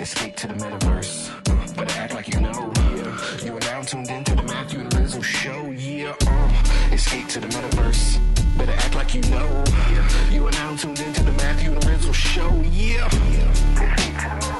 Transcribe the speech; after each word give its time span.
Escape 0.00 0.36
to 0.36 0.46
the 0.46 0.54
metaverse. 0.54 1.28
Uh, 1.48 1.74
better 1.74 1.98
act 1.98 2.14
like 2.14 2.28
you 2.28 2.40
know. 2.40 2.72
Yeah. 2.76 3.44
You 3.44 3.56
are 3.56 3.60
now 3.60 3.82
tuned 3.82 4.08
into 4.08 4.34
the 4.36 4.42
Matthew 4.44 4.80
and 4.80 4.94
Rizzle 4.94 5.24
show. 5.24 5.70
Yeah. 5.72 6.14
Uh, 6.26 6.92
escape 6.92 7.26
to 7.28 7.40
the 7.40 7.48
metaverse. 7.48 8.18
Better 8.56 8.72
act 8.72 8.94
like 8.94 9.14
you 9.14 9.22
know. 9.22 9.64
Yeah. 9.66 10.30
You 10.30 10.46
are 10.46 10.52
now 10.52 10.76
tuned 10.76 11.00
into 11.00 11.24
the 11.24 11.32
Matthew 11.32 11.72
and 11.72 11.84
Rizzle 11.84 12.14
show. 12.14 12.62
Yeah. 12.70 13.06
Escape 13.06 14.57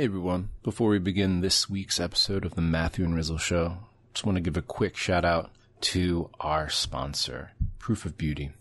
Hey 0.00 0.06
everyone, 0.06 0.48
before 0.62 0.88
we 0.88 0.98
begin 0.98 1.42
this 1.42 1.68
week's 1.68 2.00
episode 2.00 2.46
of 2.46 2.54
the 2.54 2.62
Matthew 2.62 3.04
and 3.04 3.14
Rizzle 3.14 3.38
Show, 3.38 3.76
just 4.14 4.24
want 4.24 4.36
to 4.36 4.40
give 4.40 4.56
a 4.56 4.62
quick 4.62 4.96
shout 4.96 5.26
out 5.26 5.50
to 5.82 6.30
our 6.40 6.70
sponsor, 6.70 7.50
Proof 7.78 8.06
of 8.06 8.16
Beauty. 8.16 8.52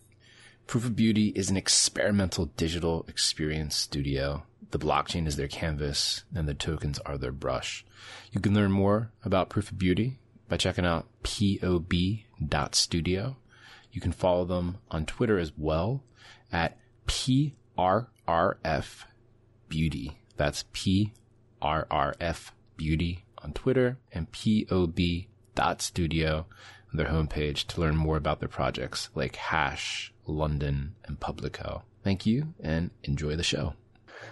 Proof 0.68 0.84
of 0.84 0.98
Beauty 0.98 1.30
is 1.30 1.50
an 1.50 1.56
experimental 1.56 2.48
digital 2.58 3.06
experience 3.08 3.78
studio. 3.78 4.44
The 4.72 4.80
blockchain 4.80 5.28
is 5.28 5.38
their 5.38 5.48
canvas 5.48 6.26
and 6.36 6.46
the 6.46 6.54
tokens 6.54 7.00
are 7.06 7.18
their 7.18 7.32
brush. 7.32 7.86
You 8.34 8.42
can 8.42 8.54
learn 8.54 8.74
more 8.74 9.14
about 9.24 9.48
Proof 9.48 9.72
of 9.72 9.78
Beauty 9.78 10.20
by 10.50 10.58
checking 10.58 10.86
out 10.86 11.08
pob.studio. 11.24 11.78
You 13.94 14.02
can 14.02 14.12
follow 14.12 14.44
them 14.44 14.80
on 14.92 15.06
Twitter 15.06 15.40
as 15.40 15.54
well 15.58 16.04
at 16.52 16.78
PRRF 17.08 19.06
Beauty. 19.70 20.18
That's 20.36 20.64
PRRF 21.62 22.52
Beauty 22.78 23.26
on 23.40 23.54
Twitter 23.54 23.98
and 24.12 24.28
POB.studio 24.32 25.26
on 26.92 26.98
their 26.98 27.08
homepage 27.08 27.68
to 27.68 27.82
learn 27.82 27.96
more 27.96 28.18
about 28.18 28.40
their 28.40 28.50
projects 28.50 29.10
like 29.16 29.36
Hash, 29.36 30.14
London, 30.26 30.96
and 31.06 31.20
Publico. 31.20 31.84
Thank 32.04 32.26
you 32.26 32.54
and 32.60 32.92
enjoy 33.04 33.36
the 33.36 33.44
show. 33.44 33.74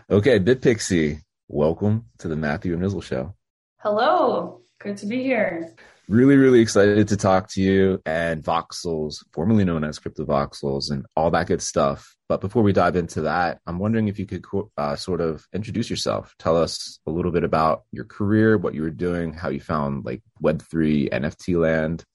Okay, 0.09 0.39
Bitpixi, 0.39 1.21
welcome 1.47 2.05
to 2.19 2.27
the 2.27 2.35
Matthew 2.35 2.73
and 2.73 2.81
Rizzle 2.81 3.03
Show. 3.03 3.35
Hello, 3.79 4.61
good 4.79 4.97
to 4.97 5.05
be 5.05 5.23
here. 5.23 5.73
Really, 6.09 6.37
really 6.37 6.61
excited 6.61 7.09
to 7.09 7.17
talk 7.17 7.49
to 7.49 7.61
you 7.61 8.01
and 8.05 8.41
Voxels, 8.41 9.25
formerly 9.33 9.65
known 9.65 9.83
as 9.83 9.99
Crypto 9.99 10.23
Voxels, 10.25 10.89
and 10.89 11.05
all 11.17 11.31
that 11.31 11.47
good 11.47 11.61
stuff. 11.61 12.15
But 12.29 12.39
before 12.39 12.63
we 12.63 12.71
dive 12.71 12.95
into 12.95 13.21
that, 13.21 13.59
I'm 13.67 13.77
wondering 13.77 14.07
if 14.07 14.17
you 14.17 14.25
could 14.25 14.45
uh, 14.77 14.95
sort 14.95 15.19
of 15.19 15.45
introduce 15.53 15.89
yourself. 15.89 16.33
Tell 16.39 16.55
us 16.55 16.99
a 17.05 17.11
little 17.11 17.31
bit 17.31 17.43
about 17.43 17.83
your 17.91 18.05
career, 18.05 18.57
what 18.57 18.73
you 18.73 18.83
were 18.83 18.89
doing, 18.89 19.33
how 19.33 19.49
you 19.49 19.59
found 19.59 20.05
like 20.05 20.21
Web3, 20.41 21.09
NFT 21.09 21.59
land, 21.59 22.05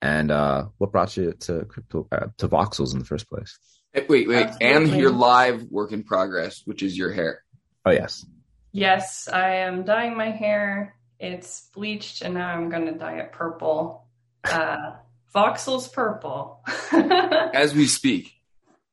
and 0.00 0.30
uh, 0.30 0.66
what 0.78 0.92
brought 0.92 1.16
you 1.18 1.32
to 1.32 1.66
crypto 1.66 2.08
uh, 2.12 2.28
to 2.38 2.48
Voxels 2.48 2.94
in 2.94 3.00
the 3.00 3.04
first 3.04 3.28
place. 3.28 3.58
Hey, 3.92 4.06
Wait, 4.08 4.28
wait, 4.28 4.48
and 4.60 4.88
your 4.96 5.10
live 5.10 5.62
work 5.70 5.92
in 5.92 6.04
progress, 6.04 6.62
which 6.64 6.82
is 6.82 6.96
your 6.96 7.12
hair. 7.12 7.42
Oh 7.84 7.90
yes, 7.90 8.24
Yes, 8.72 9.26
I 9.26 9.54
am 9.56 9.84
dyeing 9.84 10.18
my 10.18 10.30
hair. 10.30 10.96
It's 11.18 11.68
bleached, 11.74 12.22
and 12.22 12.34
now 12.34 12.48
I'm 12.50 12.68
going 12.68 12.86
to 12.86 12.92
dye 12.92 13.18
it 13.18 13.32
purple. 13.32 14.06
Uh, 14.44 14.92
Voxel's 15.34 15.88
purple. 15.88 16.64
As 16.92 17.74
we 17.74 17.86
speak, 17.86 18.32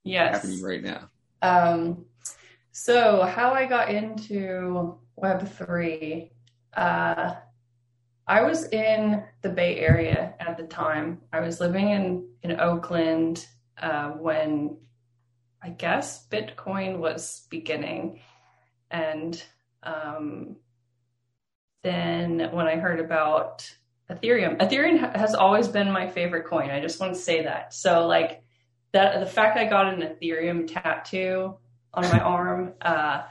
yes. 0.03 0.35
happening 0.35 0.61
right 0.61 0.83
now. 0.83 1.09
Um, 1.41 2.05
so 2.71 3.23
how 3.23 3.51
I 3.51 3.65
got 3.65 3.89
into 3.89 4.97
Web3, 5.21 6.31
uh, 6.75 7.35
I 8.25 8.41
was 8.41 8.67
in 8.69 9.23
the 9.41 9.49
Bay 9.49 9.79
Area 9.79 10.33
at 10.39 10.57
the 10.57 10.63
time. 10.63 11.21
I 11.31 11.41
was 11.41 11.59
living 11.59 11.89
in, 11.89 12.27
in 12.41 12.59
Oakland 12.59 13.45
uh, 13.81 14.11
when 14.11 14.77
I 15.61 15.69
guess 15.69 16.25
Bitcoin 16.29 16.97
was 16.97 17.45
beginning. 17.49 18.21
And 18.89 19.41
um, 19.83 20.57
then 21.83 22.49
when 22.51 22.67
I 22.67 22.77
heard 22.77 22.99
about 22.99 23.69
Ethereum, 24.09 24.57
Ethereum 24.59 25.15
has 25.15 25.35
always 25.35 25.67
been 25.67 25.91
my 25.91 26.09
favorite 26.09 26.45
coin. 26.45 26.69
I 26.69 26.81
just 26.81 26.99
want 26.99 27.13
to 27.13 27.19
say 27.19 27.43
that. 27.43 27.73
So, 27.73 28.07
like, 28.07 28.41
that 28.93 29.19
the 29.19 29.25
fact 29.25 29.57
I 29.57 29.65
got 29.65 29.93
an 29.93 30.01
Ethereum 30.01 30.71
tattoo 30.71 31.55
on 31.93 32.03
my 32.03 32.19
arm, 32.19 32.73
uh, 32.81 33.23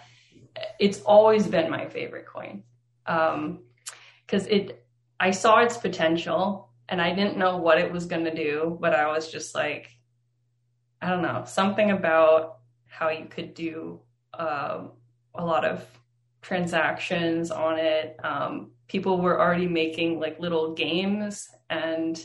it's 0.78 1.00
always 1.00 1.46
been 1.46 1.70
my 1.70 1.86
favorite 1.86 2.26
coin. 2.26 2.62
Um, 3.06 3.60
cause 4.28 4.46
it, 4.46 4.84
I 5.18 5.30
saw 5.30 5.60
its 5.60 5.76
potential 5.76 6.70
and 6.88 7.00
I 7.00 7.14
didn't 7.14 7.38
know 7.38 7.56
what 7.56 7.78
it 7.78 7.90
was 7.90 8.06
going 8.06 8.24
to 8.24 8.34
do, 8.34 8.76
but 8.80 8.94
I 8.94 9.08
was 9.08 9.30
just 9.30 9.54
like, 9.54 9.88
I 11.00 11.08
don't 11.08 11.22
know, 11.22 11.44
something 11.46 11.90
about 11.90 12.58
how 12.86 13.08
you 13.08 13.26
could 13.26 13.54
do, 13.54 14.00
um, 14.34 14.92
a 15.34 15.44
lot 15.44 15.64
of 15.64 15.86
transactions 16.42 17.50
on 17.50 17.78
it. 17.78 18.16
Um, 18.22 18.72
people 18.88 19.20
were 19.20 19.40
already 19.40 19.68
making 19.68 20.20
like 20.20 20.38
little 20.38 20.74
games 20.74 21.48
and, 21.70 22.22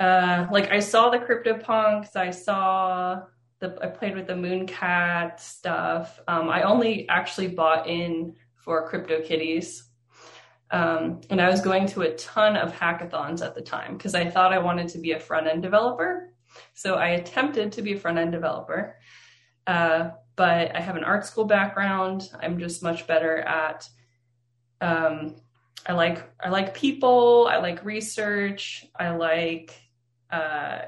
uh, 0.00 0.46
like 0.50 0.70
I 0.70 0.80
saw 0.80 1.10
the 1.10 1.18
CryptoPunks, 1.18 2.16
I 2.16 2.30
saw 2.30 3.22
the 3.60 3.76
I 3.82 3.88
played 3.88 4.14
with 4.14 4.26
the 4.26 4.34
Mooncat 4.34 5.40
stuff. 5.40 6.20
Um, 6.28 6.48
I 6.48 6.62
only 6.62 7.08
actually 7.08 7.48
bought 7.48 7.88
in 7.88 8.34
for 8.56 8.88
CryptoKitties, 8.90 9.82
um, 10.70 11.20
and 11.30 11.40
I 11.40 11.48
was 11.48 11.60
going 11.60 11.86
to 11.88 12.02
a 12.02 12.14
ton 12.14 12.56
of 12.56 12.72
hackathons 12.72 13.44
at 13.44 13.54
the 13.54 13.60
time 13.60 13.96
because 13.96 14.14
I 14.14 14.28
thought 14.28 14.52
I 14.52 14.58
wanted 14.58 14.88
to 14.88 14.98
be 14.98 15.12
a 15.12 15.20
front 15.20 15.46
end 15.46 15.62
developer. 15.62 16.32
So 16.74 16.94
I 16.94 17.08
attempted 17.10 17.72
to 17.72 17.82
be 17.82 17.94
a 17.94 17.98
front 17.98 18.18
end 18.18 18.32
developer, 18.32 18.96
uh, 19.66 20.10
but 20.38 20.74
I 20.74 20.80
have 20.80 20.94
an 20.94 21.02
art 21.02 21.26
school 21.26 21.44
background. 21.44 22.30
I'm 22.40 22.60
just 22.60 22.80
much 22.80 23.08
better 23.08 23.38
at. 23.38 23.88
Um, 24.80 25.34
I 25.84 25.94
like 25.94 26.24
I 26.40 26.48
like 26.48 26.74
people. 26.74 27.48
I 27.50 27.56
like 27.56 27.84
research. 27.84 28.86
I 28.98 29.10
like 29.10 29.74
uh, 30.30 30.82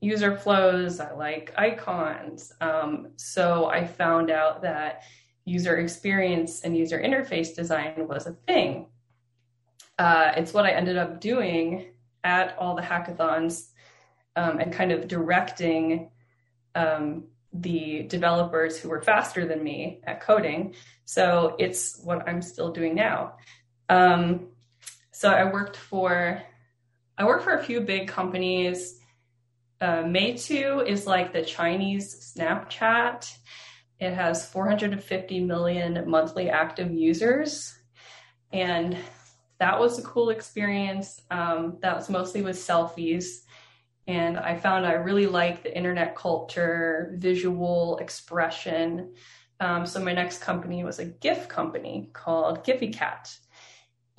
user 0.00 0.36
flows. 0.36 1.00
I 1.00 1.12
like 1.12 1.52
icons. 1.58 2.52
Um, 2.60 3.08
so 3.16 3.66
I 3.66 3.84
found 3.84 4.30
out 4.30 4.62
that 4.62 5.02
user 5.44 5.78
experience 5.78 6.62
and 6.62 6.76
user 6.76 7.00
interface 7.00 7.52
design 7.52 8.06
was 8.06 8.28
a 8.28 8.32
thing. 8.46 8.86
Uh, 9.98 10.32
it's 10.36 10.54
what 10.54 10.66
I 10.66 10.70
ended 10.70 10.96
up 10.96 11.20
doing 11.20 11.86
at 12.22 12.56
all 12.58 12.76
the 12.76 12.82
hackathons 12.82 13.70
um, 14.36 14.60
and 14.60 14.72
kind 14.72 14.92
of 14.92 15.08
directing 15.08 16.10
um, 16.76 17.24
the 17.54 18.02
developers 18.02 18.78
who 18.78 18.88
were 18.88 19.00
faster 19.00 19.46
than 19.46 19.62
me 19.62 20.00
at 20.04 20.20
coding. 20.20 20.74
So 21.04 21.54
it's 21.58 22.00
what 22.02 22.28
I'm 22.28 22.42
still 22.42 22.72
doing 22.72 22.94
now. 22.96 23.36
Um, 23.88 24.48
so 25.12 25.30
I 25.30 25.50
worked 25.50 25.76
for 25.76 26.42
I 27.16 27.24
worked 27.24 27.44
for 27.44 27.54
a 27.54 27.62
few 27.62 27.80
big 27.80 28.08
companies. 28.08 28.98
Uh, 29.80 30.02
Meitu 30.02 30.84
is 30.84 31.06
like 31.06 31.32
the 31.32 31.44
Chinese 31.44 32.34
Snapchat. 32.36 33.32
It 34.00 34.12
has 34.12 34.48
450 34.48 35.40
million 35.40 36.10
monthly 36.10 36.50
active 36.50 36.92
users. 36.92 37.72
And 38.52 38.96
that 39.60 39.78
was 39.78 39.98
a 39.98 40.02
cool 40.02 40.30
experience. 40.30 41.22
Um, 41.30 41.78
that 41.82 41.94
was 41.94 42.10
mostly 42.10 42.42
with 42.42 42.56
selfies. 42.56 43.43
And 44.06 44.38
I 44.38 44.56
found 44.56 44.86
I 44.86 44.92
really 44.92 45.26
like 45.26 45.62
the 45.62 45.74
internet 45.74 46.14
culture, 46.14 47.14
visual 47.16 47.98
expression. 47.98 49.14
Um, 49.60 49.86
so 49.86 50.00
my 50.00 50.12
next 50.12 50.38
company 50.38 50.84
was 50.84 50.98
a 50.98 51.06
GIF 51.06 51.48
company 51.48 52.10
called 52.12 52.64
Gfycat. 52.64 53.36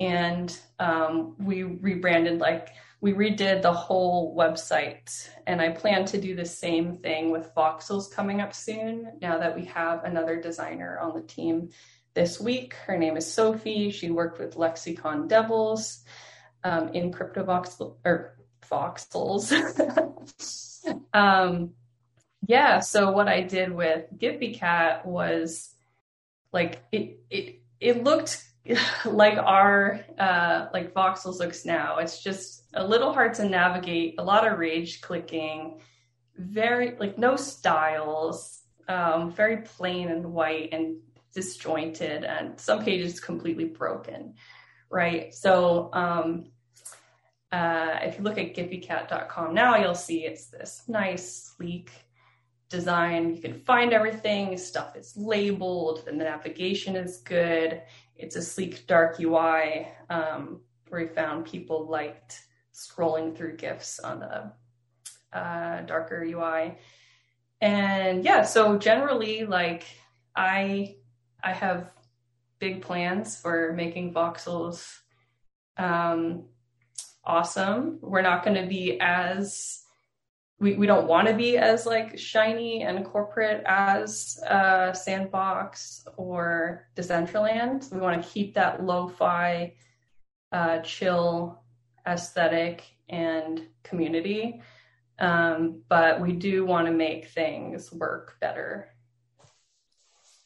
And 0.00 0.56
um, 0.78 1.36
we 1.38 1.62
rebranded 1.62 2.40
like 2.40 2.70
we 3.00 3.12
redid 3.12 3.62
the 3.62 3.72
whole 3.72 4.36
website 4.36 5.28
and 5.46 5.60
i 5.60 5.68
plan 5.68 6.04
to 6.04 6.20
do 6.20 6.34
the 6.34 6.44
same 6.44 6.96
thing 6.96 7.30
with 7.30 7.54
voxels 7.54 8.10
coming 8.10 8.40
up 8.40 8.54
soon 8.54 9.12
now 9.20 9.38
that 9.38 9.54
we 9.54 9.64
have 9.64 10.04
another 10.04 10.40
designer 10.40 10.98
on 10.98 11.14
the 11.14 11.22
team 11.22 11.68
this 12.14 12.40
week 12.40 12.74
her 12.86 12.96
name 12.96 13.16
is 13.16 13.30
sophie 13.30 13.90
she 13.90 14.10
worked 14.10 14.38
with 14.38 14.56
lexicon 14.56 15.28
devils 15.28 16.04
um, 16.64 16.88
in 16.94 17.12
cryptovoxel 17.12 17.96
or 18.04 18.35
voxels 18.70 19.52
um, 21.14 21.70
yeah 22.46 22.80
so 22.80 23.10
what 23.10 23.28
i 23.28 23.40
did 23.40 23.72
with 23.72 24.06
Gfycat 24.18 25.04
was 25.04 25.74
like 26.52 26.82
it 26.92 27.18
it 27.30 27.60
it 27.80 28.04
looked 28.04 28.44
like 29.04 29.38
our 29.38 30.00
uh, 30.18 30.66
like 30.72 30.92
voxels 30.92 31.38
looks 31.38 31.64
now. 31.64 31.98
It's 31.98 32.20
just 32.20 32.64
a 32.74 32.84
little 32.84 33.12
hard 33.12 33.34
to 33.34 33.48
navigate 33.48 34.16
a 34.18 34.24
lot 34.24 34.46
of 34.46 34.58
rage 34.58 35.00
clicking 35.00 35.80
very 36.36 36.96
like 36.98 37.16
no 37.16 37.36
styles 37.36 38.62
um, 38.88 39.32
very 39.32 39.58
plain 39.58 40.08
and 40.08 40.32
white 40.32 40.70
and 40.72 40.96
disjointed 41.32 42.24
and 42.24 42.58
some 42.58 42.82
pages 42.84 43.20
completely 43.20 43.64
broken 43.66 44.34
right? 44.90 45.34
So 45.34 45.90
um, 45.92 46.46
uh, 47.52 47.98
if 48.02 48.18
you 48.18 48.24
look 48.24 48.38
at 48.38 48.54
gfycat.com 48.54 49.54
now 49.54 49.76
you'll 49.76 49.94
see 49.94 50.24
it's 50.24 50.46
this 50.46 50.82
nice 50.88 51.54
sleek 51.56 51.90
design. 52.68 53.34
You 53.34 53.40
can 53.40 53.54
find 53.54 53.92
everything. 53.92 54.56
Stuff 54.56 54.96
is 54.96 55.16
labeled. 55.16 56.04
And 56.06 56.20
the 56.20 56.24
navigation 56.24 56.96
is 56.96 57.18
good. 57.18 57.82
It's 58.16 58.36
a 58.36 58.42
sleek, 58.42 58.86
dark 58.86 59.20
UI 59.20 59.88
um, 60.10 60.60
where 60.88 61.02
we 61.02 61.08
found 61.08 61.44
people 61.44 61.86
liked 61.88 62.42
scrolling 62.74 63.36
through 63.36 63.56
GIFs 63.56 63.98
on 64.00 64.20
the 64.20 64.52
uh, 65.36 65.82
darker 65.82 66.22
UI. 66.24 66.78
And 67.60 68.24
yeah, 68.24 68.42
so 68.42 68.78
generally, 68.78 69.44
like 69.46 69.84
I, 70.34 70.96
I 71.42 71.52
have 71.52 71.92
big 72.58 72.82
plans 72.82 73.38
for 73.38 73.72
making 73.74 74.12
voxels. 74.12 74.98
Um, 75.78 76.44
awesome. 77.26 77.98
We're 78.00 78.22
not 78.22 78.44
going 78.44 78.60
to 78.60 78.68
be 78.68 78.98
as 79.00 79.82
we, 80.58 80.74
we 80.74 80.86
don't 80.86 81.06
want 81.06 81.28
to 81.28 81.34
be 81.34 81.58
as 81.58 81.84
like 81.84 82.18
shiny 82.18 82.82
and 82.82 83.04
corporate 83.04 83.62
as 83.66 84.40
uh, 84.46 84.92
Sandbox 84.92 86.06
or 86.16 86.88
Decentraland. 86.96 87.92
We 87.92 88.00
want 88.00 88.22
to 88.22 88.28
keep 88.28 88.54
that 88.54 88.82
lo-fi, 88.82 89.74
uh, 90.52 90.78
chill 90.78 91.62
aesthetic 92.06 92.84
and 93.08 93.66
community. 93.82 94.62
Um, 95.18 95.82
but 95.88 96.20
we 96.20 96.32
do 96.32 96.64
want 96.64 96.86
to 96.86 96.92
make 96.92 97.28
things 97.28 97.92
work 97.92 98.36
better 98.40 98.95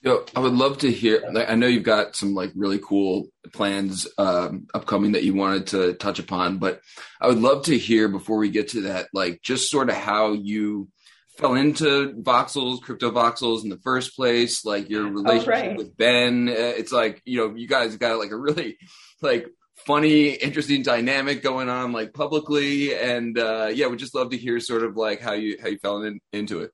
Yo, 0.02 0.25
I 0.35 0.41
would 0.41 0.55
love 0.55 0.79
to 0.79 0.91
hear. 0.91 1.23
I 1.47 1.55
know 1.56 1.67
you've 1.67 1.82
got 1.82 2.17
some 2.17 2.35
like 2.35 2.52
really 2.55 2.79
cool 2.82 3.29
plans 3.52 4.08
um, 4.17 4.67
upcoming 4.73 5.12
that 5.12 5.25
you 5.25 5.35
wanted 5.35 5.67
to 5.69 5.93
touch 5.93 6.19
upon, 6.19 6.56
but 6.56 6.81
I 7.20 7.29
would 7.29 7.38
love 7.38 7.64
to 7.64 7.76
hear 7.76 8.08
before 8.08 8.38
we 8.38 8.49
get 8.49 8.69
to 8.69 8.82
that, 8.82 9.08
like 9.12 9.43
just 9.43 9.70
sort 9.70 9.91
of 9.91 9.97
how 9.97 10.32
you 10.32 10.88
fell 11.37 11.55
into 11.55 12.14
voxels, 12.14 12.81
crypto 12.81 13.11
voxels 13.11 13.62
in 13.62 13.69
the 13.69 13.81
first 13.85 14.17
place, 14.17 14.64
like 14.64 14.88
your 14.88 15.06
relationship 15.06 15.49
oh, 15.49 15.69
right. 15.69 15.76
with 15.76 15.94
Ben. 15.99 16.49
Uh, 16.49 16.52
it's 16.79 16.93
like 16.93 17.20
you 17.26 17.37
know, 17.37 17.55
you 17.55 17.69
guys 17.69 17.94
got 17.97 18.19
like 18.19 18.31
a 18.31 18.38
really 18.38 18.79
like 19.20 19.49
funny, 19.85 20.31
interesting 20.31 20.82
dynamic 20.82 21.43
going 21.43 21.69
on 21.69 21.93
like 21.93 22.14
publicly, 22.14 22.94
and 22.94 23.38
uh, 23.38 23.69
yeah, 23.70 23.87
we'd 23.88 23.99
just 23.99 24.14
love 24.14 24.31
to 24.31 24.38
hear 24.38 24.61
sort 24.61 24.82
of 24.82 24.97
like 24.97 25.20
how 25.20 25.32
you 25.32 25.58
how 25.61 25.69
you 25.69 25.76
fell 25.76 26.02
in, 26.05 26.20
into 26.32 26.61
it. 26.61 26.70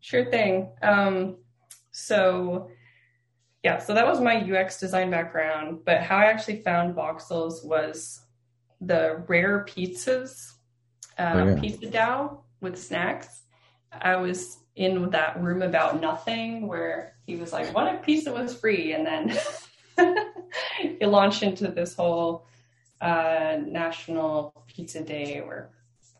Sure 0.00 0.24
thing. 0.24 0.70
Um, 0.82 1.36
so 1.92 2.70
yeah, 3.62 3.78
so 3.78 3.94
that 3.94 4.06
was 4.06 4.20
my 4.20 4.38
UX 4.38 4.80
design 4.80 5.10
background. 5.10 5.80
But 5.84 6.02
how 6.02 6.16
I 6.16 6.24
actually 6.24 6.62
found 6.62 6.96
voxels 6.96 7.64
was 7.64 8.20
the 8.80 9.22
rare 9.28 9.64
pizzas, 9.64 10.52
uh, 11.16 11.32
oh, 11.34 11.46
yeah. 11.46 11.60
pizza 11.60 11.86
DAO 11.86 12.38
with 12.60 12.74
Snax. 12.74 13.26
I 13.92 14.16
was 14.16 14.58
in 14.74 15.10
that 15.10 15.40
room 15.40 15.62
about 15.62 16.00
nothing 16.00 16.66
where 16.66 17.14
he 17.26 17.36
was 17.36 17.52
like, 17.52 17.72
"What 17.74 17.94
if 17.94 18.02
pizza 18.02 18.32
was 18.32 18.54
free?" 18.58 18.94
And 18.94 19.06
then 19.06 19.38
it 20.78 21.08
launched 21.08 21.44
into 21.44 21.68
this 21.68 21.94
whole 21.94 22.46
uh, 23.00 23.58
national 23.64 24.64
pizza 24.66 25.02
day 25.02 25.40
or 25.40 25.70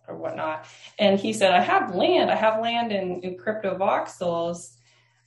or 0.07 0.17
whatnot. 0.17 0.67
And 0.99 1.19
he 1.19 1.33
said, 1.33 1.53
"I 1.53 1.61
have 1.61 1.95
land. 1.95 2.31
I 2.31 2.37
have 2.37 2.61
land 2.61 2.93
in, 2.93 3.21
in 3.23 3.37
crypto 3.37 3.77
voxels." 3.77 4.77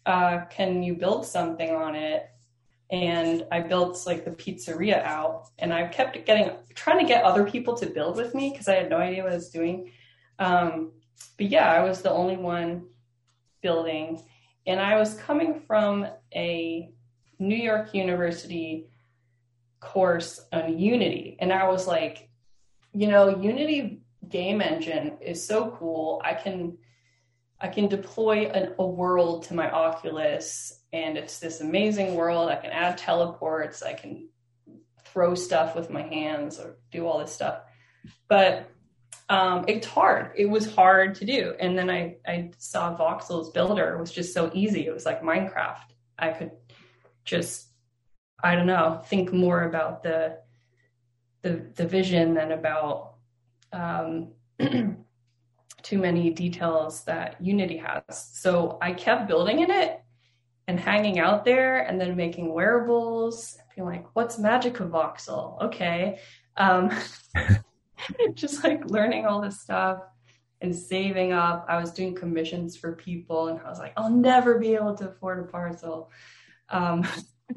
Uh, 0.06 0.46
can 0.50 0.84
you 0.84 0.96
build 0.96 1.26
something 1.26 1.72
on 1.72 1.96
it? 1.96 2.30
And 2.92 3.46
I 3.52 3.62
built 3.62 4.06
like 4.06 4.26
the 4.26 4.32
pizzeria 4.32 5.04
out, 5.04 5.48
and 5.58 5.74
I 5.74 5.88
kept 5.88 6.24
getting 6.26 6.52
trying 6.76 7.00
to 7.00 7.06
get 7.06 7.24
other 7.24 7.44
people 7.44 7.76
to 7.78 7.88
build 7.88 8.18
with 8.18 8.36
me 8.36 8.52
because 8.52 8.68
I 8.68 8.76
had 8.76 8.90
no 8.90 8.98
idea 8.98 9.24
what 9.24 9.32
I 9.32 9.36
was 9.36 9.50
doing. 9.50 9.92
Um, 10.38 10.92
but 11.38 11.48
yeah, 11.48 11.72
I 11.72 11.84
was 11.84 12.02
the 12.02 12.12
only 12.12 12.38
one 12.38 12.86
building, 13.62 14.22
and 14.68 14.80
I 14.80 15.00
was 15.00 15.16
coming 15.16 15.62
from 15.62 16.08
a 16.36 16.92
New 17.40 17.56
York 17.56 17.96
University 17.96 18.88
course 19.80 20.40
on 20.54 20.78
Unity, 20.78 21.38
and 21.40 21.52
I 21.52 21.68
was 21.68 21.88
like, 21.88 22.30
you 22.94 23.08
know, 23.08 23.42
Unity 23.42 24.04
game 24.30 24.62
engine 24.62 25.18
is 25.22 25.46
so 25.46 25.76
cool. 25.80 26.22
I 26.24 26.36
can 26.36 26.78
I 27.60 27.68
can 27.68 27.88
deploy 27.88 28.48
an, 28.48 28.74
a 28.78 28.86
world 28.86 29.44
to 29.46 29.54
my 29.54 29.70
Oculus, 29.70 30.82
and 30.92 31.18
it's 31.18 31.40
this 31.40 31.62
amazing 31.62 32.16
world. 32.16 32.50
I 32.50 32.56
can 32.58 32.72
add 32.72 32.98
teleports. 32.98 33.82
I 33.82 33.94
can 33.94 34.30
throw 35.06 35.36
stuff 35.36 35.76
with 35.76 35.90
my 35.90 36.02
hands 36.02 36.60
or 36.60 36.78
do 36.92 37.08
all 37.08 37.20
this 37.20 37.32
stuff. 37.32 37.62
But 38.28 38.70
um, 39.30 39.66
it's 39.68 39.88
hard. 39.88 40.32
It 40.36 40.48
was 40.48 40.74
hard 40.74 41.16
to 41.16 41.26
do. 41.26 41.54
And 41.60 41.78
then 41.78 41.90
I, 41.90 42.18
I 42.28 42.52
saw 42.58 42.96
Voxel's 42.96 43.52
Builder. 43.52 43.98
Was 43.98 44.12
just 44.12 44.34
so 44.34 44.52
easy. 44.54 44.86
It 44.86 44.94
was 44.94 45.06
like 45.06 45.22
Minecraft. 45.22 45.94
I 46.20 46.30
could 46.30 46.52
just, 47.24 47.68
I 48.44 48.56
don't 48.56 48.68
know, 48.68 49.02
think 49.06 49.34
more 49.34 49.64
about 49.64 50.04
the 50.04 50.40
the, 51.42 51.64
the 51.76 51.88
vision 51.88 52.34
than 52.34 52.52
about 52.52 53.14
um, 53.72 54.32
too 55.86 56.00
many 56.00 56.32
details 56.32 57.04
that 57.04 57.40
Unity 57.40 57.78
has. 57.78 58.32
So 58.34 58.80
I 58.82 58.92
kept 58.92 59.28
building 59.28 59.60
in 59.60 59.70
it 59.70 60.02
and 60.68 60.80
hanging 60.80 61.20
out 61.20 61.46
there 61.46 61.82
and 61.82 62.02
then 62.02 62.16
making 62.16 62.52
wearables, 62.52 63.56
being 63.76 63.86
like, 63.86 64.08
what's 64.14 64.38
MagicaVoxel? 64.38 65.62
Okay. 65.66 66.20
Um, 66.58 66.90
just 68.34 68.64
like 68.64 68.90
learning 68.90 69.28
all 69.28 69.42
this 69.42 69.62
stuff 69.62 70.00
and 70.60 70.76
saving 70.76 71.34
up. 71.34 71.68
I 71.70 71.78
was 71.80 71.92
doing 71.92 72.16
commissions 72.16 72.76
for 72.76 72.94
people 72.94 73.50
and 73.50 73.60
I 73.60 73.70
was 73.70 73.78
like, 73.78 73.94
I'll 73.96 74.10
never 74.10 74.58
be 74.58 74.74
able 74.74 74.96
to 74.96 75.10
afford 75.10 75.40
a 75.40 75.44
parcel. 75.44 76.10
Um, 76.70 77.06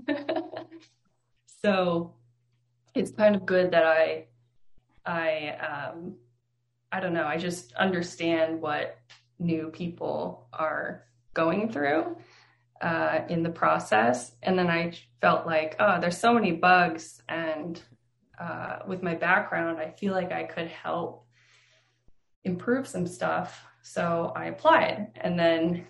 so 1.63 2.15
it's 2.95 3.11
kind 3.11 3.35
of 3.35 3.47
good 3.47 3.71
that 3.71 3.87
I, 3.87 4.27
I, 5.07 5.93
um, 5.95 6.17
I 6.91 7.01
don't 7.01 7.13
know, 7.13 7.27
I 7.27 7.37
just 7.37 7.73
understand 7.75 8.61
what 8.61 8.99
new 9.39 9.69
people 9.69 10.49
are 10.53 11.05
going 11.35 11.71
through 11.71 12.17
uh, 12.81 13.21
in 13.29 13.43
the 13.43 13.51
process. 13.51 14.33
And 14.43 14.59
then 14.59 14.69
I 14.69 14.93
felt 15.21 15.47
like, 15.47 15.77
oh, 15.79 16.01
there's 16.01 16.19
so 16.19 16.33
many 16.33 16.53
bugs. 16.53 17.23
And 17.29 17.81
uh, 18.41 18.81
with 18.87 19.03
my 19.03 19.15
background, 19.15 19.79
I 19.79 19.91
feel 19.91 20.13
like 20.13 20.33
I 20.33 20.45
could 20.45 20.69
help 20.69 21.27
improve 22.45 22.87
some 22.87 23.07
stuff. 23.07 23.63
So 23.83 24.33
I 24.35 24.47
applied. 24.47 25.09
And 25.17 25.39
then 25.39 25.87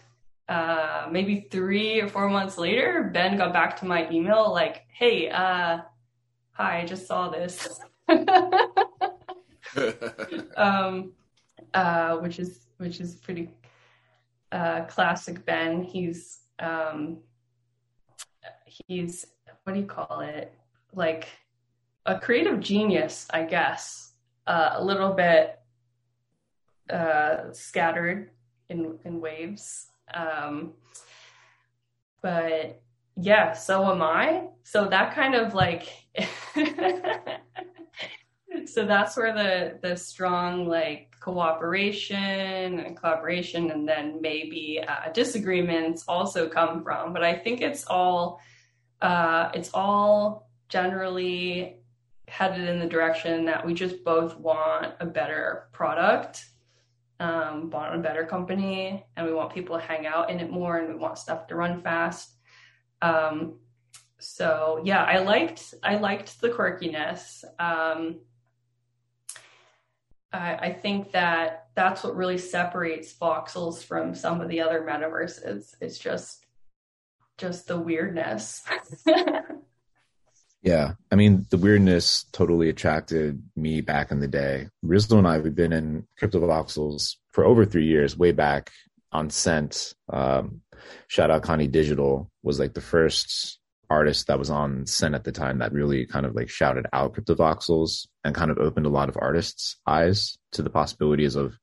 uh, 0.49 1.09
maybe 1.11 1.47
three 1.51 2.01
or 2.01 2.09
four 2.09 2.29
months 2.29 2.59
later, 2.59 3.11
Ben 3.13 3.37
got 3.37 3.53
back 3.53 3.77
to 3.81 3.87
my 3.87 4.11
email 4.11 4.53
like, 4.53 4.83
hey, 4.89 5.29
uh, 5.29 5.79
hi, 6.53 6.81
I 6.81 6.87
just 6.87 7.07
saw 7.07 7.29
this. 7.29 7.81
um, 10.57 11.13
uh, 11.75 12.17
which 12.17 12.39
is 12.39 12.67
which 12.79 13.01
is 13.01 13.17
pretty 13.17 13.51
uh, 14.53 14.83
classic 14.85 15.45
Ben. 15.45 15.83
He's 15.83 16.41
um, 16.59 17.19
he's 18.65 19.27
what 19.65 19.75
do 19.75 19.81
you 19.81 19.87
call 19.87 20.21
it? 20.21 20.53
Like 20.95 21.29
a 22.07 22.19
creative 22.19 22.61
genius, 22.61 23.27
I 23.31 23.45
guess. 23.45 24.13
Uh, 24.47 24.71
a 24.77 24.85
little 24.85 25.13
bit 25.13 25.61
uh, 26.91 27.53
scattered 27.53 28.31
in 28.71 28.99
in 29.05 29.21
waves, 29.21 29.89
um, 30.15 30.73
but 32.23 32.81
yeah. 33.17 33.53
So 33.53 33.91
am 33.91 34.01
I. 34.01 34.45
So 34.63 34.89
that 34.89 35.15
kind 35.15 35.35
of 35.35 35.53
like 35.53 35.89
so 38.69 38.87
that's 38.87 39.17
where 39.17 39.33
the 39.33 39.79
the 39.89 39.97
strong 39.97 40.67
like 40.67 41.15
cooperation 41.21 42.81
and 42.81 42.97
collaboration 42.97 43.71
and 43.71 43.89
then 43.89 44.21
maybe 44.21 44.81
uh, 44.87 45.11
disagreements 45.13 46.05
also 46.07 46.49
come 46.49 46.83
from 46.83 47.13
but 47.13 47.25
i 47.25 47.35
think 47.35 47.61
it's 47.61 47.87
all 47.87 48.41
uh, 49.01 49.51
it's 49.55 49.71
all 49.75 50.51
generally 50.69 51.77
headed 52.27 52.69
in 52.69 52.81
the 52.81 52.87
direction 52.87 53.45
that 53.45 53.65
we 53.65 53.73
just 53.73 54.03
both 54.05 54.37
want 54.39 54.93
a 55.01 55.07
better 55.07 55.69
product 55.73 56.47
um, 57.21 57.71
want 57.71 57.95
a 57.95 57.99
better 57.99 58.25
company 58.25 59.05
and 59.17 59.27
we 59.27 59.33
want 59.33 59.53
people 59.53 59.77
to 59.77 59.83
hang 59.83 60.07
out 60.07 60.31
in 60.31 60.41
it 60.41 60.51
more 60.51 60.79
and 60.79 60.89
we 60.89 60.95
want 60.95 61.19
stuff 61.19 61.47
to 61.47 61.55
run 61.55 61.81
fast 61.81 62.35
um, 63.03 63.59
so 64.19 64.81
yeah, 64.85 65.05
I 65.05 65.19
liked 65.19 65.75
I 65.83 65.97
liked 65.97 66.41
the 66.41 66.49
quirkiness. 66.49 67.45
Um, 67.59 68.21
I, 70.33 70.55
I 70.55 70.73
think 70.73 71.13
that 71.13 71.69
that's 71.75 72.05
what 72.05 72.17
really 72.17 72.39
separates 72.39 73.15
voxels 73.15 73.83
from 73.83 74.15
some 74.15 74.41
of 74.41 74.49
the 74.49 74.61
other 74.61 74.83
metaverses. 74.83 75.75
It's 75.81 75.99
just 75.99 76.45
just 77.39 77.69
the 77.69 77.79
weirdness. 77.79 78.65
yeah, 80.63 80.95
I 81.11 81.15
mean 81.15 81.47
the 81.51 81.57
weirdness 81.57 82.25
totally 82.33 82.69
attracted 82.69 83.43
me 83.57 83.81
back 83.81 84.11
in 84.11 84.21
the 84.21 84.29
day. 84.29 84.69
Rizzle 84.85 85.19
and 85.19 85.27
I 85.27 85.39
we've 85.39 85.55
been 85.55 85.73
in 85.73 86.07
crypto 86.19 86.41
voxels 86.41 87.17
for 87.33 87.45
over 87.45 87.65
three 87.65 87.87
years, 87.87 88.17
way 88.17 88.33
back 88.33 88.71
on 89.13 89.31
Cent. 89.31 89.95
Um, 90.13 90.61
shout 91.07 91.31
out 91.31 91.43
Connie 91.43 91.69
Digital 91.69 92.31
was 92.43 92.59
like 92.59 92.75
the 92.75 92.81
first 92.81 93.58
artist 93.91 94.27
that 94.27 94.39
was 94.39 94.51
on 94.51 94.87
Cent 94.87 95.15
at 95.15 95.25
the 95.25 95.33
time 95.33 95.59
that 95.59 95.73
really 95.73 96.07
kind 96.07 96.27
of 96.27 96.35
like 96.35 96.49
shouted 96.49 96.87
out 96.93 97.15
cryptovoxels 97.15 98.07
and 98.25 98.35
kind 98.35 98.51
of 98.51 98.59
opened 98.59 98.87
a 98.87 98.91
lot 98.91 99.09
of 99.09 99.17
artists' 99.21 99.77
eyes 99.87 100.37
to 100.53 100.63
the 100.63 100.71
possibilities 100.71 101.37
of 101.37 101.59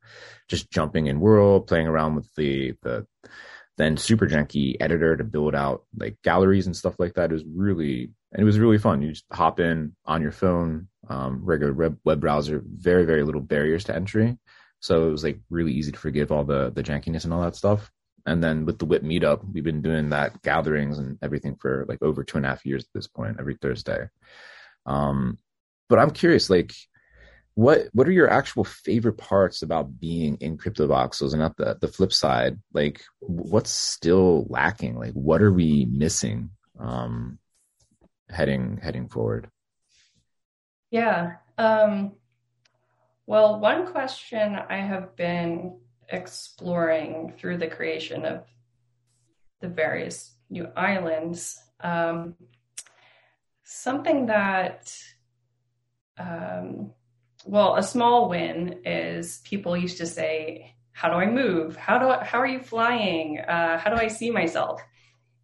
just 0.48 0.72
jumping 0.72 1.08
in 1.08 1.20
world, 1.20 1.68
playing 1.68 1.88
around 1.88 2.16
with 2.16 2.30
the 2.36 2.74
the 2.82 3.06
then 3.78 3.98
super 3.98 4.26
janky 4.26 4.76
editor 4.80 5.18
to 5.18 5.24
build 5.24 5.54
out 5.54 5.84
like 5.98 6.18
galleries 6.24 6.66
and 6.66 6.76
stuff 6.76 6.96
like 6.98 7.14
that. 7.16 7.30
It 7.30 7.34
was 7.34 7.44
really 7.46 8.12
and 8.32 8.42
it 8.42 8.46
was 8.46 8.60
really 8.60 8.78
fun. 8.78 9.02
You 9.02 9.10
just 9.12 9.26
hop 9.32 9.60
in 9.60 9.96
on 10.06 10.22
your 10.22 10.32
phone, 10.32 10.88
um, 11.08 11.42
regular 11.44 11.74
web, 11.74 11.98
web 12.04 12.22
browser, 12.22 12.64
very 12.66 13.06
very 13.06 13.24
little 13.24 13.42
barriers 13.42 13.84
to 13.86 13.96
entry. 13.96 14.38
So 14.80 15.08
it 15.08 15.12
was 15.12 15.24
like 15.24 15.40
really 15.50 15.74
easy 15.74 15.92
to 15.92 16.00
forgive 16.00 16.32
all 16.32 16.44
the 16.44 16.72
the 16.72 16.84
jankiness 16.84 17.26
and 17.26 17.34
all 17.34 17.42
that 17.42 17.56
stuff. 17.56 17.92
And 18.26 18.44
then 18.44 18.66
with 18.66 18.80
the 18.80 18.86
WIP 18.86 19.04
meetup, 19.04 19.42
we've 19.54 19.64
been 19.64 19.82
doing 19.82 20.10
that 20.10 20.42
gatherings 20.42 20.98
and 20.98 21.18
everything 21.22 21.56
for 21.56 21.86
like 21.88 22.02
over 22.02 22.24
two 22.24 22.38
and 22.38 22.46
a 22.46 22.50
half 22.50 22.66
years 22.66 22.84
at 22.84 22.90
this 22.94 23.08
point, 23.08 23.38
every 23.40 23.56
Thursday. 23.56 24.08
Um, 24.86 25.38
but 25.90 26.00
I'm 26.00 26.12
curious, 26.12 26.50
like, 26.50 26.74
what 27.54 27.88
what 27.94 28.08
are 28.08 28.12
your 28.12 28.30
actual 28.30 28.66
favorite 28.66 29.18
parts 29.18 29.62
about 29.62 30.00
being 30.00 30.36
in 30.42 30.58
crypto 30.58 30.88
voxels 30.88 31.32
and 31.32 31.40
not 31.40 31.56
the 31.56 31.78
the 31.80 31.88
flip 31.88 32.12
side 32.12 32.60
like 32.74 33.02
what's 33.20 33.72
still 33.72 34.46
lacking? 34.50 34.96
Like 34.98 35.14
what 35.14 35.42
are 35.42 35.54
we 35.54 35.86
missing 35.86 36.50
um 36.78 37.40
heading 38.30 38.78
heading 38.82 39.08
forward? 39.08 39.50
Yeah 40.92 41.36
um 41.58 42.12
well 43.26 43.60
one 43.60 43.92
question 43.92 44.56
i 44.70 44.78
have 44.78 45.16
been 45.16 45.78
exploring 46.10 47.34
through 47.38 47.58
the 47.58 47.68
creation 47.68 48.26
of 48.26 48.46
the 49.62 49.68
various 49.68 50.34
new 50.50 50.68
islands. 50.76 51.60
Um, 51.80 52.36
something 53.64 54.28
that, 54.28 54.96
um, 56.18 56.92
well, 57.46 57.76
a 57.76 57.84
small 57.84 58.30
win 58.30 58.82
is 58.86 59.42
people 59.44 59.78
used 59.78 59.98
to 59.98 60.06
say, 60.06 60.76
"How 60.92 61.10
do 61.10 61.16
I 61.16 61.26
move? 61.26 61.76
How 61.76 62.00
do 62.00 62.08
I, 62.10 62.24
how 62.24 62.40
are 62.40 62.48
you 62.48 62.60
flying? 62.60 63.40
Uh, 63.40 63.78
how 63.78 63.90
do 63.90 63.98
I 63.98 64.08
see 64.08 64.32
myself?" 64.32 64.82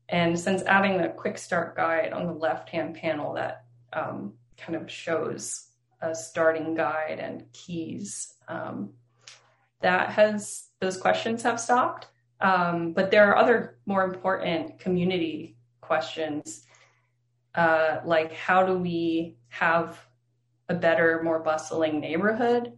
And 0.10 0.38
since 0.38 0.62
adding 0.63 0.98
the 0.98 1.10
quick 1.10 1.38
start 1.38 1.75
guide 1.75 2.12
on 2.12 2.25
the 2.25 2.34
left 2.34 2.70
hand 2.70 2.96
panel, 2.96 3.34
that 3.36 3.63
um, 3.94 4.34
kind 4.58 4.75
of 4.75 4.91
shows 4.91 5.68
a 6.01 6.13
starting 6.15 6.75
guide 6.75 7.20
and 7.20 7.51
keys. 7.53 8.34
Um, 8.48 8.94
that 9.81 10.11
has 10.11 10.67
those 10.79 10.97
questions 10.97 11.43
have 11.43 11.59
stopped. 11.59 12.07
Um, 12.39 12.93
but 12.93 13.11
there 13.11 13.29
are 13.29 13.38
other 13.38 13.77
more 13.85 14.03
important 14.03 14.79
community 14.79 15.57
questions, 15.81 16.65
uh, 17.53 18.00
like 18.03 18.33
how 18.33 18.65
do 18.65 18.77
we 18.77 19.38
have 19.50 20.00
a 20.69 20.73
better, 20.73 21.21
more 21.23 21.39
bustling 21.39 22.00
neighborhood? 22.00 22.73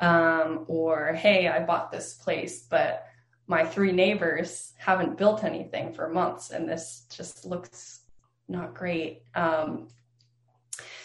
Um, 0.00 0.64
or 0.68 1.12
hey, 1.12 1.48
I 1.48 1.60
bought 1.60 1.92
this 1.92 2.14
place, 2.14 2.66
but 2.68 3.06
my 3.46 3.64
three 3.64 3.92
neighbors 3.92 4.72
haven't 4.78 5.18
built 5.18 5.44
anything 5.44 5.92
for 5.92 6.08
months, 6.08 6.50
and 6.50 6.68
this 6.68 7.06
just 7.14 7.44
looks 7.44 8.00
not 8.48 8.74
great. 8.74 9.22
Um, 9.34 9.88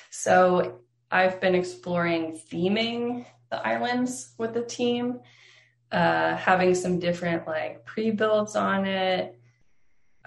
so 0.09 0.79
I've 1.11 1.39
been 1.39 1.55
exploring 1.55 2.39
theming 2.51 3.25
the 3.55 3.67
islands 3.67 4.33
with 4.37 4.53
the 4.53 4.63
team, 4.63 5.19
uh, 5.91 6.35
having 6.35 6.75
some 6.75 6.99
different 6.99 7.47
like 7.47 7.85
pre 7.85 8.11
builds 8.11 8.55
on 8.55 8.85
it. 8.85 9.39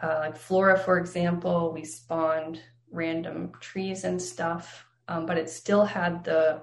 Uh, 0.02 0.16
like 0.20 0.36
Flora, 0.36 0.78
for 0.78 0.98
example, 0.98 1.72
we 1.72 1.84
spawned 1.84 2.60
random 2.90 3.52
trees 3.60 4.04
and 4.04 4.20
stuff, 4.20 4.86
um, 5.08 5.26
but 5.26 5.36
it 5.36 5.50
still 5.50 5.84
had 5.84 6.24
the 6.24 6.62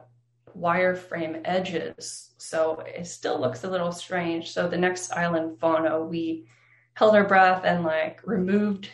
wireframe 0.57 1.41
edges. 1.43 2.31
So 2.37 2.81
it 2.87 3.05
still 3.05 3.39
looks 3.39 3.63
a 3.63 3.69
little 3.69 3.91
strange. 3.91 4.51
So 4.51 4.67
the 4.67 4.77
next 4.77 5.11
island 5.11 5.59
fauna, 5.59 6.01
we 6.01 6.47
held 6.93 7.13
our 7.13 7.27
breath 7.27 7.63
and 7.65 7.83
like 7.83 8.21
removed 8.25 8.89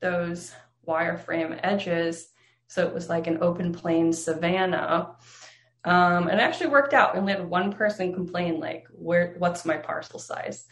those 0.00 0.52
wireframe 0.86 1.58
edges. 1.62 2.28
So 2.66 2.86
it 2.86 2.92
was 2.92 3.08
like 3.08 3.28
an 3.28 3.38
open 3.40 3.72
plain 3.72 4.12
savanna. 4.12 5.14
Um, 5.84 6.28
and 6.28 6.40
it 6.40 6.42
actually 6.42 6.68
worked 6.70 6.94
out. 6.94 7.14
We 7.14 7.20
only 7.20 7.32
had 7.34 7.48
one 7.48 7.72
person 7.72 8.14
complain, 8.14 8.58
like, 8.60 8.86
"Where? 8.90 9.34
What's 9.38 9.64
my 9.64 9.76
parcel 9.76 10.18
size?" 10.18 10.66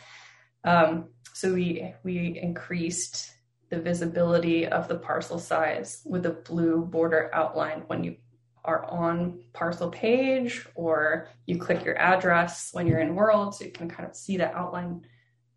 Um, 0.64 1.08
so 1.34 1.52
we 1.52 1.94
we 2.02 2.38
increased 2.40 3.32
the 3.70 3.80
visibility 3.80 4.66
of 4.66 4.86
the 4.86 4.98
parcel 4.98 5.38
size 5.38 6.02
with 6.04 6.26
a 6.26 6.30
blue 6.30 6.84
border 6.84 7.30
outline 7.32 7.84
when 7.86 8.04
you 8.04 8.16
are 8.64 8.84
on 8.84 9.40
parcel 9.54 9.90
page 9.90 10.66
or 10.74 11.28
you 11.46 11.58
click 11.58 11.84
your 11.84 11.98
address 11.98 12.68
when 12.72 12.86
you're 12.86 13.00
in 13.00 13.14
world 13.14 13.54
so 13.54 13.64
you 13.64 13.72
can 13.72 13.88
kind 13.88 14.08
of 14.08 14.14
see 14.14 14.36
the 14.36 14.54
outline 14.54 15.00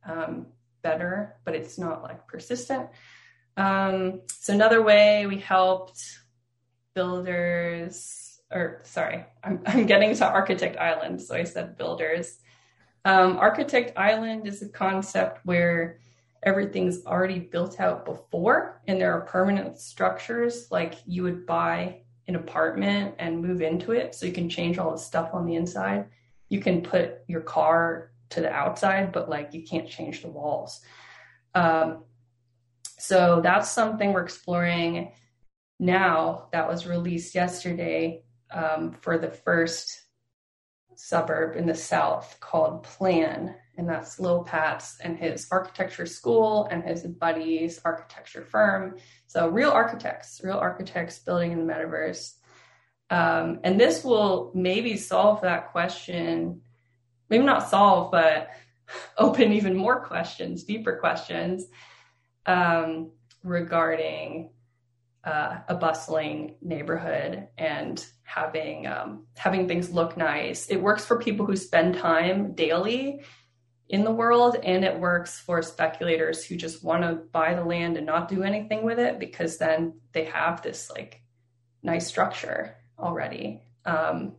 um, 0.08 0.48
better 0.82 1.36
but 1.44 1.56
it's 1.56 1.78
not 1.78 2.02
like 2.02 2.26
persistent 2.26 2.88
um, 3.58 4.22
so 4.30 4.54
another 4.54 4.82
way 4.82 5.28
we 5.28 5.38
helped 5.38 6.20
builders 6.96 8.25
or 8.56 8.82
sorry, 8.84 9.26
I'm, 9.44 9.62
I'm 9.68 9.86
getting 9.86 10.16
to 10.16 10.26
Architect 10.26 10.78
Island, 10.78 11.22
so 11.22 11.36
I 11.36 11.44
said 11.44 11.78
builders. 11.78 12.40
Um, 13.04 13.38
Architect 13.38 13.92
Island 13.98 14.48
is 14.48 14.62
a 14.64 14.70
concept 14.70 15.46
where 15.46 16.00
everything's 16.42 17.06
already 17.06 17.40
built 17.40 17.80
out 17.80 18.06
before, 18.06 18.82
and 18.88 19.00
there 19.00 19.14
are 19.14 19.22
permanent 19.22 19.78
structures 19.78 20.68
like 20.72 20.96
you 21.06 21.22
would 21.24 21.46
buy 21.46 22.02
an 22.28 22.36
apartment 22.36 23.16
and 23.20 23.42
move 23.42 23.62
into 23.62 23.92
it, 23.92 24.16
so 24.16 24.26
you 24.26 24.32
can 24.32 24.50
change 24.50 24.80
all 24.80 24.92
the 24.92 24.98
stuff 24.98 25.32
on 25.34 25.46
the 25.46 25.56
inside. 25.56 26.06
You 26.50 26.62
can 26.62 26.82
put 26.82 27.20
your 27.28 27.42
car 27.42 28.12
to 28.30 28.42
the 28.42 28.52
outside, 28.52 29.12
but 29.12 29.30
like 29.30 29.54
you 29.54 29.64
can't 29.64 29.88
change 29.88 30.22
the 30.22 30.30
walls. 30.30 30.82
Um, 31.54 32.06
so 32.98 33.42
that's 33.44 33.70
something 33.70 34.14
we're 34.14 34.24
exploring 34.24 35.12
now 35.78 36.48
that 36.54 36.68
was 36.68 36.88
released 36.88 37.36
yesterday 37.36 38.24
um, 38.52 38.92
for 39.02 39.18
the 39.18 39.30
first 39.30 40.02
suburb 40.96 41.56
in 41.58 41.66
the 41.66 41.75
south 41.75 42.38
called 42.40 42.84
Plan, 42.84 43.56
and 43.78 43.90
that's 43.90 44.20
Lil 44.20 44.44
Pat's 44.44 44.98
and 45.02 45.18
his 45.18 45.48
architecture 45.52 46.06
school 46.06 46.68
and 46.72 46.84
his 46.84 47.04
buddy's 47.04 47.80
architecture 47.84 48.44
firm. 48.44 48.98
So 49.28 49.50
real 49.50 49.72
architects, 49.72 50.42
real 50.44 50.58
architects 50.58 51.20
building 51.20 51.52
in 51.52 51.66
the 51.66 51.74
metaverse. 51.74 52.34
Um, 53.10 53.60
and 53.64 53.80
this 53.80 54.04
will 54.04 54.52
maybe 54.56 54.98
solve 54.98 55.42
that 55.42 55.72
question, 55.72 56.62
maybe 57.30 57.44
not 57.44 57.70
solve, 57.70 58.12
but 58.12 58.50
open 59.18 59.52
even 59.54 59.75
more 59.75 60.00
questions, 60.00 60.64
deeper 60.64 60.98
questions 60.98 61.66
um, 62.46 63.12
regarding 63.44 64.52
uh, 65.25 65.58
a 65.67 65.75
bustling 65.75 66.55
neighborhood 66.62 67.48
and 67.58 68.05
having 68.24 68.86
um, 68.86 69.25
having 69.36 69.67
things 69.67 69.89
look 69.89 70.15
nice. 70.15 70.70
It 70.70 70.82
works 70.82 71.03
for 71.03 71.20
people 71.20 71.46
who 71.46 71.55
spend 71.55 71.96
time 71.96 72.53
daily 72.53 73.24
in 73.89 74.03
the 74.03 74.12
world, 74.12 74.58
and 74.63 74.86
it 74.86 75.00
works 75.00 75.39
for 75.39 75.62
speculators 75.62 76.44
who 76.44 76.55
just 76.55 76.84
want 76.84 77.03
to 77.03 77.15
buy 77.32 77.55
the 77.55 77.63
land 77.63 77.98
and 77.98 78.05
not 78.05 78.27
do 78.27 78.44
anything 78.44 78.84
with 78.84 79.00
it 79.00 79.20
because 79.20 79.58
then 79.58 80.00
they 80.12 80.25
have 80.25 80.62
this 80.62 80.91
like 80.91 81.22
nice 81.82 82.08
structure 82.08 82.77
already, 83.00 83.62
um, 83.86 84.34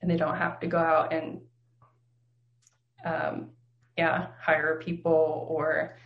and 0.00 0.10
they 0.10 0.16
don't 0.16 0.36
have 0.36 0.60
to 0.60 0.66
go 0.66 0.78
out 0.78 1.12
and 1.12 1.42
um, 3.04 3.50
yeah 3.98 4.28
hire 4.40 4.80
people 4.82 5.46
or 5.50 5.98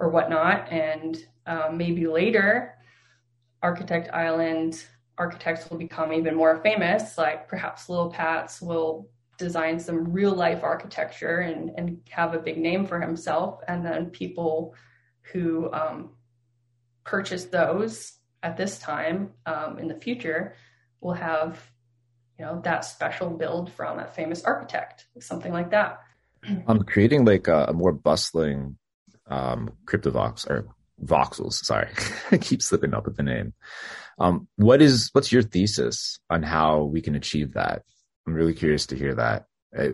or 0.00 0.08
whatnot, 0.08 0.72
and 0.72 1.24
um, 1.46 1.76
maybe 1.76 2.08
later 2.08 2.71
Architect 3.62 4.08
Island 4.12 4.84
architects 5.18 5.68
will 5.70 5.78
become 5.78 6.12
even 6.12 6.34
more 6.34 6.60
famous, 6.62 7.16
like 7.18 7.48
perhaps 7.48 7.88
Lil 7.88 8.10
Pats 8.10 8.60
will 8.60 9.08
design 9.38 9.78
some 9.78 10.12
real 10.12 10.34
life 10.34 10.62
architecture 10.62 11.38
and, 11.38 11.70
and 11.76 12.00
have 12.10 12.34
a 12.34 12.38
big 12.38 12.58
name 12.58 12.86
for 12.86 13.00
himself. 13.00 13.60
And 13.68 13.84
then 13.84 14.10
people 14.10 14.74
who 15.32 15.72
um, 15.72 16.10
purchase 17.04 17.44
those 17.46 18.12
at 18.42 18.56
this 18.56 18.78
time 18.78 19.30
um, 19.46 19.78
in 19.78 19.88
the 19.88 19.94
future, 19.94 20.54
we'll 21.00 21.14
have, 21.14 21.60
you 22.38 22.44
know, 22.44 22.60
that 22.64 22.84
special 22.84 23.30
build 23.30 23.72
from 23.72 23.98
a 23.98 24.06
famous 24.06 24.42
architect, 24.44 25.06
something 25.20 25.52
like 25.52 25.70
that. 25.70 26.00
I'm 26.66 26.82
creating 26.84 27.24
like 27.24 27.48
a, 27.48 27.66
a 27.68 27.72
more 27.72 27.92
bustling 27.92 28.76
um, 29.28 29.70
CryptoVox 29.86 30.48
or 30.50 30.66
voxels. 31.04 31.54
Sorry, 31.54 31.88
I 32.30 32.38
keep 32.38 32.62
slipping 32.62 32.94
up 32.94 33.04
with 33.04 33.16
the 33.16 33.22
name. 33.22 33.54
Um, 34.18 34.48
what 34.56 34.82
is 34.82 35.10
what's 35.12 35.32
your 35.32 35.42
thesis 35.42 36.18
on 36.30 36.42
how 36.42 36.82
we 36.82 37.00
can 37.00 37.14
achieve 37.14 37.54
that? 37.54 37.82
I'm 38.26 38.34
really 38.34 38.54
curious 38.54 38.86
to 38.86 38.96
hear 38.96 39.14
that. 39.14 39.46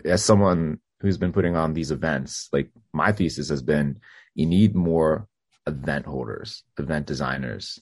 As 0.05 0.25
someone 0.25 0.81
who's 1.00 1.19
been 1.19 1.33
putting 1.33 1.57
on 1.57 1.73
these 1.73 1.90
events, 1.90 2.49
like 2.52 2.71
my 2.93 3.12
thesis 3.12 3.49
has 3.49 3.62
been, 3.62 4.00
you 4.35 4.47
need 4.47 4.75
more 4.75 5.28
event 5.67 6.07
holders, 6.07 6.64
event 6.78 7.07
designers, 7.07 7.78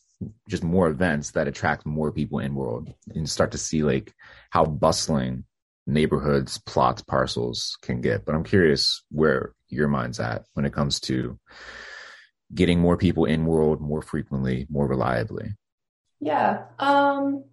just 0.48 0.62
more 0.62 0.88
events 0.88 1.32
that 1.32 1.48
attract 1.48 1.86
more 1.86 2.12
people 2.12 2.38
in 2.38 2.54
world 2.54 2.92
and 3.14 3.28
start 3.28 3.52
to 3.52 3.58
see 3.58 3.82
like 3.82 4.12
how 4.50 4.64
bustling 4.64 5.44
neighborhoods, 5.86 6.58
plots, 6.58 7.02
parcels 7.02 7.76
can 7.82 8.00
get. 8.00 8.24
But 8.24 8.34
I'm 8.34 8.44
curious 8.44 9.02
where 9.10 9.54
your 9.68 9.88
mind's 9.88 10.20
at 10.20 10.44
when 10.54 10.64
it 10.64 10.72
comes 10.72 11.00
to 11.00 11.38
getting 12.54 12.80
more 12.80 12.96
people 12.96 13.24
in 13.24 13.46
world 13.46 13.80
more 13.80 14.02
frequently, 14.02 14.66
more 14.70 14.86
reliably. 14.86 15.54
Yeah. 16.20 16.64
Um 16.78 17.44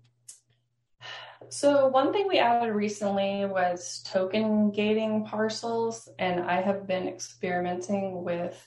so 1.50 1.88
one 1.88 2.14
thing 2.14 2.28
we 2.28 2.40
added 2.40 2.74
recently 2.74 3.46
was 3.46 4.02
token 4.06 4.72
gating 4.72 5.26
parcels 5.26 6.10
and 6.18 6.42
I 6.42 6.62
have 6.62 6.88
been 6.88 7.08
experimenting 7.08 8.24
with 8.24 8.60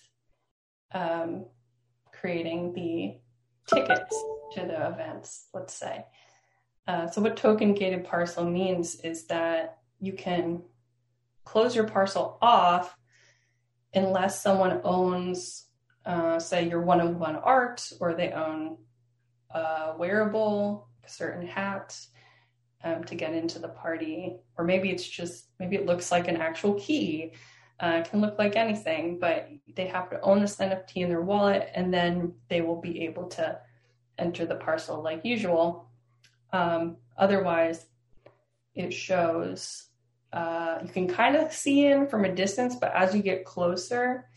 um 0.92 1.46
creating 2.12 2.72
the 2.72 3.18
tickets 3.66 4.24
to 4.52 4.60
the 4.60 4.88
events, 4.88 5.48
let's 5.52 5.74
say. 5.74 6.04
Uh, 6.86 7.06
so, 7.08 7.20
what 7.20 7.36
token 7.36 7.74
gated 7.74 8.04
parcel 8.04 8.44
means 8.44 8.96
is 9.00 9.26
that 9.26 9.78
you 10.00 10.12
can 10.12 10.62
close 11.44 11.74
your 11.74 11.86
parcel 11.86 12.38
off 12.40 12.96
unless 13.94 14.40
someone 14.40 14.80
owns, 14.84 15.65
uh, 16.06 16.38
say, 16.38 16.68
your 16.68 16.80
one 16.80 17.00
on 17.00 17.18
one 17.18 17.36
art 17.36 17.92
or 18.00 18.14
they 18.14 18.30
own 18.30 18.78
a 19.50 19.94
wearable, 19.98 20.88
a 21.04 21.08
certain 21.10 21.46
hat 21.46 21.98
um, 22.84 23.04
to 23.04 23.14
get 23.14 23.34
into 23.34 23.58
the 23.58 23.68
party. 23.68 24.36
Or 24.56 24.64
maybe 24.64 24.90
it's 24.90 25.06
just, 25.06 25.48
maybe 25.58 25.76
it 25.76 25.86
looks 25.86 26.10
like 26.10 26.28
an 26.28 26.36
actual 26.36 26.74
key. 26.74 27.32
Uh, 27.78 28.02
can 28.04 28.22
look 28.22 28.38
like 28.38 28.56
anything, 28.56 29.18
but 29.18 29.50
they 29.74 29.86
have 29.86 30.08
to 30.08 30.20
own 30.22 30.40
this 30.40 30.56
NFT 30.56 30.96
in 30.96 31.10
their 31.10 31.20
wallet 31.20 31.68
and 31.74 31.92
then 31.92 32.32
they 32.48 32.62
will 32.62 32.80
be 32.80 33.04
able 33.04 33.28
to 33.30 33.58
enter 34.18 34.46
the 34.46 34.54
parcel 34.54 35.02
like 35.02 35.24
usual. 35.24 35.90
Um, 36.52 36.96
otherwise, 37.18 37.84
it 38.74 38.94
shows 38.94 39.88
uh, 40.32 40.78
you 40.82 40.88
can 40.88 41.08
kind 41.08 41.36
of 41.36 41.52
see 41.52 41.86
in 41.86 42.06
from 42.06 42.24
a 42.24 42.34
distance, 42.34 42.76
but 42.76 42.92
as 42.94 43.14
you 43.14 43.22
get 43.22 43.44
closer, 43.44 44.28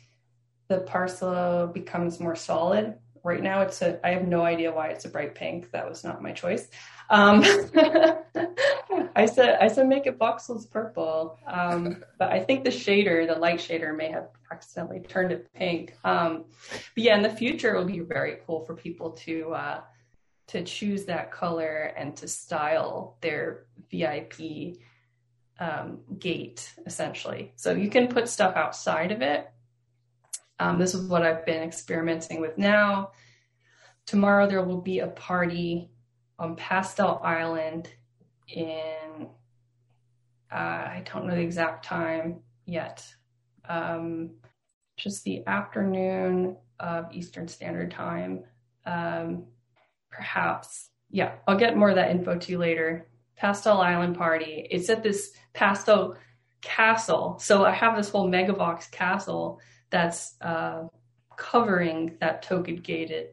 the 0.69 0.79
parcel 0.81 1.67
becomes 1.67 2.19
more 2.19 2.35
solid. 2.35 2.95
Right 3.23 3.43
now, 3.43 3.61
it's 3.61 3.81
a. 3.81 3.99
I 4.05 4.11
have 4.11 4.27
no 4.27 4.43
idea 4.43 4.71
why 4.71 4.87
it's 4.87 5.03
a 5.03 5.09
bright 5.09 5.35
pink. 5.35 5.71
That 5.71 5.87
was 5.87 6.05
not 6.05 6.21
my 6.21 6.31
choice. 6.31 6.69
Um, 7.09 7.43
I 9.15 9.25
said 9.25 9.57
I 9.59 9.67
said 9.67 9.87
make 9.87 10.05
it 10.05 10.17
voxels 10.17 10.69
purple, 10.69 11.37
um, 11.45 12.03
but 12.17 12.31
I 12.31 12.39
think 12.39 12.63
the 12.63 12.69
shader, 12.69 13.27
the 13.27 13.37
light 13.37 13.59
shader, 13.59 13.95
may 13.95 14.09
have 14.09 14.29
accidentally 14.51 15.01
turned 15.01 15.33
it 15.33 15.51
pink. 15.53 15.95
Um, 16.05 16.45
but 16.69 17.03
yeah, 17.03 17.17
in 17.17 17.23
the 17.23 17.29
future, 17.29 17.75
it 17.75 17.77
will 17.77 17.85
be 17.85 17.99
very 17.99 18.37
cool 18.47 18.63
for 18.63 18.73
people 18.73 19.11
to 19.11 19.53
uh, 19.53 19.81
to 20.47 20.63
choose 20.63 21.05
that 21.05 21.31
color 21.31 21.93
and 21.97 22.15
to 22.17 22.27
style 22.27 23.17
their 23.21 23.65
VIP 23.91 24.77
um, 25.59 25.99
gate 26.17 26.73
essentially. 26.85 27.51
So 27.55 27.73
you 27.73 27.89
can 27.89 28.07
put 28.07 28.29
stuff 28.29 28.55
outside 28.55 29.11
of 29.11 29.21
it. 29.21 29.51
Um, 30.59 30.77
this 30.77 30.93
is 30.93 31.07
what 31.07 31.23
I've 31.23 31.45
been 31.45 31.63
experimenting 31.63 32.41
with 32.41 32.57
now. 32.57 33.11
Tomorrow 34.05 34.47
there 34.47 34.63
will 34.63 34.81
be 34.81 34.99
a 34.99 35.07
party 35.07 35.89
on 36.37 36.55
Pastel 36.55 37.21
Island 37.23 37.89
in 38.47 39.27
uh, 40.51 40.55
I 40.55 41.03
don't 41.11 41.27
know 41.27 41.35
the 41.35 41.41
exact 41.41 41.85
time 41.85 42.39
yet. 42.65 43.05
Um, 43.67 44.31
just 44.97 45.23
the 45.23 45.45
afternoon 45.45 46.57
of 46.79 47.13
Eastern 47.13 47.47
Standard 47.47 47.91
Time. 47.91 48.43
Um, 48.85 49.45
perhaps, 50.09 50.89
yeah, 51.11 51.33
I'll 51.47 51.57
get 51.57 51.77
more 51.77 51.89
of 51.89 51.95
that 51.95 52.11
info 52.11 52.37
to 52.37 52.51
you 52.51 52.57
later. 52.57 53.07
Pastel 53.37 53.79
Island 53.79 54.17
Party. 54.17 54.67
It's 54.71 54.89
at 54.89 55.03
this 55.03 55.31
pastel 55.53 56.17
castle. 56.61 57.37
So 57.39 57.63
I 57.63 57.71
have 57.71 57.95
this 57.95 58.09
whole 58.09 58.29
Megavox 58.29 58.91
castle 58.91 59.59
that's 59.89 60.35
uh, 60.41 60.83
covering 61.35 62.17
that 62.19 62.43
token 62.43 62.75
gated 62.77 63.29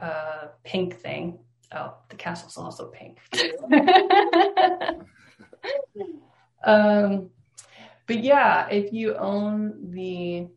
uh, 0.00 0.48
pink 0.64 0.96
thing. 0.96 1.38
Oh, 1.72 1.94
the 2.08 2.16
castle's 2.16 2.56
also 2.56 2.90
pink. 2.90 3.18
um, 6.64 7.30
but 8.06 8.22
yeah, 8.22 8.68
if 8.68 8.92
you 8.92 9.16
own 9.16 9.90
the 9.90 10.48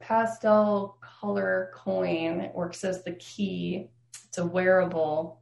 pastel 0.00 0.98
color 1.00 1.70
coin, 1.74 2.40
it 2.40 2.54
works 2.54 2.82
as 2.84 3.04
the 3.04 3.12
key. 3.12 3.88
It's 4.26 4.38
a 4.38 4.46
wearable. 4.46 5.40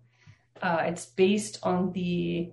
Uh, 0.61 0.83
it's 0.83 1.07
based 1.07 1.59
on 1.63 1.93
the. 1.93 2.53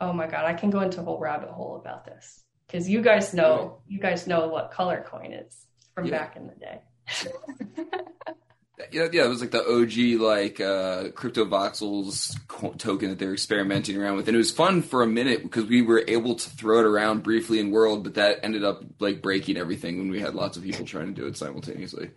Oh 0.00 0.12
my 0.12 0.26
god, 0.26 0.44
I 0.44 0.52
can 0.52 0.70
go 0.70 0.80
into 0.80 1.00
a 1.00 1.04
whole 1.04 1.20
rabbit 1.20 1.48
hole 1.48 1.76
about 1.76 2.04
this 2.04 2.45
because 2.66 2.88
you 2.88 3.02
guys 3.02 3.32
know 3.34 3.78
you 3.86 4.00
guys 4.00 4.26
know 4.26 4.48
what 4.48 4.70
color 4.70 5.04
coin 5.06 5.32
is 5.32 5.66
from 5.94 6.06
yeah. 6.06 6.18
back 6.18 6.36
in 6.36 6.46
the 6.46 6.54
day. 6.54 6.80
yeah, 8.92 9.08
yeah, 9.12 9.24
it 9.24 9.28
was 9.28 9.40
like 9.40 9.50
the 9.50 9.64
OG 9.64 10.20
like 10.20 10.60
uh, 10.60 11.10
crypto 11.12 11.44
voxels 11.44 12.36
token 12.78 13.10
that 13.10 13.18
they're 13.18 13.32
experimenting 13.32 13.96
around 13.96 14.16
with, 14.16 14.28
and 14.28 14.34
it 14.34 14.38
was 14.38 14.50
fun 14.50 14.82
for 14.82 15.02
a 15.02 15.06
minute 15.06 15.42
because 15.42 15.64
we 15.64 15.82
were 15.82 16.04
able 16.06 16.34
to 16.34 16.50
throw 16.50 16.80
it 16.80 16.86
around 16.86 17.22
briefly 17.22 17.58
in 17.58 17.70
world, 17.70 18.04
but 18.04 18.14
that 18.14 18.40
ended 18.42 18.64
up 18.64 18.82
like 18.98 19.22
breaking 19.22 19.56
everything 19.56 19.98
when 19.98 20.10
we 20.10 20.20
had 20.20 20.34
lots 20.34 20.56
of 20.56 20.62
people 20.62 20.84
trying 20.84 21.14
to 21.14 21.20
do 21.20 21.26
it 21.26 21.36
simultaneously. 21.36 22.10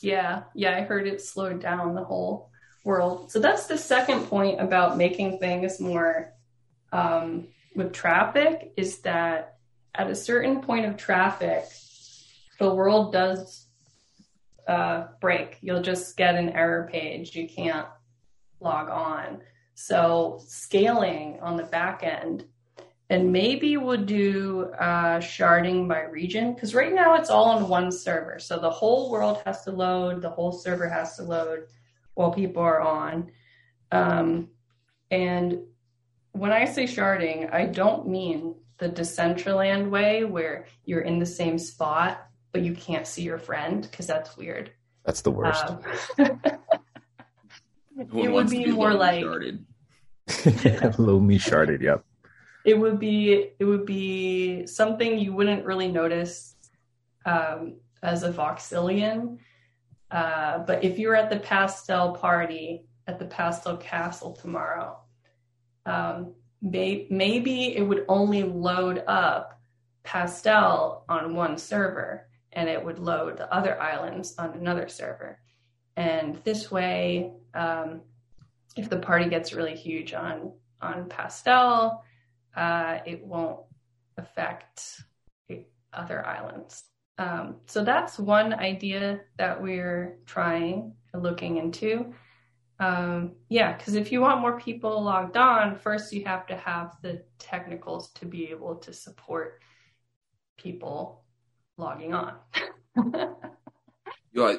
Yeah, 0.00 0.42
yeah, 0.54 0.76
I 0.76 0.82
heard 0.82 1.06
it 1.06 1.22
slowed 1.22 1.60
down 1.60 1.94
the 1.94 2.04
whole 2.04 2.50
world. 2.84 3.30
So 3.30 3.38
that's 3.38 3.66
the 3.66 3.78
second 3.78 4.24
point 4.26 4.60
about 4.60 4.98
making 4.98 5.38
things 5.38 5.80
more 5.80 6.34
um, 6.92 7.48
with 7.74 7.92
traffic 7.92 8.72
is 8.76 8.98
that 9.00 9.58
at 9.94 10.10
a 10.10 10.14
certain 10.14 10.60
point 10.60 10.86
of 10.86 10.96
traffic, 10.96 11.64
the 12.58 12.72
world 12.72 13.12
does 13.12 13.66
uh, 14.66 15.06
break. 15.20 15.58
You'll 15.60 15.82
just 15.82 16.16
get 16.16 16.36
an 16.36 16.50
error 16.50 16.88
page. 16.90 17.34
You 17.34 17.48
can't 17.48 17.88
log 18.60 18.88
on. 18.88 19.40
So 19.74 20.40
scaling 20.46 21.38
on 21.42 21.56
the 21.56 21.64
back 21.64 22.02
end, 22.02 22.44
and 23.10 23.32
maybe 23.32 23.76
we'll 23.76 24.04
do 24.04 24.72
uh, 24.78 25.18
sharding 25.18 25.88
by 25.88 26.02
region 26.02 26.54
because 26.54 26.74
right 26.74 26.92
now 26.92 27.16
it's 27.16 27.28
all 27.28 27.50
on 27.50 27.68
one 27.68 27.90
server. 27.90 28.38
So 28.38 28.58
the 28.58 28.70
whole 28.70 29.10
world 29.10 29.42
has 29.44 29.62
to 29.64 29.72
load, 29.72 30.22
the 30.22 30.30
whole 30.30 30.52
server 30.52 30.88
has 30.88 31.16
to 31.16 31.24
load 31.24 31.64
while 32.14 32.32
people 32.32 32.62
are 32.62 32.80
on. 32.80 33.30
Um, 33.92 34.48
and 35.10 35.58
when 36.34 36.52
I 36.52 36.66
say 36.66 36.84
sharding, 36.84 37.52
I 37.52 37.66
don't 37.66 38.06
mean 38.06 38.54
the 38.78 38.88
Decentraland 38.88 39.88
way 39.88 40.24
where 40.24 40.66
you're 40.84 41.00
in 41.00 41.18
the 41.18 41.26
same 41.26 41.58
spot 41.58 42.28
but 42.54 42.62
you 42.62 42.72
can't 42.72 43.06
see 43.06 43.22
your 43.22 43.36
friend 43.36 43.82
because 43.82 44.06
that's 44.06 44.34
weird. 44.36 44.70
That's 45.04 45.20
the 45.20 45.32
worst. 45.32 45.64
Um, 45.66 45.80
it 48.16 48.32
would 48.32 48.48
be, 48.48 48.64
be 48.64 48.70
more 48.70 48.94
like 48.94 49.24
lonely 49.24 49.58
sharded. 51.38 51.82
Yep. 51.82 52.04
It 52.64 52.78
would 52.78 52.98
be 52.98 53.50
it 53.58 53.64
would 53.64 53.84
be 53.84 54.66
something 54.66 55.18
you 55.18 55.34
wouldn't 55.34 55.66
really 55.66 55.88
notice 55.88 56.54
um, 57.26 57.74
as 58.02 58.22
a 58.22 58.32
voxelian. 58.32 59.38
Uh, 60.10 60.58
but 60.60 60.84
if 60.84 60.98
you're 60.98 61.16
at 61.16 61.30
the 61.30 61.40
pastel 61.40 62.12
party 62.12 62.86
at 63.08 63.18
the 63.18 63.26
pastel 63.26 63.76
castle 63.76 64.32
tomorrow, 64.32 64.96
um, 65.86 66.34
may- 66.62 67.06
maybe 67.10 67.76
it 67.76 67.82
would 67.82 68.04
only 68.08 68.42
load 68.42 69.04
up 69.06 69.60
pastel 70.02 71.04
on 71.08 71.34
one 71.34 71.56
server 71.58 72.28
and 72.52 72.68
it 72.68 72.82
would 72.82 72.98
load 72.98 73.36
the 73.36 73.52
other 73.52 73.80
islands 73.80 74.34
on 74.38 74.52
another 74.52 74.88
server. 74.88 75.38
And 75.96 76.36
this 76.44 76.70
way, 76.70 77.32
um, 77.54 78.00
if 78.76 78.88
the 78.88 78.98
party 78.98 79.28
gets 79.28 79.52
really 79.52 79.76
huge 79.76 80.12
on 80.12 80.52
on 80.80 81.08
Pastel, 81.08 82.04
uh, 82.56 82.98
it 83.06 83.24
won't 83.24 83.60
affect 84.18 85.02
other 85.92 86.26
islands. 86.26 86.84
Um, 87.18 87.56
so 87.66 87.84
that's 87.84 88.18
one 88.18 88.52
idea 88.52 89.20
that 89.38 89.62
we're 89.62 90.18
trying 90.26 90.92
looking 91.14 91.56
into. 91.56 92.12
Um, 92.84 93.32
yeah, 93.48 93.76
because 93.76 93.94
if 93.94 94.12
you 94.12 94.20
want 94.20 94.42
more 94.42 94.60
people 94.60 95.02
logged 95.02 95.38
on, 95.38 95.76
first 95.76 96.12
you 96.12 96.24
have 96.24 96.46
to 96.48 96.56
have 96.56 96.96
the 97.00 97.22
technicals 97.38 98.10
to 98.14 98.26
be 98.26 98.50
able 98.50 98.76
to 98.76 98.92
support 98.92 99.60
people 100.58 101.24
logging 101.76 102.14
on. 102.14 102.34
You 104.32 104.44
I, 104.44 104.56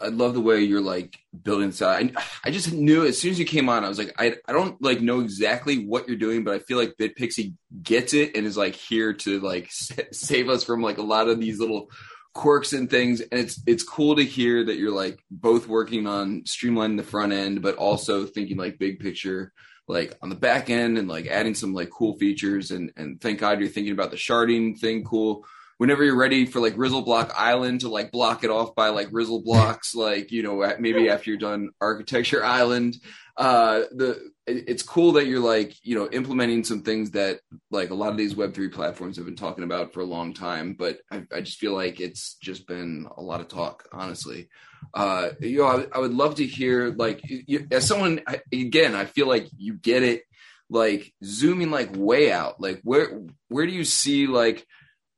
I 0.00 0.08
love 0.08 0.34
the 0.34 0.40
way 0.40 0.62
you're 0.62 0.80
like 0.80 1.16
building 1.44 1.68
this 1.68 1.80
out. 1.80 2.02
I, 2.02 2.10
I 2.44 2.50
just 2.50 2.72
knew 2.72 3.06
as 3.06 3.20
soon 3.20 3.30
as 3.30 3.38
you 3.38 3.44
came 3.44 3.68
on, 3.68 3.84
I 3.84 3.88
was 3.88 3.98
like, 3.98 4.12
I, 4.18 4.34
I 4.48 4.52
don't 4.52 4.82
like 4.82 5.00
know 5.00 5.20
exactly 5.20 5.86
what 5.86 6.08
you're 6.08 6.16
doing, 6.16 6.42
but 6.42 6.54
I 6.54 6.58
feel 6.58 6.76
like 6.76 6.96
Bitpixi 6.98 7.54
gets 7.84 8.14
it 8.14 8.36
and 8.36 8.44
is 8.44 8.56
like 8.56 8.74
here 8.74 9.12
to 9.12 9.38
like 9.38 9.66
s- 9.66 9.92
save 10.10 10.48
us 10.48 10.64
from 10.64 10.82
like 10.82 10.98
a 10.98 11.02
lot 11.02 11.28
of 11.28 11.38
these 11.38 11.60
little 11.60 11.88
quirks 12.34 12.72
and 12.72 12.90
things. 12.90 13.20
And 13.20 13.40
it's 13.40 13.60
it's 13.66 13.82
cool 13.82 14.16
to 14.16 14.24
hear 14.24 14.64
that 14.64 14.76
you're 14.76 14.94
like 14.94 15.22
both 15.30 15.68
working 15.68 16.06
on 16.06 16.42
streamlining 16.42 16.96
the 16.96 17.02
front 17.02 17.32
end, 17.32 17.62
but 17.62 17.76
also 17.76 18.26
thinking 18.26 18.56
like 18.56 18.78
big 18.78 19.00
picture, 19.00 19.52
like 19.88 20.16
on 20.22 20.28
the 20.28 20.34
back 20.34 20.70
end 20.70 20.98
and 20.98 21.08
like 21.08 21.26
adding 21.26 21.54
some 21.54 21.74
like 21.74 21.90
cool 21.90 22.16
features. 22.18 22.70
And 22.70 22.92
and 22.96 23.20
thank 23.20 23.40
God 23.40 23.60
you're 23.60 23.68
thinking 23.68 23.92
about 23.92 24.10
the 24.10 24.16
sharding 24.16 24.78
thing. 24.78 25.04
Cool 25.04 25.44
whenever 25.82 26.04
you're 26.04 26.16
ready 26.16 26.46
for 26.46 26.60
like 26.60 26.76
Rizzle 26.76 27.02
Block 27.02 27.32
Island 27.36 27.80
to 27.80 27.88
like 27.88 28.12
block 28.12 28.44
it 28.44 28.50
off 28.50 28.72
by 28.76 28.90
like 28.90 29.08
Rizzle 29.10 29.42
blocks, 29.42 29.96
like 29.96 30.30
you 30.30 30.44
know 30.44 30.72
maybe 30.78 31.08
after 31.08 31.28
you're 31.28 31.40
done 31.40 31.70
Architecture 31.80 32.44
Island, 32.44 32.98
uh, 33.36 33.80
the 33.90 34.30
it's 34.46 34.84
cool 34.84 35.10
that 35.12 35.26
you're 35.26 35.40
like 35.40 35.74
you 35.82 35.96
know 35.96 36.08
implementing 36.12 36.62
some 36.62 36.82
things 36.82 37.10
that 37.10 37.40
like 37.72 37.90
a 37.90 37.96
lot 37.96 38.12
of 38.12 38.16
these 38.16 38.36
Web 38.36 38.54
three 38.54 38.68
platforms 38.68 39.16
have 39.16 39.26
been 39.26 39.34
talking 39.34 39.64
about 39.64 39.92
for 39.92 39.98
a 39.98 40.04
long 40.04 40.34
time, 40.34 40.74
but 40.74 41.00
I, 41.10 41.24
I 41.34 41.40
just 41.40 41.58
feel 41.58 41.72
like 41.72 41.98
it's 41.98 42.36
just 42.40 42.68
been 42.68 43.08
a 43.16 43.20
lot 43.20 43.40
of 43.40 43.48
talk, 43.48 43.88
honestly. 43.92 44.50
Uh, 44.94 45.30
you 45.40 45.58
know, 45.58 45.66
I, 45.66 45.96
I 45.96 45.98
would 45.98 46.14
love 46.14 46.36
to 46.36 46.46
hear 46.46 46.94
like 46.94 47.22
you, 47.28 47.66
as 47.72 47.88
someone 47.88 48.20
I, 48.28 48.40
again, 48.52 48.94
I 48.94 49.06
feel 49.06 49.26
like 49.26 49.48
you 49.56 49.74
get 49.74 50.04
it. 50.04 50.22
Like 50.70 51.12
zooming 51.22 51.70
like 51.70 51.90
way 51.94 52.32
out, 52.32 52.58
like 52.58 52.80
where 52.82 53.20
where 53.48 53.66
do 53.66 53.72
you 53.72 53.84
see 53.84 54.26
like 54.26 54.66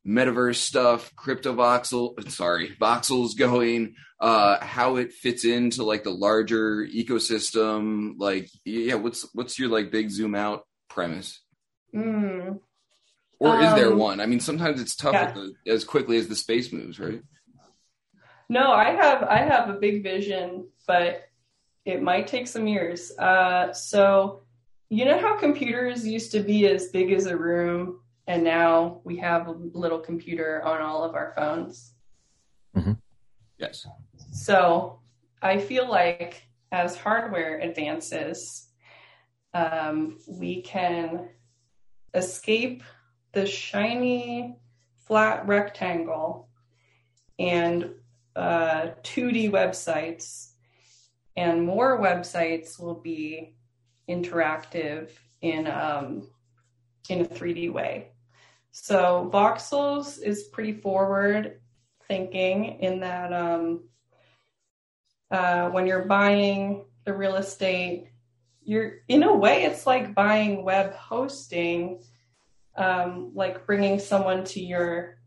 metaverse 0.06 0.56
stuff, 0.56 1.14
crypto 1.16 1.54
voxel, 1.54 2.30
sorry, 2.30 2.76
voxels 2.80 3.36
going, 3.36 3.94
uh, 4.20 4.64
how 4.64 4.96
it 4.96 5.12
fits 5.12 5.44
into 5.44 5.82
like 5.82 6.04
the 6.04 6.10
larger 6.10 6.86
ecosystem. 6.86 8.14
Like, 8.18 8.48
yeah, 8.64 8.94
what's 8.94 9.26
what's 9.34 9.58
your 9.58 9.68
like 9.68 9.90
big 9.90 10.10
zoom 10.10 10.34
out 10.34 10.66
premise? 10.88 11.40
Mm. 11.94 12.60
Or 13.40 13.60
is 13.60 13.74
there 13.74 13.92
Um, 13.92 13.98
one? 13.98 14.20
I 14.20 14.26
mean, 14.26 14.40
sometimes 14.40 14.80
it's 14.80 14.96
tough 14.96 15.12
yeah. 15.14 15.32
the, 15.32 15.54
as 15.70 15.84
quickly 15.84 16.16
as 16.16 16.28
the 16.28 16.36
space 16.36 16.72
moves, 16.72 16.98
right? 16.98 17.20
No, 18.48 18.72
I 18.72 18.90
have 18.90 19.22
I 19.22 19.38
have 19.38 19.68
a 19.68 19.74
big 19.74 20.02
vision, 20.02 20.68
but 20.86 21.22
it 21.84 22.02
might 22.02 22.26
take 22.26 22.46
some 22.46 22.66
years. 22.66 23.10
Uh, 23.18 23.72
so 23.72 24.42
you 24.90 25.04
know 25.04 25.18
how 25.18 25.36
computers 25.36 26.06
used 26.06 26.32
to 26.32 26.40
be 26.40 26.66
as 26.68 26.88
big 26.88 27.12
as 27.12 27.26
a 27.26 27.36
room, 27.36 28.00
and 28.26 28.42
now 28.42 29.00
we 29.04 29.16
have 29.18 29.48
a 29.48 29.52
little 29.52 29.98
computer 29.98 30.62
on 30.64 30.80
all 30.80 31.04
of 31.04 31.14
our 31.14 31.32
phones. 31.36 31.92
Yes. 33.58 33.86
So 34.32 35.00
I 35.42 35.58
feel 35.58 35.88
like 35.88 36.46
as 36.72 36.96
hardware 36.96 37.60
advances, 37.60 38.68
um, 39.52 40.18
we 40.26 40.62
can 40.62 41.28
escape 42.14 42.82
the 43.32 43.46
shiny 43.46 44.56
flat 45.06 45.46
rectangle 45.46 46.48
and 47.38 47.90
uh, 48.36 48.90
2D 49.02 49.50
websites, 49.50 50.52
and 51.36 51.62
more 51.62 52.00
websites 52.00 52.80
will 52.80 53.00
be 53.00 53.54
interactive 54.08 55.10
in 55.40 55.66
um, 55.66 56.28
in 57.08 57.20
a 57.20 57.24
3D 57.24 57.72
way. 57.72 58.08
So 58.76 59.30
Voxels 59.32 60.20
is 60.20 60.42
pretty 60.42 60.72
forward 60.72 61.60
thinking 62.08 62.80
in 62.80 63.00
that 63.00 63.32
um, 63.32 63.84
uh, 65.30 65.68
when 65.70 65.86
you're 65.86 66.06
buying 66.06 66.84
the 67.04 67.14
real 67.14 67.36
estate, 67.36 68.08
you're 68.64 68.94
in 69.06 69.22
a 69.22 69.32
way 69.32 69.62
it's 69.62 69.86
like 69.86 70.12
buying 70.12 70.64
web 70.64 70.92
hosting, 70.92 72.02
um, 72.76 73.30
like 73.32 73.64
bringing 73.64 74.00
someone 74.00 74.42
to 74.46 74.60
your 74.60 75.18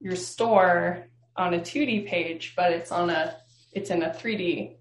your 0.00 0.16
store 0.16 1.06
on 1.36 1.52
a 1.52 1.60
2D 1.60 2.06
page, 2.06 2.54
but 2.56 2.72
it's 2.72 2.90
on 2.90 3.10
a 3.10 3.36
it's 3.72 3.90
in 3.90 4.02
a 4.02 4.08
3D 4.08 4.76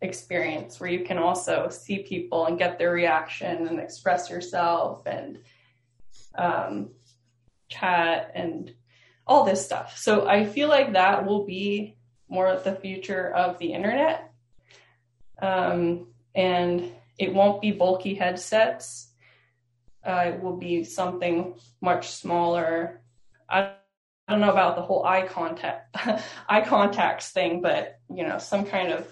experience 0.00 0.80
where 0.80 0.90
you 0.90 1.04
can 1.04 1.18
also 1.18 1.68
see 1.68 1.98
people 1.98 2.46
and 2.46 2.58
get 2.58 2.78
their 2.78 2.92
reaction 2.92 3.68
and 3.68 3.78
express 3.78 4.30
yourself 4.30 5.02
and 5.04 5.40
um, 6.36 6.90
chat 7.68 8.32
and 8.34 8.72
all 9.26 9.44
this 9.44 9.64
stuff. 9.64 9.98
So 9.98 10.26
I 10.26 10.46
feel 10.46 10.68
like 10.68 10.92
that 10.92 11.26
will 11.26 11.44
be 11.44 11.96
more 12.28 12.56
the 12.64 12.74
future 12.74 13.32
of 13.32 13.58
the 13.58 13.72
internet. 13.72 14.32
Um, 15.40 16.08
and 16.34 16.92
it 17.18 17.34
won't 17.34 17.60
be 17.60 17.72
bulky 17.72 18.14
headsets. 18.14 19.08
Uh, 20.04 20.32
it 20.34 20.42
will 20.42 20.56
be 20.56 20.84
something 20.84 21.54
much 21.80 22.10
smaller. 22.10 23.02
I, 23.48 23.72
I 24.28 24.32
don't 24.32 24.40
know 24.40 24.52
about 24.52 24.76
the 24.76 24.82
whole 24.82 25.04
eye 25.04 25.26
contact, 25.26 25.96
eye 26.48 26.60
contacts 26.60 27.30
thing, 27.30 27.60
but 27.60 27.98
you 28.08 28.26
know, 28.26 28.38
some 28.38 28.66
kind 28.66 28.92
of 28.92 29.06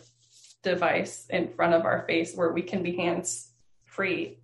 device 0.62 1.26
in 1.30 1.48
front 1.48 1.74
of 1.74 1.84
our 1.84 2.04
face 2.06 2.34
where 2.34 2.52
we 2.52 2.62
can 2.62 2.82
be 2.82 2.96
hands 2.96 3.50
free. 3.84 4.38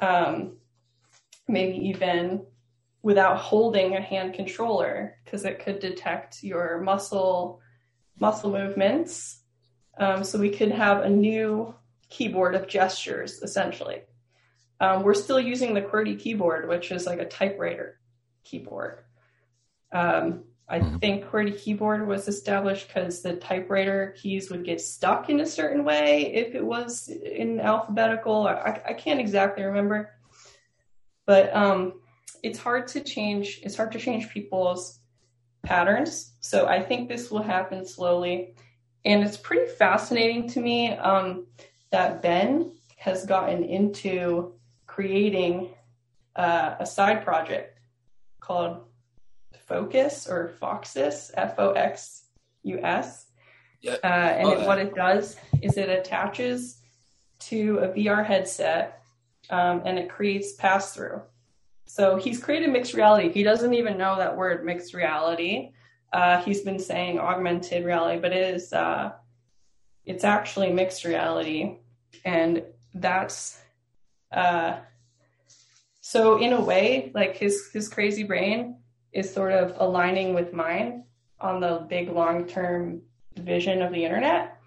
Um, 0.00 0.56
maybe 1.48 1.76
even 1.88 2.46
without 3.02 3.36
holding 3.38 3.96
a 3.96 4.00
hand 4.00 4.34
controller 4.34 5.16
because 5.24 5.44
it 5.44 5.58
could 5.58 5.80
detect 5.80 6.42
your 6.42 6.80
muscle 6.80 7.60
muscle 8.20 8.52
movements. 8.52 9.42
Um, 9.98 10.22
so 10.22 10.38
we 10.38 10.50
could 10.50 10.70
have 10.70 11.02
a 11.02 11.10
new 11.10 11.74
keyboard 12.08 12.54
of 12.54 12.68
gestures 12.68 13.42
essentially. 13.42 14.02
Um, 14.80 15.02
we're 15.02 15.14
still 15.14 15.40
using 15.40 15.74
the 15.74 15.82
QWERTY 15.82 16.18
keyboard, 16.18 16.68
which 16.68 16.92
is 16.92 17.06
like 17.06 17.18
a 17.18 17.24
typewriter 17.24 18.00
keyboard. 18.44 19.00
Um, 19.92 20.44
I 20.68 20.80
Mhm. 20.80 21.00
think 21.00 21.24
QWERTY 21.24 21.58
keyboard 21.58 22.06
was 22.06 22.28
established 22.28 22.88
because 22.88 23.22
the 23.22 23.36
typewriter 23.36 24.14
keys 24.16 24.50
would 24.50 24.64
get 24.64 24.80
stuck 24.80 25.28
in 25.28 25.40
a 25.40 25.46
certain 25.46 25.84
way 25.84 26.32
if 26.34 26.54
it 26.54 26.64
was 26.64 27.08
in 27.08 27.60
alphabetical. 27.60 28.46
I, 28.46 28.80
I 28.86 28.94
can't 28.94 29.20
exactly 29.20 29.64
remember, 29.64 30.10
but 31.26 31.54
um, 31.54 32.00
it's 32.42 32.58
hard 32.58 32.88
to 32.88 33.00
change. 33.00 33.60
It's 33.62 33.76
hard 33.76 33.92
to 33.92 33.98
change 33.98 34.30
people's 34.30 34.98
patterns. 35.62 36.32
So 36.40 36.66
I 36.66 36.82
think 36.82 37.08
this 37.08 37.30
will 37.30 37.42
happen 37.42 37.86
slowly, 37.86 38.54
and 39.04 39.22
it's 39.22 39.36
pretty 39.36 39.70
fascinating 39.72 40.48
to 40.50 40.60
me 40.60 40.92
um, 40.92 41.46
that 41.90 42.22
Ben 42.22 42.72
has 42.96 43.26
gotten 43.26 43.64
into 43.64 44.54
creating 44.86 45.70
uh, 46.36 46.76
a 46.78 46.86
side 46.86 47.24
project 47.24 47.78
called 48.40 48.84
Focus 49.66 50.28
or 50.28 50.52
Foxus, 50.60 51.30
F 51.34 51.54
O 51.58 51.72
X 51.72 52.24
U 52.64 52.80
S. 52.82 53.26
Yeah. 53.80 53.96
Uh, 54.04 54.06
and 54.06 54.46
Oh, 54.46 54.52
it, 54.52 54.66
what 54.66 54.78
it 54.78 54.94
does 54.94 55.36
is 55.60 55.76
it 55.76 55.88
attaches 55.88 56.78
to 57.40 57.78
a 57.78 57.88
VR 57.88 58.24
headset 58.24 59.01
um, 59.50 59.82
and 59.84 59.98
it 59.98 60.08
creates 60.08 60.52
pass 60.52 60.94
through. 60.94 61.22
So 61.86 62.16
he's 62.16 62.42
created 62.42 62.70
mixed 62.70 62.94
reality. 62.94 63.30
He 63.30 63.42
doesn't 63.42 63.74
even 63.74 63.98
know 63.98 64.16
that 64.16 64.36
word 64.36 64.64
mixed 64.64 64.94
reality. 64.94 65.72
Uh, 66.12 66.42
he's 66.42 66.62
been 66.62 66.78
saying 66.78 67.18
augmented 67.18 67.84
reality, 67.84 68.20
but 68.20 68.32
it 68.32 68.54
is 68.54 68.72
uh, 68.72 69.12
it's 70.04 70.24
actually 70.24 70.72
mixed 70.72 71.04
reality, 71.04 71.78
and 72.24 72.62
that's 72.94 73.60
uh, 74.30 74.78
so 76.00 76.38
in 76.38 76.52
a 76.52 76.60
way, 76.60 77.12
like 77.14 77.36
his 77.36 77.70
his 77.72 77.88
crazy 77.88 78.24
brain 78.24 78.76
is 79.12 79.32
sort 79.32 79.52
of 79.52 79.74
aligning 79.78 80.34
with 80.34 80.52
mine 80.52 81.04
on 81.40 81.60
the 81.60 81.86
big 81.88 82.08
long 82.08 82.46
term 82.46 83.02
vision 83.36 83.82
of 83.82 83.92
the 83.92 84.04
internet. 84.04 84.58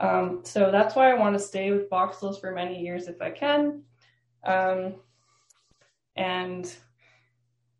Um, 0.00 0.40
so 0.44 0.70
that's 0.70 0.94
why 0.94 1.10
I 1.10 1.14
want 1.14 1.34
to 1.34 1.38
stay 1.38 1.70
with 1.70 1.88
Voxels 1.88 2.40
for 2.40 2.52
many 2.52 2.80
years 2.80 3.06
if 3.06 3.20
I 3.22 3.30
can. 3.30 3.82
Um, 4.44 4.94
and 6.16 6.72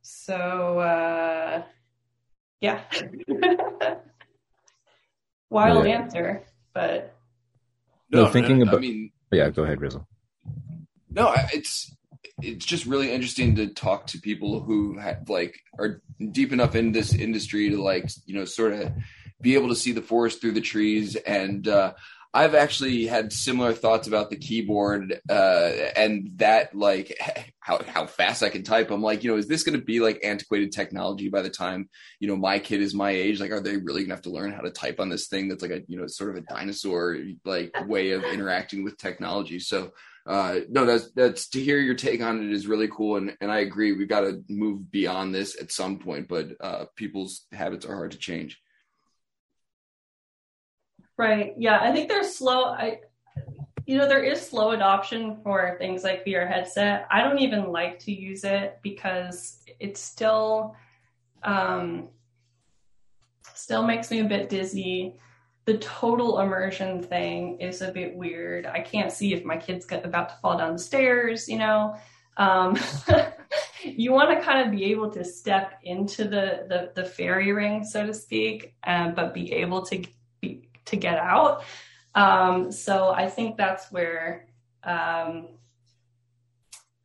so, 0.03 0.79
uh, 0.79 1.63
yeah. 2.61 2.81
Wild 5.51 5.87
Yeah. 5.87 5.93
answer, 6.01 6.45
but 6.73 7.15
No, 8.11 8.27
thinking 8.29 8.61
I 8.63 8.69
about- 8.69 8.81
mean, 8.81 9.11
Yeah, 9.31 9.51
go 9.51 9.65
ahead, 9.65 9.81
Rizzle. 9.81 10.07
no, 11.11 11.33
it's 11.53 11.95
it's 12.43 12.65
just 12.65 12.87
really 12.87 13.11
interesting 13.13 13.55
to 13.57 13.67
talk 13.69 14.07
to 14.09 14.19
people 14.21 14.61
who 14.61 14.99
have 14.99 15.29
like 15.29 15.59
are 15.79 16.01
deep 16.31 16.53
enough 16.53 16.75
in 16.75 16.93
this 16.93 17.13
industry 17.15 17.69
to 17.71 17.81
like 17.83 18.11
you 18.27 18.35
know 18.35 18.45
sort 18.45 18.73
of 18.73 18.93
be 19.41 19.55
able 19.55 19.69
to 19.69 19.75
see 19.77 19.93
the 19.93 20.03
forest 20.03 20.41
through 20.41 20.53
the 20.53 20.61
trees 20.61 21.17
and 21.17 21.67
uh 21.69 21.93
I've 22.35 22.55
actually 22.55 23.07
had 23.07 23.31
similar 23.33 23.75
thoughts 23.75 24.09
about 24.09 24.31
the 24.31 24.37
keyboard 24.37 25.21
uh, 25.29 25.71
and 25.95 26.31
that, 26.37 26.75
like 26.75 27.19
how 27.61 27.81
how 27.87 28.07
fast 28.07 28.43
I 28.43 28.49
can 28.49 28.63
type. 28.63 28.91
I'm 28.91 29.03
like, 29.03 29.23
you 29.23 29.31
know, 29.31 29.37
is 29.37 29.49
this 29.49 29.65
going 29.65 29.79
to 29.79 29.85
be 29.85 30.01
like 30.01 30.25
antiquated 30.25 30.73
technology 30.73 31.29
by 31.29 31.43
the 31.43 31.51
time 31.51 31.89
you 32.21 32.29
know 32.29 32.37
my 32.37 32.59
kid 32.59 32.81
is 32.81 32.95
my 32.95 33.11
age? 33.11 33.39
Like, 33.39 33.51
are 33.51 33.61
they 33.61 33.77
really 33.77 34.01
going 34.01 34.09
to 34.09 34.15
have 34.15 34.23
to 34.23 34.31
learn 34.31 34.53
how 34.53 34.63
to 34.63 34.71
type 34.71 34.99
on 34.99 35.11
this 35.11 35.29
thing 35.29 35.49
that's 35.49 35.63
like 35.63 35.73
a 35.73 35.83
you 35.89 35.99
know 35.99 36.07
sort 36.07 36.31
of 36.31 36.37
a 36.37 36.47
dinosaur 36.47 37.19
like 37.45 37.73
way 37.87 38.13
of 38.13 38.25
interacting 38.25 38.85
with 38.85 38.99
technology? 38.99 39.59
So. 39.59 39.93
Uh, 40.25 40.61
no, 40.69 40.85
that's 40.85 41.11
that's 41.17 41.49
to 41.49 41.61
hear 41.61 41.79
your 41.79 41.97
take 41.97 42.23
on 42.23 42.45
it 42.45 42.53
is 42.53 42.69
really 42.69 42.87
cool, 42.87 43.17
and 43.17 43.37
and 43.41 43.51
I 43.51 43.59
agree. 43.59 43.91
We've 43.91 44.07
got 44.07 44.21
to 44.21 44.45
move 44.49 44.89
beyond 44.89 45.35
this 45.35 45.61
at 45.61 45.73
some 45.73 45.99
point, 45.99 46.29
but 46.29 46.53
uh, 46.61 46.85
people's 46.95 47.45
habits 47.51 47.85
are 47.85 47.97
hard 47.97 48.13
to 48.13 48.19
change. 48.19 48.62
Right. 51.23 51.55
Yeah. 51.57 51.79
I 51.81 51.93
think 51.93 52.09
there's 52.09 52.35
slow. 52.35 52.65
I, 52.65 52.99
you 53.87 53.97
know, 53.97 54.09
there 54.09 54.25
is 54.25 54.41
slow 54.41 54.73
adoption 54.73 55.39
for 55.45 55.77
things 55.79 56.03
like 56.03 56.27
VR 56.27 56.49
headset. 56.49 57.07
I 57.13 57.23
don't 57.23 57.39
even 57.39 57.71
like 57.71 58.01
to 58.01 58.13
use 58.13 58.43
it 58.43 58.81
because 58.83 59.63
it 59.79 59.97
still, 59.97 60.75
um, 61.45 62.09
still 63.55 63.85
makes 63.85 64.11
me 64.11 64.19
a 64.19 64.25
bit 64.25 64.49
dizzy. 64.49 65.15
The 65.65 65.79
total 65.79 66.41
immersion 66.41 67.01
thing 67.01 67.61
is 67.61 67.83
a 67.83 67.93
bit 67.93 68.17
weird. 68.17 68.67
I 68.67 68.81
can't 68.81 69.13
see 69.13 69.33
if 69.33 69.45
my 69.45 69.57
kid's 69.57 69.87
about 69.93 70.31
to 70.31 70.35
fall 70.43 70.59
down 70.59 70.73
the 70.73 70.79
stairs, 70.81 71.49
you 71.49 71.59
know. 71.59 71.95
Um, 72.37 72.77
you 73.85 74.11
want 74.11 74.37
to 74.37 74.45
kind 74.45 74.67
of 74.67 74.77
be 74.77 74.87
able 74.87 75.13
to 75.13 75.23
step 75.23 75.75
into 75.85 76.25
the, 76.25 76.67
the, 76.69 76.91
the 76.97 77.05
fairy 77.05 77.53
ring, 77.53 77.85
so 77.85 78.05
to 78.05 78.13
speak, 78.13 78.75
um, 78.83 79.15
but 79.15 79.33
be 79.33 79.53
able 79.53 79.83
to 79.87 80.05
to 80.87 80.97
get 80.97 81.19
out. 81.19 81.65
Um, 82.15 82.71
so 82.71 83.11
I 83.11 83.29
think 83.29 83.57
that's 83.57 83.91
where 83.91 84.49
um, 84.85 85.49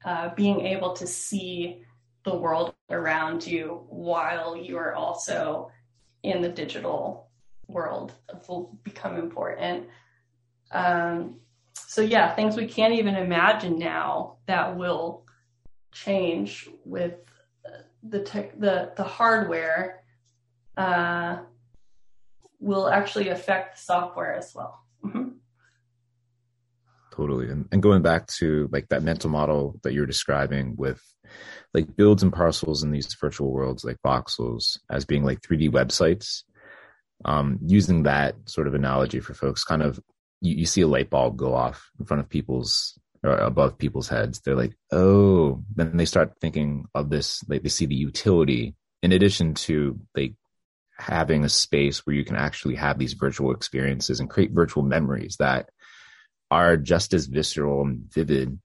uh, 0.06 0.34
being 0.36 0.62
able 0.62 0.94
to 0.94 1.08
see 1.08 1.84
the 2.24 2.36
world 2.36 2.74
around 2.90 3.46
you 3.46 3.86
while 3.90 4.56
you 4.56 4.78
are 4.78 4.94
also 4.94 5.72
in 6.24 6.42
the 6.42 6.50
digital 6.50 7.30
world 7.68 8.14
will 8.48 8.78
become 8.84 9.18
important. 9.18 9.88
Um, 10.72 11.40
so 11.76 12.02
yeah, 12.02 12.36
things 12.36 12.58
we 12.58 12.68
can't 12.68 12.94
even 12.94 13.16
imagine 13.16 13.78
now 13.78 14.38
that 14.48 14.76
will 14.76 15.26
change 15.94 16.70
with 16.84 17.14
the 18.04 18.20
tech, 18.22 18.60
the 18.60 18.92
the 18.96 19.04
hardware. 19.04 20.04
Uh, 20.76 21.40
will 22.60 22.88
actually 22.88 23.30
affect 23.30 23.78
the 23.78 23.82
software 23.82 24.34
as 24.34 24.54
well. 24.56 24.80
Mm-hmm. 25.04 25.30
Totally. 27.12 27.50
And, 27.50 27.68
and 27.72 27.82
going 27.82 28.04
back 28.04 28.28
to 28.38 28.70
like 28.72 28.90
that 28.90 29.02
mental 29.02 29.30
model 29.30 29.80
that 29.84 29.94
you're 29.94 30.06
describing 30.06 30.76
with 30.78 31.02
like 31.74 31.96
builds 31.96 32.22
and 32.22 32.32
parcels 32.32 32.84
in 32.84 32.92
these 32.92 33.12
virtual 33.20 33.52
worlds 33.52 33.84
like 33.84 33.98
voxels 34.06 34.78
as 34.90 35.06
being 35.06 35.24
like 35.24 35.42
3D 35.42 35.72
websites, 35.72 36.44
um, 37.26 37.58
using 37.66 38.04
that 38.04 38.36
sort 38.46 38.68
of 38.68 38.76
analogy 38.76 39.20
for 39.20 39.34
folks, 39.34 39.64
kind 39.64 39.82
of 39.82 40.00
you, 40.42 40.58
you 40.58 40.66
see 40.68 40.82
a 40.82 40.88
light 40.88 41.10
bulb 41.10 41.38
go 41.38 41.56
off 41.56 41.90
in 42.00 42.06
front 42.06 42.22
of 42.22 42.30
people's 42.30 42.98
or 43.24 43.36
above 43.38 43.78
people's 43.80 44.08
heads. 44.08 44.40
They're 44.42 44.56
like, 44.56 44.76
oh, 44.92 45.64
then 45.76 45.98
they 45.98 46.06
start 46.06 46.34
thinking 46.40 46.86
of 46.94 47.10
this, 47.10 47.44
like 47.50 47.64
they 47.64 47.70
see 47.70 47.88
the 47.88 47.96
utility 47.96 48.76
in 49.02 49.12
addition 49.12 49.54
to 49.54 50.00
like 50.16 50.34
having 50.98 51.44
a 51.44 51.50
space 51.50 52.06
where 52.06 52.16
you 52.16 52.26
can 52.26 52.36
actually 52.36 52.76
have 52.76 52.98
these 52.98 53.14
virtual 53.14 53.52
experiences 53.52 54.20
and 54.20 54.30
create 54.30 54.52
virtual 54.52 54.84
memories 54.84 55.38
that 55.40 55.70
are 56.50 56.78
just 56.78 57.14
as 57.14 57.28
visceral 57.28 57.82
and 57.82 58.12
vivid 58.12 58.60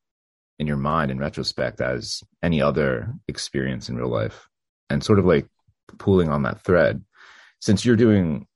in 0.59 0.67
your 0.67 0.77
mind 0.77 1.11
in 1.11 1.19
retrospect 1.19 1.81
as 1.81 2.23
any 2.43 2.63
other 2.63 3.13
experience 3.29 3.89
in 3.89 3.97
real 3.97 4.09
life. 4.09 4.49
And 4.89 5.03
sort 5.03 5.19
of 5.19 5.25
like 5.25 5.47
pulling 5.99 6.29
on 6.29 6.43
that 6.43 6.63
thread, 6.63 7.03
since 7.61 7.85
you're 7.85 7.97
doing, 7.97 8.47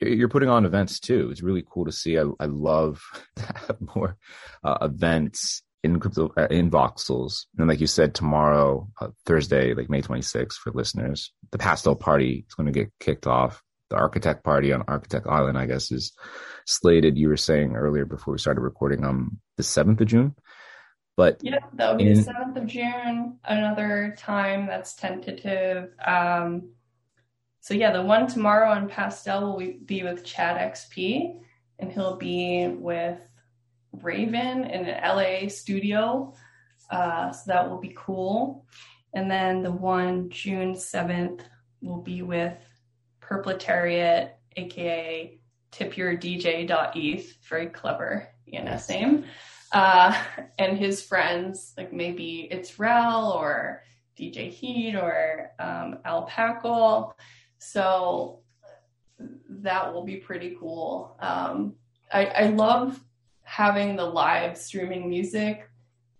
you're 0.00 0.28
putting 0.28 0.48
on 0.48 0.64
events 0.64 1.00
too. 1.00 1.30
It's 1.30 1.42
really 1.42 1.64
cool 1.68 1.84
to 1.84 1.92
see. 1.92 2.18
I, 2.18 2.24
I 2.38 2.46
love 2.46 3.02
to 3.36 3.42
have 3.42 3.76
more 3.96 4.16
uh, 4.62 4.78
events 4.82 5.62
in 5.82 5.98
crypto 5.98 6.32
uh, 6.36 6.46
in 6.50 6.70
voxels. 6.70 7.46
And 7.58 7.68
like 7.68 7.80
you 7.80 7.86
said 7.86 8.14
tomorrow 8.14 8.88
uh, 9.00 9.08
thursday 9.24 9.74
like 9.74 9.90
may 9.90 10.02
26th 10.02 10.54
for 10.54 10.72
listeners 10.72 11.32
the 11.50 11.58
pastel 11.58 11.96
party 11.96 12.44
is 12.46 12.54
going 12.54 12.66
to 12.66 12.72
get 12.72 12.92
kicked 13.00 13.26
off. 13.26 13.62
The 13.88 13.96
architect 13.96 14.44
party 14.44 14.72
on 14.72 14.84
architect 14.86 15.26
island 15.26 15.58
i 15.58 15.66
guess 15.66 15.90
is 15.90 16.12
slated. 16.66 17.18
You 17.18 17.28
were 17.28 17.36
saying 17.36 17.74
earlier 17.74 18.04
before 18.04 18.32
we 18.32 18.38
started 18.38 18.60
recording 18.60 19.04
on 19.04 19.40
the 19.56 19.62
7th 19.62 20.00
of 20.00 20.06
june. 20.06 20.34
But 21.16 21.40
yeah 21.42 21.58
that 21.74 21.90
would 21.90 21.98
be 21.98 22.10
in, 22.10 22.14
the 22.14 22.22
7th 22.22 22.56
of 22.56 22.66
june 22.66 23.38
another 23.44 24.14
time 24.18 24.66
that's 24.66 24.94
tentative. 24.94 25.90
Um 26.04 26.70
so 27.60 27.74
yeah 27.74 27.92
the 27.92 28.02
one 28.02 28.26
tomorrow 28.26 28.70
on 28.70 28.88
pastel 28.88 29.56
will 29.56 29.72
be 29.84 30.02
with 30.02 30.24
chad 30.24 30.72
xp 30.72 31.40
and 31.80 31.90
he'll 31.90 32.16
be 32.16 32.68
with 32.68 33.18
Raven 33.92 34.64
in 34.64 34.86
an 34.86 35.16
LA 35.16 35.48
studio. 35.48 36.34
Uh, 36.90 37.32
so 37.32 37.42
that 37.46 37.68
will 37.68 37.80
be 37.80 37.94
cool. 37.96 38.66
And 39.14 39.30
then 39.30 39.62
the 39.62 39.72
one 39.72 40.30
June 40.30 40.74
7th 40.74 41.40
will 41.80 42.00
be 42.00 42.22
with 42.22 42.56
Purpletariat, 43.20 44.38
aka 44.56 45.38
tipyourdj.eth, 45.72 47.32
very 47.48 47.66
clever 47.66 48.28
ENS 48.52 48.88
name. 48.88 49.24
Uh, 49.72 50.20
and 50.58 50.78
his 50.78 51.02
friends, 51.02 51.74
like 51.76 51.92
maybe 51.92 52.48
it's 52.50 52.78
Rel 52.78 53.32
or 53.32 53.82
DJ 54.18 54.50
Heat 54.50 54.96
or 54.96 55.52
um, 55.60 55.98
Alpaco. 56.04 57.12
So 57.58 58.40
that 59.48 59.92
will 59.92 60.04
be 60.04 60.16
pretty 60.16 60.56
cool. 60.58 61.16
Um, 61.20 61.74
I, 62.12 62.26
I 62.26 62.46
love 62.46 63.00
having 63.50 63.96
the 63.96 64.06
live 64.06 64.56
streaming 64.56 65.10
music. 65.10 65.68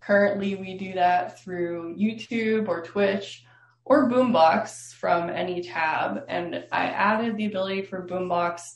Currently, 0.01 0.55
we 0.55 0.77
do 0.77 0.91
that 0.95 1.41
through 1.41 1.95
YouTube 1.95 2.67
or 2.67 2.81
Twitch 2.81 3.45
or 3.85 4.09
Boombox 4.09 4.91
from 4.95 5.29
any 5.29 5.61
tab. 5.61 6.25
And 6.27 6.65
I 6.73 6.87
added 6.87 7.37
the 7.37 7.45
ability 7.45 7.83
for 7.83 8.05
Boombox 8.05 8.75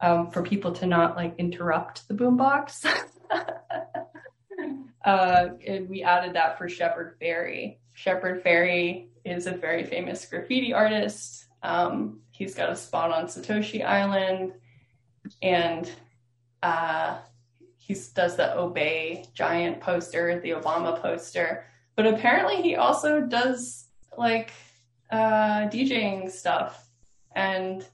um, 0.00 0.32
for 0.32 0.42
people 0.42 0.72
to 0.72 0.86
not 0.86 1.14
like 1.14 1.36
interrupt 1.38 2.08
the 2.08 2.14
Boombox. 2.14 2.84
uh, 5.04 5.48
and 5.64 5.88
we 5.88 6.02
added 6.02 6.34
that 6.34 6.58
for 6.58 6.68
Shepard 6.68 7.20
Fairey. 7.20 7.76
Shepard 7.92 8.42
Fairey 8.42 9.10
is 9.24 9.46
a 9.46 9.52
very 9.52 9.84
famous 9.84 10.24
graffiti 10.24 10.72
artist. 10.72 11.44
Um, 11.62 12.22
he's 12.32 12.56
got 12.56 12.70
a 12.70 12.74
spot 12.76 13.12
on 13.12 13.26
Satoshi 13.26 13.84
Island, 13.84 14.54
and 15.40 15.88
uh, 16.64 17.18
he 17.90 17.96
does 18.14 18.36
the 18.36 18.56
obey 18.56 19.24
giant 19.34 19.80
poster, 19.80 20.40
the 20.40 20.50
Obama 20.50 21.02
poster, 21.02 21.64
but 21.96 22.06
apparently 22.06 22.62
he 22.62 22.76
also 22.76 23.20
does 23.20 23.86
like 24.16 24.52
uh, 25.10 25.68
DJing 25.68 26.30
stuff, 26.30 26.88
and 27.34 27.84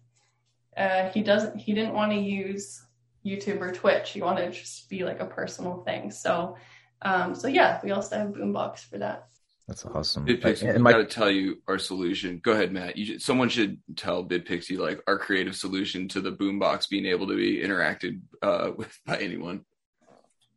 uh, 0.77 1.09
he 1.09 1.23
doesn't. 1.23 1.57
He 1.57 1.73
didn't 1.73 1.95
want 1.95 2.13
to 2.13 2.19
use 2.19 2.85
YouTube 3.25 3.63
or 3.63 3.73
Twitch. 3.73 4.11
He 4.11 4.21
wanted 4.21 4.53
to 4.53 4.61
just 4.61 4.91
be 4.91 5.03
like 5.03 5.21
a 5.21 5.25
personal 5.25 5.83
thing. 5.85 6.11
So, 6.11 6.57
um, 7.01 7.35
so 7.35 7.49
yeah, 7.49 7.81
we 7.83 7.93
also 7.93 8.19
have 8.19 8.29
Boombox 8.29 8.81
for 8.81 8.99
that. 8.99 9.29
That's 9.67 9.87
awesome. 9.87 10.27
Bitpixi, 10.27 10.75
I, 10.75 10.77
my... 10.77 10.93
got 10.93 10.99
to 10.99 11.07
tell 11.07 11.31
you 11.31 11.63
our 11.67 11.79
solution. 11.79 12.39
Go 12.45 12.53
ahead, 12.53 12.71
Matt. 12.71 12.99
You, 12.99 13.19
someone 13.19 13.49
should 13.49 13.79
tell 13.97 14.23
Bitpixi 14.23 14.77
like 14.77 15.01
our 15.07 15.19
creative 15.19 15.57
solution 15.57 16.07
to 16.09 16.21
the 16.21 16.33
boombox 16.33 16.91
being 16.91 17.07
able 17.07 17.27
to 17.29 17.35
be 17.35 17.63
interacted 17.63 18.21
uh, 18.43 18.73
with 18.77 19.01
by 19.07 19.17
anyone. 19.17 19.65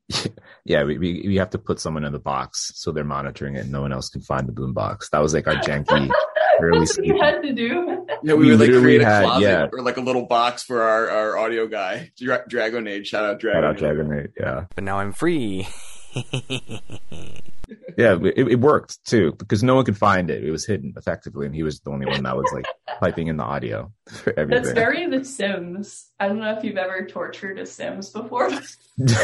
yeah, 0.65 0.83
we, 0.83 0.97
we, 0.97 1.23
we 1.27 1.35
have 1.37 1.49
to 1.51 1.57
put 1.57 1.79
someone 1.79 2.03
in 2.03 2.11
the 2.11 2.19
box 2.19 2.71
so 2.75 2.91
they're 2.91 3.03
monitoring 3.03 3.55
it 3.55 3.61
and 3.61 3.71
no 3.71 3.81
one 3.81 3.91
else 3.91 4.09
can 4.09 4.21
find 4.21 4.47
the 4.47 4.51
boom 4.51 4.73
box. 4.73 5.09
That 5.09 5.19
was 5.19 5.33
like 5.33 5.47
our 5.47 5.55
janky 5.55 6.11
early 6.61 6.79
That's 6.79 6.97
what 6.97 7.05
you 7.05 7.19
had 7.19 7.41
to 7.41 7.53
do. 7.53 8.05
Yeah, 8.23 8.33
we, 8.33 8.45
we 8.45 8.51
would 8.51 8.59
like 8.59 8.81
create 8.81 9.01
a 9.01 9.05
had, 9.05 9.23
closet 9.23 9.47
yeah. 9.47 9.67
or 9.71 9.81
like 9.81 9.97
a 9.97 10.01
little 10.01 10.25
box 10.25 10.63
for 10.63 10.81
our, 10.81 11.09
our 11.09 11.37
audio 11.37 11.67
guy. 11.67 12.11
Dra- 12.17 12.47
DragoNate. 12.47 13.05
Shout 13.05 13.23
out 13.23 13.39
DragoNate. 13.39 13.53
Shout 13.53 13.63
out 13.63 13.77
DragoNate, 13.77 14.31
yeah. 14.39 14.65
But 14.75 14.83
now 14.83 14.99
I'm 14.99 15.13
free. 15.13 15.67
yeah, 17.97 18.17
it, 18.21 18.47
it, 18.47 18.59
worked 18.59 19.03
too 19.05 19.33
because 19.37 19.63
no 19.63 19.75
one 19.75 19.85
could 19.85 19.97
find 19.97 20.29
it. 20.29 20.43
It 20.43 20.51
was 20.51 20.65
hidden 20.65 20.93
effectively, 20.97 21.45
and 21.45 21.55
he 21.55 21.63
was 21.63 21.79
the 21.79 21.91
only 21.91 22.05
one 22.05 22.23
that 22.23 22.35
was 22.35 22.49
like 22.53 22.65
piping 22.99 23.27
in 23.27 23.37
the 23.37 23.43
audio 23.43 23.91
for 24.07 24.37
everything. 24.37 24.63
That's 24.63 24.73
very 24.73 25.07
The 25.07 25.23
Sims. 25.23 26.11
I 26.19 26.27
don't 26.27 26.39
know 26.39 26.55
if 26.57 26.63
you've 26.63 26.77
ever 26.77 27.05
tortured 27.05 27.59
a 27.59 27.65
Sims 27.65 28.09
before. 28.09 28.49
you 28.97 29.05
put 29.05 29.15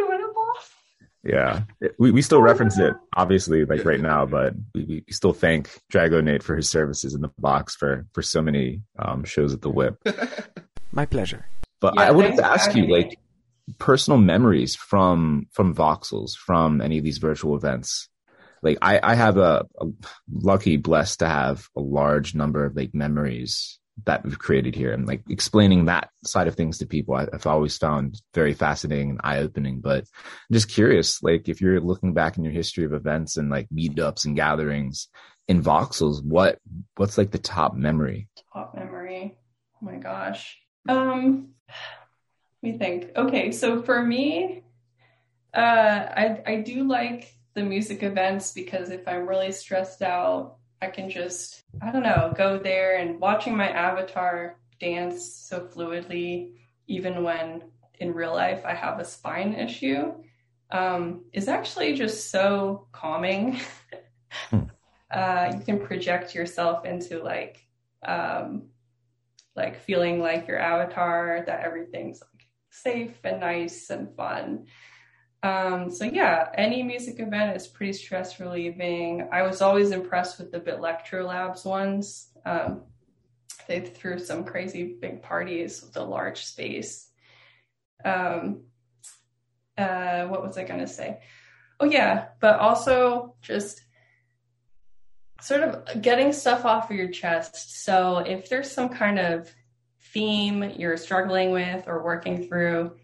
him 0.00 0.12
in 0.12 0.20
a 0.22 0.32
box. 0.32 0.70
Yeah, 1.24 1.62
we 1.98 2.10
we 2.10 2.22
still 2.22 2.40
reference 2.40 2.78
it 2.78 2.94
obviously 3.16 3.64
like 3.64 3.84
right 3.84 4.00
now, 4.00 4.24
but 4.24 4.54
we, 4.74 5.04
we 5.06 5.12
still 5.12 5.32
thank 5.32 5.68
DragoNate 5.92 6.42
for 6.42 6.56
his 6.56 6.68
services 6.68 7.14
in 7.14 7.20
the 7.20 7.30
box 7.38 7.74
for 7.74 8.06
for 8.12 8.22
so 8.22 8.40
many 8.40 8.82
um, 8.98 9.24
shows 9.24 9.52
at 9.52 9.62
the 9.62 9.70
WIP. 9.70 9.98
My 10.92 11.06
pleasure. 11.06 11.44
But 11.80 11.94
Yeah, 11.96 12.02
I 12.02 12.10
wanted 12.12 12.36
to 12.36 12.46
ask 12.46 12.74
you, 12.74 12.82
having 12.82 12.88
me. 12.88 13.04
like, 13.04 13.18
personal 13.78 14.18
memories 14.18 14.76
from 14.76 15.46
from 15.52 15.74
voxels 15.74 16.32
from 16.36 16.80
any 16.80 16.98
of 16.98 17.04
these 17.04 17.18
virtual 17.18 17.56
events 17.56 18.08
like 18.62 18.78
i 18.82 19.00
i 19.02 19.14
have 19.14 19.36
a, 19.36 19.66
a 19.80 19.86
lucky 20.32 20.76
blessed 20.76 21.20
to 21.20 21.28
have 21.28 21.66
a 21.76 21.80
large 21.80 22.34
number 22.34 22.64
of 22.64 22.76
like 22.76 22.94
memories 22.94 23.78
that 24.06 24.24
we've 24.24 24.38
created 24.38 24.76
here 24.76 24.92
and 24.92 25.08
like 25.08 25.22
explaining 25.28 25.86
that 25.86 26.08
side 26.24 26.46
of 26.46 26.54
things 26.54 26.78
to 26.78 26.86
people 26.86 27.14
I, 27.14 27.26
i've 27.32 27.46
always 27.46 27.76
found 27.76 28.20
very 28.34 28.54
fascinating 28.54 29.10
and 29.10 29.20
eye-opening 29.24 29.80
but 29.80 30.04
i'm 30.04 30.52
just 30.52 30.70
curious 30.70 31.22
like 31.22 31.48
if 31.48 31.60
you're 31.60 31.80
looking 31.80 32.14
back 32.14 32.38
in 32.38 32.44
your 32.44 32.52
history 32.52 32.84
of 32.84 32.92
events 32.92 33.36
and 33.36 33.50
like 33.50 33.68
meetups 33.74 34.24
and 34.24 34.36
gatherings 34.36 35.08
in 35.48 35.62
voxels 35.62 36.22
what 36.24 36.58
what's 36.96 37.18
like 37.18 37.32
the 37.32 37.38
top 37.38 37.74
memory 37.74 38.28
top 38.52 38.74
memory. 38.74 39.36
Oh 39.80 39.86
my 39.86 39.96
gosh. 39.96 40.58
Um, 40.88 41.50
let 42.62 42.72
me 42.72 42.78
think. 42.78 43.10
Okay, 43.16 43.52
so 43.52 43.82
for 43.82 44.02
me, 44.02 44.62
uh, 45.54 46.08
I 46.16 46.42
I 46.46 46.56
do 46.56 46.84
like 46.84 47.34
the 47.54 47.62
music 47.62 48.02
events 48.02 48.52
because 48.52 48.90
if 48.90 49.06
I'm 49.06 49.28
really 49.28 49.52
stressed 49.52 50.02
out, 50.02 50.56
I 50.82 50.88
can 50.88 51.08
just 51.08 51.62
I 51.80 51.90
don't 51.90 52.02
know 52.02 52.32
go 52.36 52.58
there 52.58 52.98
and 52.98 53.20
watching 53.20 53.56
my 53.56 53.68
avatar 53.68 54.58
dance 54.80 55.32
so 55.32 55.60
fluidly, 55.60 56.54
even 56.86 57.22
when 57.22 57.64
in 58.00 58.14
real 58.14 58.32
life 58.32 58.62
I 58.64 58.74
have 58.74 58.98
a 58.98 59.04
spine 59.04 59.54
issue, 59.54 60.14
um, 60.70 61.24
is 61.32 61.48
actually 61.48 61.94
just 61.94 62.30
so 62.30 62.88
calming. 62.92 63.60
Hmm. 64.50 64.64
uh, 65.10 65.52
you 65.58 65.64
can 65.64 65.80
project 65.80 66.34
yourself 66.34 66.84
into 66.84 67.22
like 67.22 67.66
um, 68.06 68.68
like 69.56 69.80
feeling 69.80 70.20
like 70.20 70.46
your 70.46 70.58
avatar 70.58 71.42
that 71.46 71.64
everything's 71.64 72.22
safe 72.70 73.18
and 73.24 73.40
nice 73.40 73.90
and 73.90 74.14
fun. 74.16 74.66
Um, 75.40 75.90
so 75.92 76.04
yeah 76.04 76.48
any 76.56 76.82
music 76.82 77.20
event 77.20 77.56
is 77.56 77.66
pretty 77.66 77.92
stress 77.92 78.40
relieving. 78.40 79.28
I 79.32 79.42
was 79.42 79.62
always 79.62 79.92
impressed 79.92 80.38
with 80.38 80.50
the 80.50 80.58
Bit 80.58 80.80
bitlectro 80.80 81.26
labs 81.26 81.64
ones. 81.64 82.30
Um, 82.44 82.82
they 83.68 83.80
threw 83.80 84.18
some 84.18 84.44
crazy 84.44 84.96
big 85.00 85.22
parties 85.22 85.82
with 85.82 85.96
a 85.96 86.02
large 86.02 86.44
space. 86.44 87.08
Um, 88.04 88.62
uh, 89.76 90.24
what 90.26 90.42
was 90.42 90.58
i 90.58 90.64
going 90.64 90.80
to 90.80 90.88
say? 90.88 91.20
Oh 91.78 91.86
yeah 91.86 92.28
but 92.40 92.58
also 92.58 93.36
just 93.40 93.80
sort 95.40 95.62
of 95.62 96.02
getting 96.02 96.32
stuff 96.32 96.64
off 96.64 96.90
of 96.90 96.96
your 96.96 97.08
chest. 97.08 97.84
So 97.84 98.18
if 98.18 98.48
there's 98.48 98.70
some 98.70 98.88
kind 98.88 99.18
of 99.18 99.52
theme 100.00 100.72
you're 100.76 100.96
struggling 100.96 101.50
with 101.50 101.86
or 101.86 102.02
working 102.02 102.46
through, 102.46 102.96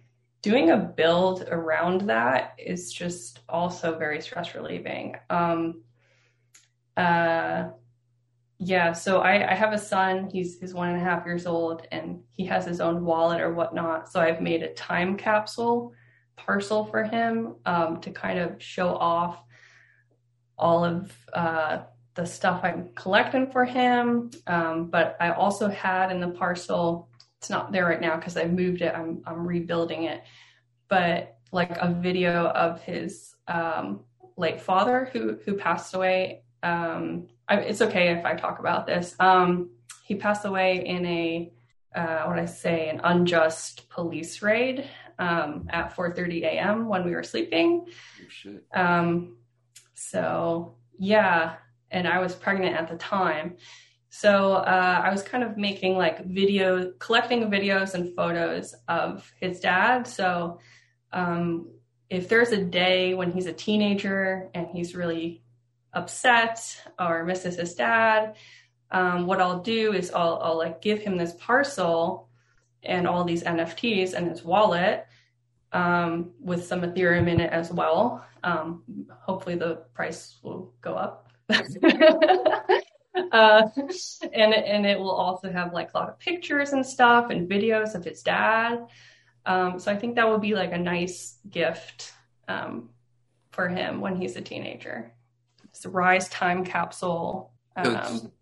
doing 0.43 0.71
a 0.71 0.77
build 0.77 1.47
around 1.51 2.03
that 2.03 2.55
is 2.59 2.93
just 2.93 3.41
also 3.49 3.99
very 3.99 4.21
stress 4.21 4.55
relieving. 4.55 5.17
Um, 5.31 5.83
uh, 6.97 7.69
yeah, 8.59 8.93
so 8.93 9.21
I, 9.21 9.51
I 9.51 9.55
have 9.55 9.73
a 9.73 9.79
son. 9.79 10.31
He's 10.33 10.59
he's 10.59 10.75
one 10.75 10.89
and 10.89 11.01
a 11.01 11.05
half 11.05 11.27
years 11.27 11.45
old, 11.45 11.87
and 11.91 12.21
he 12.31 12.47
has 12.47 12.65
his 12.65 12.81
own 12.81 13.05
wallet 13.05 13.41
or 13.41 13.53
whatnot. 13.53 14.11
So 14.11 14.21
I've 14.21 14.41
made 14.41 14.63
a 14.63 14.73
time 14.75 15.17
capsule 15.17 15.93
parcel 16.37 16.85
for 16.85 17.05
him 17.05 17.57
um, 17.67 18.01
to 18.01 18.11
kind 18.11 18.39
of 18.39 18.63
show 18.63 18.95
off 18.95 19.43
all 20.57 20.85
of 20.85 21.13
uh, 21.33 21.83
the 22.15 22.25
stuff 22.25 22.61
I'm 22.63 22.91
collecting 22.95 23.51
for 23.51 23.65
him. 23.65 24.31
Um, 24.47 24.87
but 24.87 25.17
I 25.21 25.33
also 25.33 25.69
had 25.69 26.11
in 26.11 26.21
the 26.21 26.29
parcel, 26.29 27.09
it's 27.39 27.51
not 27.51 27.73
there 27.73 27.85
right 27.85 28.01
now 28.01 28.17
because 28.17 28.37
I 28.37 28.45
moved 28.45 28.83
it. 28.83 28.95
I'm 28.95 29.23
I'm 29.27 29.47
rebuilding 29.47 30.05
it. 30.05 30.23
But 30.89 31.37
like 31.53 31.77
a 31.79 31.93
video 31.93 32.49
of 32.49 32.81
his 32.83 33.35
um, 33.49 34.01
late 34.37 34.61
father 34.61 35.11
who 35.13 35.39
who 35.45 35.55
passed 35.55 35.95
away. 35.95 36.43
Um, 36.63 37.29
I, 37.49 37.57
it's 37.57 37.83
okay 37.83 38.09
if 38.13 38.25
I 38.25 38.35
talk 38.35 38.59
about 38.59 38.87
this. 38.87 39.15
Um, 39.21 39.71
he 40.05 40.15
passed 40.15 40.45
away 40.45 40.87
in 40.87 41.05
a 41.05 41.53
uh, 41.95 42.25
what 42.25 42.39
I 42.39 42.47
say 42.47 42.89
an 42.89 43.01
unjust 43.05 43.89
police 43.89 44.43
raid 44.43 44.89
um, 45.19 45.67
at 45.71 45.95
4:30 45.95 46.43
a.m. 46.45 46.89
when 46.89 47.05
we 47.05 47.13
were 47.13 47.23
sleeping. 47.23 47.87
Oh, 47.87 48.29
shit. 48.29 48.65
Um, 48.75 49.37
so 49.95 50.77
yeah, 50.99 51.57
and 51.91 52.07
I 52.07 52.19
was 52.19 52.35
pregnant 52.35 52.77
at 52.77 52.89
the 52.89 52.97
time. 52.97 53.57
So 54.11 54.53
uh, 54.55 55.03
I 55.05 55.11
was 55.11 55.23
kind 55.23 55.43
of 55.43 55.57
making 55.57 55.97
like 55.97 56.25
video, 56.25 56.93
collecting 56.99 57.51
videos 57.51 57.95
and 57.95 58.15
photos 58.15 58.75
of 58.87 59.31
his 59.41 59.59
dad. 59.61 60.07
So 60.07 60.61
um, 61.13 61.69
if 62.09 62.29
there's 62.29 62.53
a 62.53 62.63
day 62.63 63.15
when 63.15 63.33
he's 63.33 63.47
a 63.47 63.53
teenager 63.53 64.51
and 64.55 64.69
he's 64.69 64.95
really 64.95 65.43
upset 65.93 66.81
or 66.99 67.25
misses 67.25 67.57
his 67.57 67.75
dad, 67.75 68.37
um, 68.91 69.27
what 69.27 69.41
I'll 69.41 69.63
do 69.63 69.93
is 69.93 70.13
I'll, 70.13 70.39
I'll 70.43 70.59
like 70.59 70.81
give 70.81 71.01
him 71.01 71.17
this 71.17 71.35
parcel 71.41 72.29
and 72.85 73.09
all 73.09 73.25
these 73.25 73.43
NFTs 73.43 74.15
and 74.15 74.29
his 74.29 74.45
wallet 74.45 75.07
um, 75.73 76.31
with 76.39 76.65
some 76.65 76.83
Ethereum 76.83 77.29
in 77.29 77.41
it 77.41 77.53
as 77.53 77.73
well. 77.73 78.25
Um, 78.45 78.85
hopefully 79.23 79.57
the 79.57 79.85
price 79.95 80.39
will 80.43 80.73
go 80.81 80.95
up. 80.95 81.24
uh, 83.33 83.63
and 84.33 84.55
and 84.55 84.87
it 84.87 84.99
will 84.99 85.11
also 85.11 85.51
have 85.51 85.73
like 85.73 85.91
a 85.95 85.99
lot 85.99 86.09
of 86.09 86.19
pictures 86.19 86.73
and 86.73 86.85
stuff 86.85 87.31
and 87.31 87.49
videos 87.49 87.95
of 87.95 88.05
his 88.05 88.23
dad. 88.23 88.87
Um, 89.47 89.79
so 89.79 89.93
I 89.93 89.97
think 89.97 90.17
that 90.17 90.29
would 90.29 90.41
be 90.41 90.55
like 90.55 90.73
a 90.73 90.79
nice 90.79 91.39
gift 91.49 92.13
um, 92.49 92.91
for 93.51 93.69
him 93.69 94.01
when 94.01 94.17
he's 94.17 94.37
a 94.37 94.41
teenager. 94.41 95.13
It's 95.65 95.85
a 95.85 95.91
Rise 95.91 96.29
time 96.29 96.65
capsule. 96.65 97.53
Um, 97.77 98.33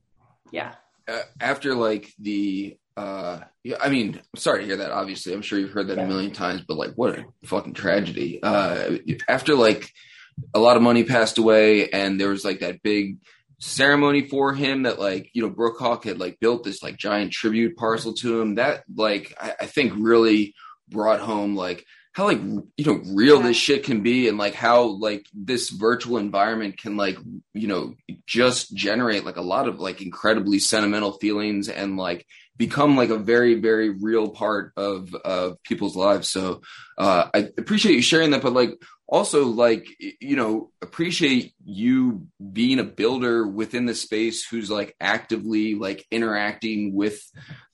yeah. 0.52 0.74
uh, 1.08 1.22
after 1.40 1.74
like 1.74 2.12
the 2.18 2.76
uh 2.98 3.40
yeah 3.64 3.76
i 3.80 3.88
mean 3.88 4.16
i'm 4.16 4.38
sorry 4.38 4.60
to 4.60 4.66
hear 4.66 4.76
that 4.76 4.90
obviously 4.90 5.32
i'm 5.32 5.40
sure 5.40 5.58
you've 5.58 5.70
heard 5.70 5.88
that 5.88 5.98
a 5.98 6.06
million 6.06 6.30
times 6.30 6.60
but 6.68 6.76
like 6.76 6.92
what 6.94 7.18
a 7.18 7.24
fucking 7.46 7.72
tragedy 7.72 8.38
uh 8.42 8.98
after 9.28 9.54
like 9.54 9.90
a 10.54 10.58
lot 10.58 10.76
of 10.76 10.82
money 10.82 11.04
passed 11.04 11.38
away 11.38 11.88
and 11.90 12.20
there 12.20 12.28
was 12.30 12.44
like 12.44 12.60
that 12.60 12.82
big 12.82 13.18
ceremony 13.58 14.22
for 14.28 14.52
him 14.54 14.82
that 14.82 14.98
like 14.98 15.30
you 15.34 15.42
know 15.42 15.48
Brook 15.50 15.78
Hawk 15.78 16.04
had 16.04 16.18
like 16.18 16.40
built 16.40 16.64
this 16.64 16.82
like 16.82 16.96
giant 16.96 17.32
tribute 17.32 17.76
parcel 17.76 18.12
to 18.14 18.40
him 18.40 18.56
that 18.56 18.82
like 18.94 19.32
i, 19.40 19.54
I 19.60 19.66
think 19.66 19.92
really 19.96 20.54
brought 20.88 21.20
home 21.20 21.54
like 21.54 21.84
how 22.12 22.24
like 22.24 22.40
you 22.42 22.84
know 22.84 23.00
real 23.14 23.38
Yeah. 23.38 23.46
this 23.48 23.56
shit 23.56 23.84
can 23.84 24.02
be 24.02 24.28
and 24.28 24.36
like 24.36 24.54
how 24.54 24.82
like 24.82 25.26
this 25.32 25.70
virtual 25.70 26.18
environment 26.18 26.76
can 26.76 26.96
like 26.96 27.16
you 27.54 27.68
know 27.68 27.94
just 28.26 28.74
generate 28.74 29.24
like 29.24 29.36
a 29.36 29.42
lot 29.42 29.68
of 29.68 29.78
like 29.78 30.02
incredibly 30.02 30.58
sentimental 30.58 31.12
feelings 31.12 31.68
and 31.68 31.96
like 31.96 32.26
become 32.56 32.96
like 32.96 33.10
a 33.10 33.18
very 33.18 33.54
very 33.54 33.90
real 33.90 34.28
part 34.28 34.72
of 34.76 35.14
people's 35.64 35.96
lives. 35.96 36.28
So 36.28 36.62
uh 36.98 37.28
i 37.34 37.48
appreciate 37.56 37.94
you 37.94 38.02
sharing 38.02 38.30
that 38.32 38.42
but 38.42 38.52
like 38.52 38.78
also 39.08 39.44
like 39.44 39.86
you 40.20 40.36
know 40.36 40.70
appreciate 40.80 41.52
you 41.64 42.26
being 42.52 42.78
a 42.78 42.84
builder 42.84 43.46
within 43.46 43.84
the 43.84 43.94
space 43.94 44.42
who's 44.46 44.70
like 44.70 44.96
actively 45.00 45.74
like 45.74 46.06
interacting 46.10 46.94
with 46.94 47.22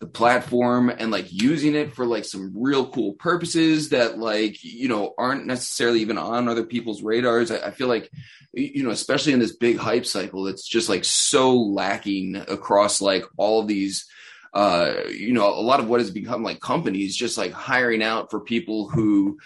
the 0.00 0.06
platform 0.06 0.88
and 0.88 1.12
like 1.12 1.26
using 1.30 1.76
it 1.76 1.94
for 1.94 2.06
like 2.06 2.24
some 2.24 2.52
real 2.56 2.90
cool 2.90 3.12
purposes 3.14 3.90
that 3.90 4.18
like 4.18 4.62
you 4.64 4.88
know 4.88 5.14
aren't 5.16 5.46
necessarily 5.46 6.00
even 6.00 6.18
on 6.18 6.48
other 6.48 6.64
people's 6.64 7.02
radars. 7.02 7.52
I, 7.52 7.68
I 7.68 7.70
feel 7.70 7.86
like 7.88 8.10
you 8.52 8.82
know 8.82 8.90
especially 8.90 9.32
in 9.32 9.38
this 9.38 9.56
big 9.56 9.76
hype 9.76 10.06
cycle 10.06 10.48
it's 10.48 10.66
just 10.66 10.88
like 10.88 11.04
so 11.04 11.54
lacking 11.56 12.34
across 12.34 13.00
like 13.00 13.24
all 13.36 13.60
of 13.60 13.68
these 13.68 14.08
uh 14.54 14.94
you 15.10 15.32
know 15.32 15.48
a 15.48 15.60
lot 15.60 15.80
of 15.80 15.88
what 15.88 16.00
has 16.00 16.10
become 16.10 16.42
like 16.42 16.60
companies 16.60 17.16
just 17.16 17.36
like 17.36 17.52
hiring 17.52 18.02
out 18.02 18.30
for 18.30 18.40
people 18.40 18.88
who 18.88 19.38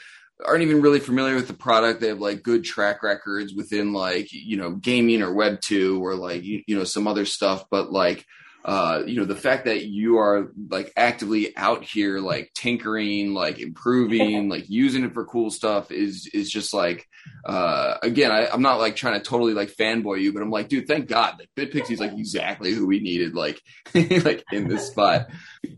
aren't 0.44 0.62
even 0.62 0.82
really 0.82 1.00
familiar 1.00 1.34
with 1.34 1.48
the 1.48 1.54
product. 1.54 2.00
They 2.00 2.08
have 2.08 2.20
like 2.20 2.42
good 2.42 2.64
track 2.64 3.02
records 3.02 3.54
within 3.54 3.92
like 3.92 4.32
you 4.32 4.56
know 4.56 4.72
gaming 4.72 5.22
or 5.22 5.32
web 5.32 5.60
2 5.60 6.04
or 6.04 6.14
like 6.14 6.42
you, 6.42 6.62
you 6.66 6.76
know 6.76 6.84
some 6.84 7.06
other 7.06 7.24
stuff. 7.24 7.64
But 7.70 7.92
like 7.92 8.26
uh 8.64 9.02
you 9.06 9.16
know 9.16 9.24
the 9.24 9.34
fact 9.36 9.64
that 9.64 9.84
you 9.86 10.18
are 10.18 10.52
like 10.70 10.92
actively 10.96 11.56
out 11.56 11.82
here 11.84 12.20
like 12.20 12.50
tinkering 12.54 13.34
like 13.34 13.58
improving 13.58 14.48
like 14.48 14.68
using 14.68 15.02
it 15.04 15.12
for 15.12 15.24
cool 15.24 15.50
stuff 15.50 15.90
is 15.90 16.28
is 16.32 16.48
just 16.50 16.72
like 16.72 17.08
uh 17.44 17.96
again 18.02 18.30
I, 18.30 18.46
i'm 18.52 18.62
not 18.62 18.78
like 18.78 18.94
trying 18.94 19.18
to 19.20 19.24
totally 19.24 19.52
like 19.54 19.70
fanboy 19.70 20.20
you 20.20 20.32
but 20.32 20.42
i'm 20.42 20.50
like 20.50 20.68
dude 20.68 20.86
thank 20.86 21.08
god 21.08 21.38
that 21.38 21.48
Bitpixi's 21.56 21.98
like 21.98 22.12
exactly 22.12 22.72
who 22.72 22.86
we 22.86 23.00
needed 23.00 23.34
like 23.34 23.60
like 23.94 24.44
in 24.52 24.68
this 24.68 24.86
spot 24.88 25.26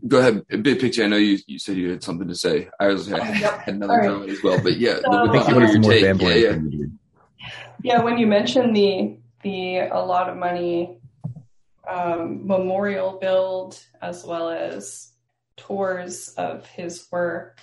go 0.07 0.19
ahead 0.19 0.47
bitpixie 0.49 1.03
i 1.03 1.07
know 1.07 1.17
you 1.17 1.39
you 1.47 1.57
said 1.57 1.77
you 1.77 1.89
had 1.89 2.03
something 2.03 2.27
to 2.27 2.35
say 2.35 2.69
i 2.79 2.87
was 2.87 3.11
I 3.11 3.23
had 3.23 3.67
another 3.75 3.93
Sorry. 3.93 4.07
comment 4.07 4.29
as 4.31 4.43
well 4.43 4.61
but 4.61 4.77
yeah 4.77 4.99
So- 5.03 5.09
would 5.09 5.29
I 5.29 5.31
think 5.31 5.47
you 5.47 5.53
wanted 5.55 5.69
hear 5.69 5.73
some 5.73 5.81
more 5.81 5.93
your 5.93 6.13
take. 6.13 6.43
yeah, 6.43 6.55
yeah. 6.79 6.85
Yeah, 7.83 8.01
when 8.03 8.17
you 8.17 8.25
mentioned 8.27 8.75
the 8.75 9.17
the 9.43 9.77
a 9.91 9.99
lot 10.05 10.29
of 10.29 10.37
money 10.37 10.97
um, 11.87 12.45
memorial 12.47 13.17
build 13.19 13.79
as 14.01 14.25
well 14.25 14.49
as 14.49 15.11
tours 15.57 16.29
of 16.37 16.65
his 16.67 17.07
work 17.11 17.59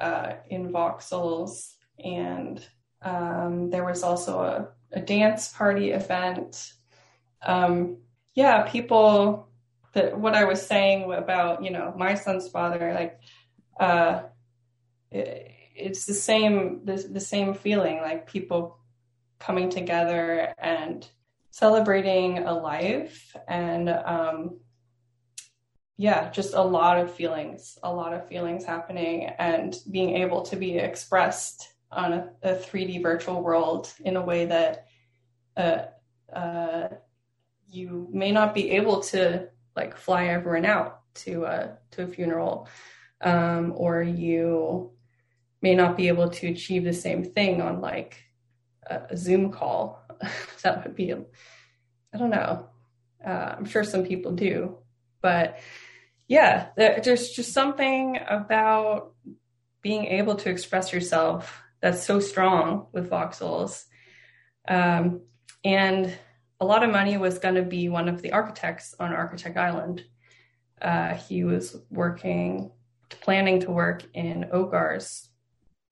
uh, 0.00 0.34
in 0.48 0.72
voxels 0.72 1.74
and 2.04 2.66
um, 3.02 3.70
there 3.70 3.84
was 3.84 4.02
also 4.02 4.40
a, 4.40 4.68
a, 4.92 5.00
dance 5.00 5.48
party 5.48 5.90
event. 5.90 6.72
Um, 7.42 7.98
yeah 8.36 8.62
people 8.62 9.48
that 9.94 10.16
what 10.16 10.34
i 10.34 10.44
was 10.44 10.64
saying 10.64 11.12
about 11.12 11.64
you 11.64 11.70
know 11.70 11.92
my 11.96 12.14
son's 12.14 12.48
father 12.48 12.92
like 12.94 13.18
uh, 13.80 14.22
it, 15.10 15.50
it's 15.74 16.06
the 16.06 16.14
same 16.14 16.82
the, 16.84 16.96
the 17.10 17.20
same 17.20 17.52
feeling 17.52 17.98
like 17.98 18.26
people 18.26 18.78
coming 19.38 19.68
together 19.68 20.54
and 20.58 21.08
celebrating 21.56 22.40
a 22.40 22.52
life 22.52 23.34
and 23.48 23.88
um, 23.88 24.60
yeah 25.96 26.28
just 26.30 26.52
a 26.52 26.60
lot 26.60 26.98
of 26.98 27.10
feelings 27.10 27.78
a 27.82 27.90
lot 27.90 28.12
of 28.12 28.28
feelings 28.28 28.62
happening 28.62 29.30
and 29.38 29.78
being 29.90 30.16
able 30.18 30.42
to 30.42 30.54
be 30.54 30.76
expressed 30.76 31.72
on 31.90 32.12
a, 32.12 32.28
a 32.42 32.54
3d 32.56 33.02
virtual 33.02 33.42
world 33.42 33.90
in 34.04 34.16
a 34.16 34.22
way 34.22 34.44
that 34.44 34.86
uh, 35.56 35.84
uh, 36.30 36.88
you 37.66 38.06
may 38.12 38.30
not 38.30 38.52
be 38.52 38.72
able 38.72 39.00
to 39.00 39.48
like 39.74 39.96
fly 39.96 40.26
everyone 40.26 40.66
out 40.66 41.00
to 41.14 41.44
a 41.44 41.78
to 41.90 42.02
a 42.02 42.06
funeral 42.06 42.68
um, 43.22 43.72
or 43.74 44.02
you 44.02 44.90
may 45.62 45.74
not 45.74 45.96
be 45.96 46.08
able 46.08 46.28
to 46.28 46.48
achieve 46.48 46.84
the 46.84 46.92
same 46.92 47.24
thing 47.24 47.62
on 47.62 47.80
like 47.80 48.26
a, 48.90 49.00
a 49.10 49.16
Zoom 49.16 49.50
call. 49.50 50.02
that 50.62 50.84
would 50.84 50.94
be, 50.94 51.12
I 51.12 52.18
don't 52.18 52.30
know. 52.30 52.68
Uh, 53.24 53.54
I'm 53.58 53.64
sure 53.64 53.84
some 53.84 54.04
people 54.04 54.32
do, 54.32 54.78
but 55.20 55.58
yeah, 56.28 56.68
there, 56.76 57.00
there's 57.02 57.30
just 57.30 57.52
something 57.52 58.18
about 58.28 59.12
being 59.82 60.06
able 60.06 60.34
to 60.36 60.50
express 60.50 60.92
yourself 60.92 61.62
that's 61.80 62.04
so 62.04 62.20
strong 62.20 62.86
with 62.92 63.10
voxels. 63.10 63.84
Um, 64.68 65.22
and 65.64 66.16
a 66.60 66.64
lot 66.64 66.82
of 66.82 66.90
money 66.90 67.16
was 67.16 67.38
going 67.38 67.54
to 67.54 67.62
be 67.62 67.88
one 67.88 68.08
of 68.08 68.22
the 68.22 68.32
architects 68.32 68.94
on 68.98 69.12
Architect 69.12 69.56
Island. 69.56 70.04
Uh, 70.80 71.14
he 71.14 71.44
was 71.44 71.76
working, 71.90 72.72
planning 73.08 73.60
to 73.60 73.70
work 73.70 74.04
in 74.14 74.46
Ogar's 74.52 75.28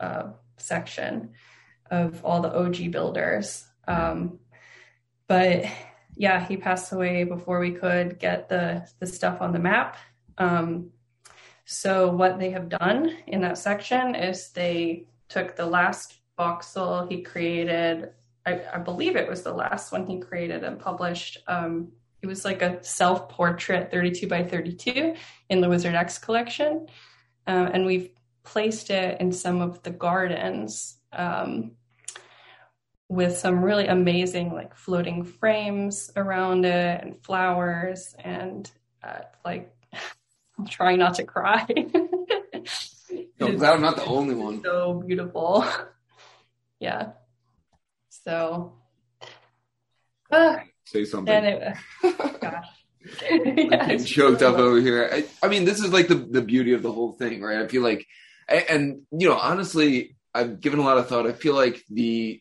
uh, 0.01 0.31
section 0.57 1.31
of 1.91 2.25
all 2.25 2.41
the 2.41 2.53
OG 2.53 2.91
builders. 2.91 3.67
Um, 3.89 4.39
but 5.27 5.65
yeah, 6.17 6.47
he 6.47 6.57
passed 6.57 6.93
away 6.93 7.25
before 7.25 7.59
we 7.59 7.73
could 7.73 8.19
get 8.19 8.49
the 8.49 8.89
the 9.01 9.07
stuff 9.07 9.41
on 9.41 9.53
the 9.53 9.59
map. 9.59 9.97
Um, 10.39 10.91
so 11.65 12.11
what 12.11 12.39
they 12.39 12.51
have 12.51 12.69
done 12.69 13.17
in 13.27 13.41
that 13.41 13.59
section 13.59 14.15
is 14.15 14.51
they 14.51 15.07
took 15.29 15.57
the 15.57 15.67
last 15.67 16.15
voxel 16.39 17.11
he 17.11 17.23
created. 17.23 18.11
I, 18.47 18.61
I 18.75 18.79
believe 18.79 19.17
it 19.17 19.29
was 19.29 19.43
the 19.43 19.53
last 19.53 19.91
one 19.91 20.07
he 20.07 20.21
created 20.21 20.63
and 20.63 20.79
published. 20.79 21.39
Um, 21.47 21.93
it 22.21 22.27
was 22.27 22.45
like 22.45 22.63
a 22.63 22.83
self 22.83 23.29
portrait 23.29 23.91
32 23.91 24.27
by 24.27 24.43
32 24.43 25.15
in 25.49 25.61
the 25.61 25.69
Wizard 25.69 25.95
X 25.95 26.19
collection. 26.19 26.87
Uh, 27.47 27.71
and 27.73 27.87
we've 27.87 28.11
placed 28.43 28.91
it 28.91 29.21
in 29.21 29.33
some 29.33 29.61
of 29.61 29.83
the 29.83 29.91
gardens 29.91 30.97
um, 31.13 31.73
with 33.15 33.37
some 33.37 33.65
really 33.65 33.87
amazing 33.87 34.53
like 34.53 34.75
floating 34.75 35.25
frames 35.25 36.11
around 36.17 36.65
it 36.65 37.03
and 37.03 37.23
flowers 37.23 38.15
and 38.19 38.71
uh, 39.03 39.21
like 39.45 39.75
I'm 40.59 40.67
trying 40.69 40.99
not 40.99 41.15
to 41.15 41.25
cry. 41.25 41.67
no, 43.39 43.47
I'm 43.47 43.57
glad 43.57 43.75
I'm 43.75 43.83
not 43.83 43.97
the 43.97 44.05
only 44.05 44.35
one. 44.35 44.63
So 44.63 45.03
beautiful. 45.07 45.65
yeah. 46.81 47.13
So 48.09 48.75
uh, 50.31 50.57
say 50.85 51.05
something. 51.05 51.33
It, 51.33 51.77
gosh. 52.41 52.67
yeah, 53.31 53.87
I'm 53.89 54.05
choked 54.05 54.43
up 54.43 54.57
over 54.57 54.81
here. 54.81 55.11
I, 55.13 55.27
I 55.43 55.49
mean, 55.49 55.65
this 55.65 55.81
is 55.81 55.93
like 55.93 56.09
the, 56.09 56.15
the 56.15 56.41
beauty 56.41 56.73
of 56.73 56.83
the 56.83 56.91
whole 56.91 57.13
thing, 57.13 57.43
right? 57.43 57.59
I 57.59 57.69
feel 57.69 57.83
like 57.83 58.07
and 58.49 59.03
you 59.11 59.29
know 59.29 59.37
honestly 59.37 60.17
i've 60.35 60.61
given 60.61 60.79
a 60.79 60.83
lot 60.83 60.99
of 60.99 61.09
thought 61.09 61.27
i 61.27 61.33
feel 61.33 61.55
like 61.55 61.83
the 61.91 62.41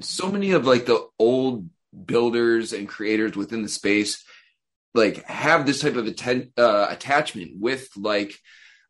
so 0.00 0.30
many 0.30 0.52
of 0.52 0.66
like 0.66 0.86
the 0.86 1.06
old 1.18 1.68
builders 2.04 2.72
and 2.72 2.88
creators 2.88 3.36
within 3.36 3.62
the 3.62 3.68
space 3.68 4.24
like 4.94 5.24
have 5.24 5.66
this 5.66 5.80
type 5.80 5.96
of 5.96 6.06
atten- 6.06 6.52
uh, 6.56 6.86
attachment 6.90 7.52
with 7.60 7.88
like 7.96 8.34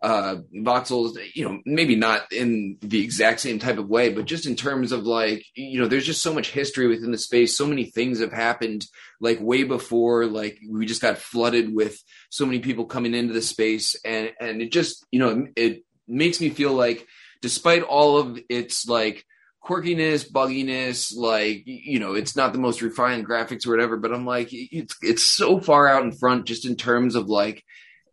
uh 0.02 0.36
voxels 0.54 1.16
you 1.34 1.48
know 1.48 1.60
maybe 1.64 1.96
not 1.96 2.30
in 2.30 2.76
the 2.82 3.02
exact 3.02 3.40
same 3.40 3.58
type 3.58 3.78
of 3.78 3.88
way 3.88 4.12
but 4.12 4.26
just 4.26 4.44
in 4.46 4.54
terms 4.54 4.92
of 4.92 5.06
like 5.06 5.46
you 5.54 5.80
know 5.80 5.88
there's 5.88 6.04
just 6.04 6.22
so 6.22 6.34
much 6.34 6.50
history 6.50 6.86
within 6.86 7.10
the 7.10 7.16
space. 7.16 7.56
So 7.56 7.66
many 7.66 7.86
things 7.86 8.20
have 8.20 8.32
happened 8.32 8.86
like 9.18 9.40
way 9.40 9.64
before 9.64 10.26
like 10.26 10.58
we 10.68 10.84
just 10.84 11.00
got 11.00 11.16
flooded 11.16 11.74
with 11.74 11.96
so 12.28 12.44
many 12.44 12.58
people 12.58 12.84
coming 12.84 13.14
into 13.14 13.32
the 13.32 13.40
space. 13.40 13.96
And 14.04 14.32
and 14.38 14.60
it 14.60 14.72
just 14.72 15.06
you 15.10 15.20
know 15.20 15.46
it 15.56 15.84
makes 16.06 16.38
me 16.38 16.50
feel 16.50 16.74
like 16.74 17.06
despite 17.40 17.82
all 17.82 18.18
of 18.18 18.38
its 18.50 18.86
like 18.86 19.24
quirkiness, 19.64 20.30
bugginess, 20.30 21.16
like 21.16 21.62
you 21.64 21.98
know, 21.98 22.14
it's 22.14 22.36
not 22.36 22.52
the 22.52 22.58
most 22.58 22.82
refined 22.82 23.26
graphics 23.26 23.66
or 23.66 23.70
whatever, 23.70 23.96
but 23.96 24.12
I'm 24.12 24.26
like 24.26 24.48
it's 24.50 24.96
it's 25.02 25.22
so 25.22 25.60
far 25.60 25.88
out 25.88 26.04
in 26.04 26.12
front 26.12 26.46
just 26.46 26.66
in 26.66 26.76
terms 26.76 27.14
of 27.14 27.28
like 27.28 27.64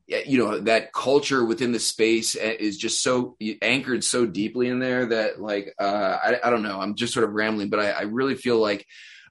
you 0.08 0.38
know 0.38 0.60
that 0.60 0.94
culture 0.94 1.46
within 1.46 1.72
the 1.72 1.80
space 1.80 2.36
is 2.36 2.78
just 2.78 3.02
so 3.02 3.38
anchored 3.62 4.04
so 4.04 4.26
deeply 4.26 4.68
in 4.68 4.80
there 4.80 5.06
that 5.06 5.40
like 5.40 5.74
uh 5.80 6.18
I, 6.24 6.40
I 6.44 6.50
don't 6.50 6.64
know. 6.64 6.82
I'm 6.82 6.96
just 6.96 7.14
sort 7.14 7.24
of 7.24 7.32
rambling 7.32 7.70
but 7.70 7.80
i, 7.80 7.92
I 7.92 8.02
really 8.02 8.36
feel 8.36 8.60
like 8.60 8.86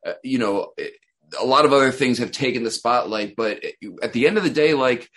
uh, 0.07 0.15
you 0.23 0.39
know 0.39 0.73
a 1.39 1.45
lot 1.45 1.65
of 1.65 1.73
other 1.73 1.93
things 1.93 2.19
have 2.19 2.33
taken 2.33 2.65
the 2.65 2.71
spotlight 2.71 3.35
but 3.37 3.63
at 4.03 4.13
the 4.13 4.27
end 4.27 4.39
of 4.39 4.45
the 4.45 4.51
day 4.51 4.75
like 4.75 5.09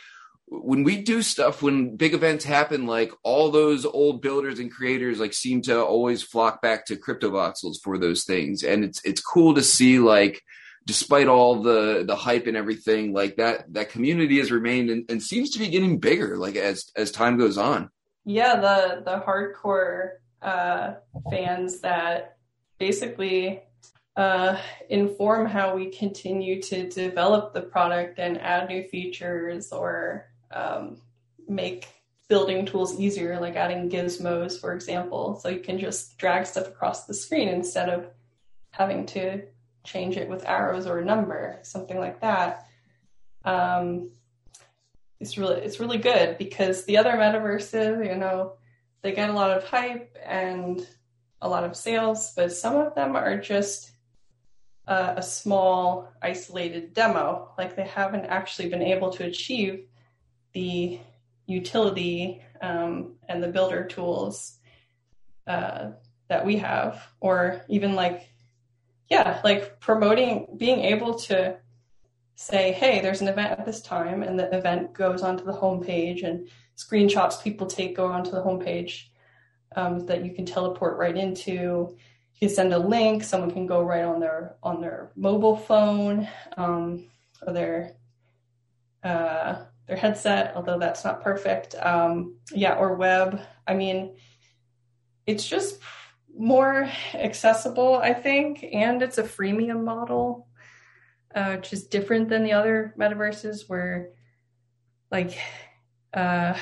when 0.62 0.84
we 0.84 1.02
do 1.02 1.22
stuff 1.24 1.64
when 1.64 1.96
big 1.96 2.14
events 2.14 2.46
happen 2.46 2.86
like 2.86 3.12
all 3.24 3.50
those 3.50 3.86
old 3.86 4.22
builders 4.22 4.60
and 4.60 4.72
creators 4.72 5.20
like 5.20 5.34
seem 5.34 5.62
to 5.64 5.84
always 5.84 6.22
flock 6.22 6.62
back 6.62 6.86
to 6.86 6.96
cryptovoxels 6.96 7.78
for 7.84 7.98
those 7.98 8.24
things. 8.24 8.64
And 8.64 8.84
it's 8.84 9.02
it's 9.04 9.22
cool 9.22 9.56
to 9.56 9.64
see 9.64 9.98
like 9.98 10.42
despite 10.86 11.28
all 11.28 11.62
the 11.64 12.04
the 12.06 12.16
hype 12.16 12.46
and 12.46 12.56
everything 12.56 13.14
like 13.14 13.38
that 13.38 13.74
that 13.74 13.90
community 13.90 14.38
has 14.38 14.52
remained 14.52 14.90
and, 14.90 15.10
and 15.10 15.24
seems 15.24 15.50
to 15.52 15.60
be 15.60 15.70
getting 15.70 16.00
bigger 16.00 16.38
like 16.38 16.56
as 16.56 16.92
as 16.96 17.12
time 17.12 17.38
goes 17.38 17.58
on. 17.58 17.90
Yeah 18.26 18.60
the 18.60 19.02
the 19.04 19.24
hardcore 19.26 20.18
uh 20.42 20.96
fans 21.32 21.80
that 21.80 22.38
basically 22.78 23.64
uh, 24.16 24.58
inform 24.90 25.48
how 25.48 25.76
we 25.76 25.90
continue 25.90 26.62
to 26.62 26.88
develop 26.88 27.52
the 27.52 27.62
product 27.62 28.20
and 28.20 28.40
add 28.40 28.70
new 28.70 28.84
features 28.84 29.72
or 29.72 30.28
um, 30.54 30.98
make 31.48 31.88
building 32.30 32.66
tools 32.66 33.00
easier, 33.00 33.40
like 33.40 33.56
adding 33.56 33.90
gizmos, 33.90 34.60
for 34.60 34.74
example. 34.74 35.40
So 35.40 35.50
you 35.50 35.60
can 35.60 35.78
just 35.78 36.18
drag 36.18 36.46
stuff 36.46 36.68
across 36.68 37.06
the 37.06 37.14
screen 37.14 37.50
instead 37.50 37.90
of 37.90 38.08
having 38.72 39.06
to 39.08 39.44
change 39.84 40.18
it 40.18 40.30
with 40.30 40.46
arrows 40.46 40.88
or 40.88 41.00
a 41.00 41.06
number, 41.06 41.60
something 41.64 42.00
like 42.00 42.22
that. 42.22 42.68
Um, 43.44 44.10
it's 45.20 45.38
really 45.38 45.62
it's 45.62 45.80
really 45.80 45.98
good 45.98 46.38
because 46.38 46.86
the 46.86 46.98
other 46.98 47.12
metaverses, 47.12 48.06
you 48.06 48.16
know, 48.16 48.54
they 49.02 49.12
get 49.12 49.30
a 49.30 49.34
lot 49.34 49.52
of 49.52 49.64
hype 49.66 50.18
and 50.26 50.86
a 51.42 51.50
lot 51.50 51.66
of 51.66 51.76
sales, 51.76 52.34
but 52.36 52.52
some 52.52 52.76
of 52.76 52.96
them 52.96 53.16
are 53.16 53.38
just 53.38 53.92
a 54.88 55.22
small 55.22 56.12
isolated 56.22 56.94
demo. 56.94 57.52
Like 57.58 57.76
they 57.76 57.86
haven't 57.86 58.26
actually 58.26 58.70
been 58.70 58.82
able 58.82 59.12
to 59.12 59.26
achieve 59.26 59.88
the 60.54 61.00
utility 61.46 62.42
um, 62.62 63.16
and 63.28 63.44
the 63.44 63.48
builder 63.48 63.86
tools 63.86 64.60
uh, 65.48 65.92
that 66.30 66.46
we 66.46 66.58
have, 66.58 67.02
or 67.20 67.64
even 67.68 67.96
like, 67.96 68.30
yeah, 69.10 69.42
like 69.44 69.80
promoting, 69.80 70.48
being 70.58 70.80
able 70.80 71.16
to 71.16 71.58
say, 72.36 72.72
hey, 72.72 73.02
there's 73.02 73.22
an 73.22 73.28
event 73.28 73.60
at 73.60 73.66
this 73.66 73.82
time, 73.82 74.24
and 74.24 74.40
the 74.40 74.56
event 74.56 74.94
goes 74.94 75.22
onto 75.22 75.44
the 75.44 75.54
homepage, 75.54 76.24
and 76.24 76.48
screenshots 76.78 77.44
people 77.44 77.68
take 77.68 77.96
go 77.96 78.08
onto 78.08 78.32
the 78.32 78.42
homepage 78.42 79.06
um, 79.76 80.06
that 80.06 80.26
you 80.26 80.34
can 80.34 80.46
teleport 80.46 80.98
right 80.98 81.18
into. 81.18 81.52
You 82.36 82.48
can 82.48 82.50
send 82.50 82.74
a 82.74 82.80
link. 82.80 83.24
Someone 83.24 83.52
can 83.52 83.68
go 83.68 83.84
right 83.84 84.04
on 84.04 84.20
their 84.20 84.56
on 84.64 84.82
their 84.82 85.12
mobile 85.16 85.56
phone 85.56 86.28
um, 86.58 87.06
or 87.46 87.54
their 87.54 87.96
uh, 89.04 89.66
their 89.88 89.98
headset, 89.98 90.54
although 90.56 90.80
that's 90.80 91.04
not 91.04 91.22
perfect. 91.22 91.76
Um, 91.76 92.38
yeah, 92.52 92.76
or 92.76 92.96
web. 92.96 93.42
I 93.68 93.74
mean, 93.74 94.16
it's 95.26 95.48
just 95.48 95.80
more 96.38 96.90
accessible, 97.14 97.96
I 97.96 98.14
think, 98.14 98.64
and 98.72 99.02
it's 99.02 99.18
a 99.18 99.24
freemium 99.24 99.84
model, 99.84 100.48
uh, 101.36 101.56
which 101.56 101.74
is 101.74 101.88
different 101.88 102.30
than 102.30 102.44
the 102.44 102.54
other 102.54 102.94
metaverses 102.98 103.68
where, 103.68 104.10
like, 105.12 105.38
uh, 106.14 106.58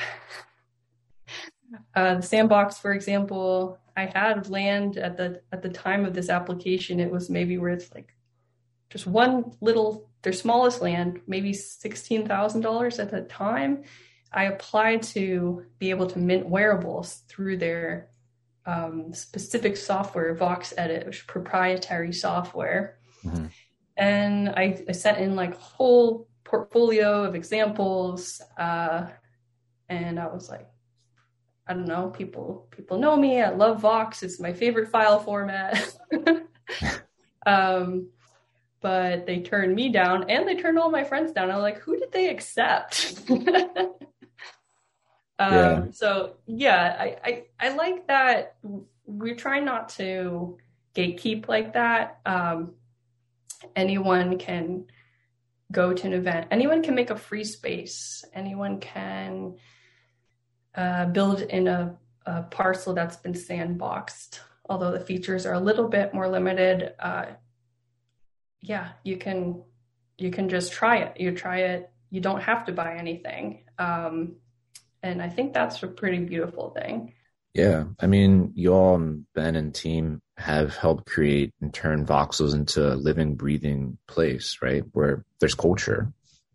uh, 1.96 2.16
the 2.16 2.22
sandbox, 2.22 2.78
for 2.80 2.94
example, 2.94 3.78
I 3.96 4.06
had 4.06 4.50
land 4.50 4.98
at 4.98 5.18
the 5.18 5.42
at 5.52 5.62
the 5.62 5.70
time 5.70 6.06
of 6.06 6.14
this 6.14 6.30
application. 6.30 7.00
It 7.00 7.12
was 7.12 7.30
maybe 7.30 7.58
worth 7.58 7.94
like 7.94 8.14
just 8.92 9.08
one 9.08 9.54
little 9.62 10.10
their 10.22 10.34
smallest 10.34 10.82
land, 10.82 11.22
maybe 11.26 11.54
sixteen 11.54 12.28
thousand 12.28 12.62
dollars 12.62 13.00
at 13.00 13.10
the 13.10 13.22
time. 13.22 13.84
I 14.34 14.46
applied 14.46 15.04
to 15.04 15.66
be 15.80 15.90
able 15.90 16.08
to 16.08 16.20
mint 16.20 16.48
wearables 16.48 17.24
through 17.28 17.58
their 17.58 18.10
um, 18.66 19.14
specific 19.14 19.76
software, 19.76 20.36
VoxEdit, 20.36 21.06
which 21.06 21.18
is 21.18 21.24
proprietary 21.24 22.14
software. 22.14 23.00
Mm-hmm. 23.26 23.48
And 23.98 24.50
I, 24.50 24.84
I, 24.88 24.92
sent 24.94 25.18
in 25.18 25.36
like 25.36 25.56
a 25.56 25.60
whole 25.60 26.28
portfolio 26.44 27.24
of 27.24 27.36
examples. 27.36 28.42
Uh, 28.58 29.08
and 29.90 30.20
I 30.20 30.28
was 30.28 30.50
like, 30.50 30.68
I 31.68 31.74
don't 31.74 31.88
know, 31.88 32.10
people 32.10 32.68
people 32.72 32.98
know 33.00 33.16
me. 33.16 33.42
I 33.42 33.50
love 33.50 33.82
Vox. 33.82 34.24
It's 34.24 34.40
my 34.40 34.54
favorite 34.54 34.90
file 34.90 35.20
format. 35.20 35.94
um, 37.46 38.10
but 38.82 39.26
they 39.26 39.40
turned 39.40 39.76
me 39.76 39.90
down 39.90 40.30
and 40.30 40.48
they 40.48 40.56
turned 40.56 40.80
all 40.80 40.92
my 40.92 41.04
friends 41.04 41.32
down. 41.32 41.52
I'm 41.52 41.62
like, 41.62 41.80
who 41.80 41.98
did 41.98 42.12
they 42.12 42.30
accept? 42.30 43.22
Um, 45.42 45.54
yeah. 45.54 45.86
So 45.92 46.36
yeah, 46.46 46.96
I, 47.00 47.18
I, 47.24 47.44
I 47.60 47.76
like 47.76 48.08
that. 48.08 48.58
We're 49.06 49.36
trying 49.36 49.66
not 49.66 49.90
to 49.90 50.60
gatekeep 50.94 51.48
like 51.48 51.74
that. 51.74 52.20
Um, 52.26 52.74
anyone 53.76 54.38
can 54.38 54.86
go 55.72 55.94
to 55.94 56.08
an 56.08 56.14
event. 56.14 56.48
Anyone 56.52 56.84
can 56.84 56.94
make 56.96 57.10
a 57.10 57.16
free 57.16 57.44
space. 57.44 58.24
Anyone 58.34 58.80
can 58.80 59.56
uh, 60.76 61.06
build 61.06 61.42
in 61.42 61.68
a, 61.68 61.96
a, 62.26 62.44
parcel 62.44 62.94
that's 62.94 63.18
been 63.18 63.34
sandboxed. 63.34 64.40
Although 64.70 64.92
the 64.92 65.00
features 65.00 65.46
are 65.46 65.54
a 65.54 65.60
little 65.60 65.88
bit 65.88 66.14
more 66.14 66.30
limited, 66.30 66.94
uh, 67.00 67.26
yeah, 68.62 68.90
you 69.04 69.18
can 69.18 69.64
you 70.18 70.32
can 70.32 70.50
just 70.50 70.72
try 70.72 70.98
it. 70.98 71.20
You 71.20 71.32
try 71.32 71.60
it. 71.62 71.92
You 72.10 72.22
don't 72.22 72.42
have 72.42 72.66
to 72.66 72.72
buy 72.72 72.96
anything. 72.96 73.64
Um, 73.80 74.36
and 75.02 75.22
I 75.22 75.30
think 75.30 75.54
that's 75.54 75.82
a 75.82 75.88
pretty 75.88 76.20
beautiful 76.20 76.70
thing. 76.70 77.14
Yeah. 77.54 77.86
I 78.00 78.08
mean, 78.08 78.54
y'all 78.56 78.96
and 78.96 79.26
Ben 79.34 79.56
and 79.56 79.74
team 79.74 80.22
have 80.38 80.76
helped 80.78 81.06
create 81.06 81.54
and 81.60 81.74
turn 81.74 82.06
voxels 82.06 82.54
into 82.54 82.94
a 82.94 82.96
living, 82.96 83.36
breathing 83.36 83.98
place, 84.08 84.60
right? 84.62 84.84
Where 84.94 85.26
there's 85.40 85.56
culture 85.56 86.14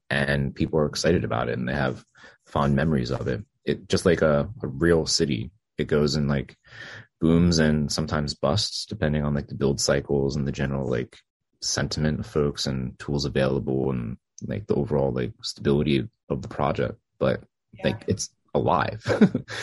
and 0.09 0.55
people 0.55 0.79
are 0.79 0.87
excited 0.87 1.25
about 1.25 1.49
it 1.49 1.59
and 1.59 1.69
they 1.69 1.75
have 1.75 2.05
fond 2.47 2.77
memories 2.77 3.11
of 3.11 3.27
it. 3.29 3.45
It 3.65 3.89
just 3.89 4.07
like 4.07 4.23
a, 4.23 4.49
a 4.63 4.67
real 4.67 5.07
city. 5.07 5.51
It 5.77 5.89
goes 5.89 6.15
in 6.15 6.29
like 6.29 6.57
booms 7.21 7.59
and 7.59 7.91
sometimes 7.91 8.35
busts 8.35 8.87
depending 8.87 9.25
on 9.25 9.35
like 9.35 9.49
the 9.49 9.55
build 9.55 9.81
cycles 9.81 10.37
and 10.37 10.47
the 10.47 10.53
general 10.53 10.89
like 10.89 11.19
sentiment 11.61 12.21
of 12.21 12.27
folks 12.27 12.67
and 12.67 12.99
tools 12.99 13.25
available 13.25 13.91
and 13.91 14.17
like 14.47 14.67
the 14.67 14.75
overall 14.75 15.13
like 15.13 15.33
stability 15.43 16.09
of 16.29 16.43
the 16.43 16.49
project. 16.49 16.99
But 17.19 17.43
yeah. 17.73 17.89
like 17.89 18.05
it's 18.09 18.31
alive, 18.55 19.05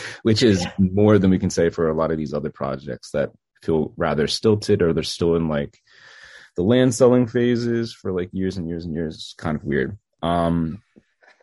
which 0.22 0.42
is 0.42 0.62
yeah. 0.62 0.72
more 0.78 1.18
than 1.18 1.30
we 1.30 1.38
can 1.38 1.50
say 1.50 1.70
for 1.70 1.88
a 1.88 1.94
lot 1.94 2.10
of 2.10 2.18
these 2.18 2.34
other 2.34 2.50
projects 2.50 3.10
that 3.10 3.30
feel 3.62 3.92
rather 3.96 4.26
stilted 4.26 4.82
or 4.82 4.92
they're 4.92 5.02
still 5.02 5.36
in 5.36 5.48
like 5.48 5.78
the 6.56 6.62
land 6.62 6.94
selling 6.94 7.26
phases 7.26 7.92
for 7.92 8.12
like 8.12 8.30
years 8.32 8.56
and 8.56 8.68
years 8.68 8.84
and 8.84 8.94
years. 8.94 9.14
It's 9.14 9.34
kind 9.36 9.56
of 9.56 9.64
weird. 9.64 9.98
Um, 10.22 10.82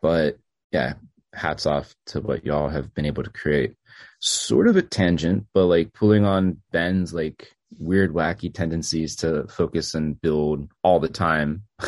but 0.01 0.37
yeah, 0.71 0.93
hats 1.33 1.65
off 1.65 1.95
to 2.07 2.21
what 2.21 2.45
y'all 2.45 2.69
have 2.69 2.93
been 2.93 3.05
able 3.05 3.23
to 3.23 3.29
create. 3.29 3.75
Sort 4.19 4.67
of 4.67 4.75
a 4.75 4.81
tangent, 4.81 5.47
but 5.53 5.65
like 5.65 5.93
pulling 5.93 6.25
on 6.25 6.61
Ben's 6.71 7.13
like 7.13 7.51
weird, 7.77 8.13
wacky 8.13 8.53
tendencies 8.53 9.15
to 9.17 9.47
focus 9.47 9.93
and 9.93 10.19
build 10.21 10.69
all 10.83 10.99
the 10.99 11.09
time. 11.09 11.63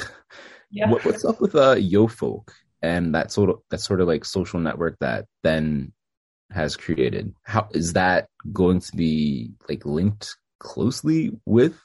Yeah. 0.75 0.89
what, 0.89 1.05
what's 1.05 1.23
up 1.23 1.39
with 1.39 1.53
uh 1.53 1.75
Yo 1.75 2.07
Folk? 2.07 2.51
and 2.83 3.15
that 3.15 3.31
sort 3.31 3.49
of 3.49 3.59
that 3.71 3.79
sort 3.79 4.01
of 4.01 4.07
like 4.07 4.25
social 4.25 4.59
network 4.59 4.97
that 4.99 5.25
Ben 5.41 5.93
has 6.51 6.75
created. 6.75 7.33
How 7.43 7.69
is 7.71 7.93
that 7.93 8.27
going 8.51 8.81
to 8.81 8.95
be 8.95 9.53
like 9.67 9.85
linked 9.85 10.35
closely 10.59 11.31
with 11.45 11.79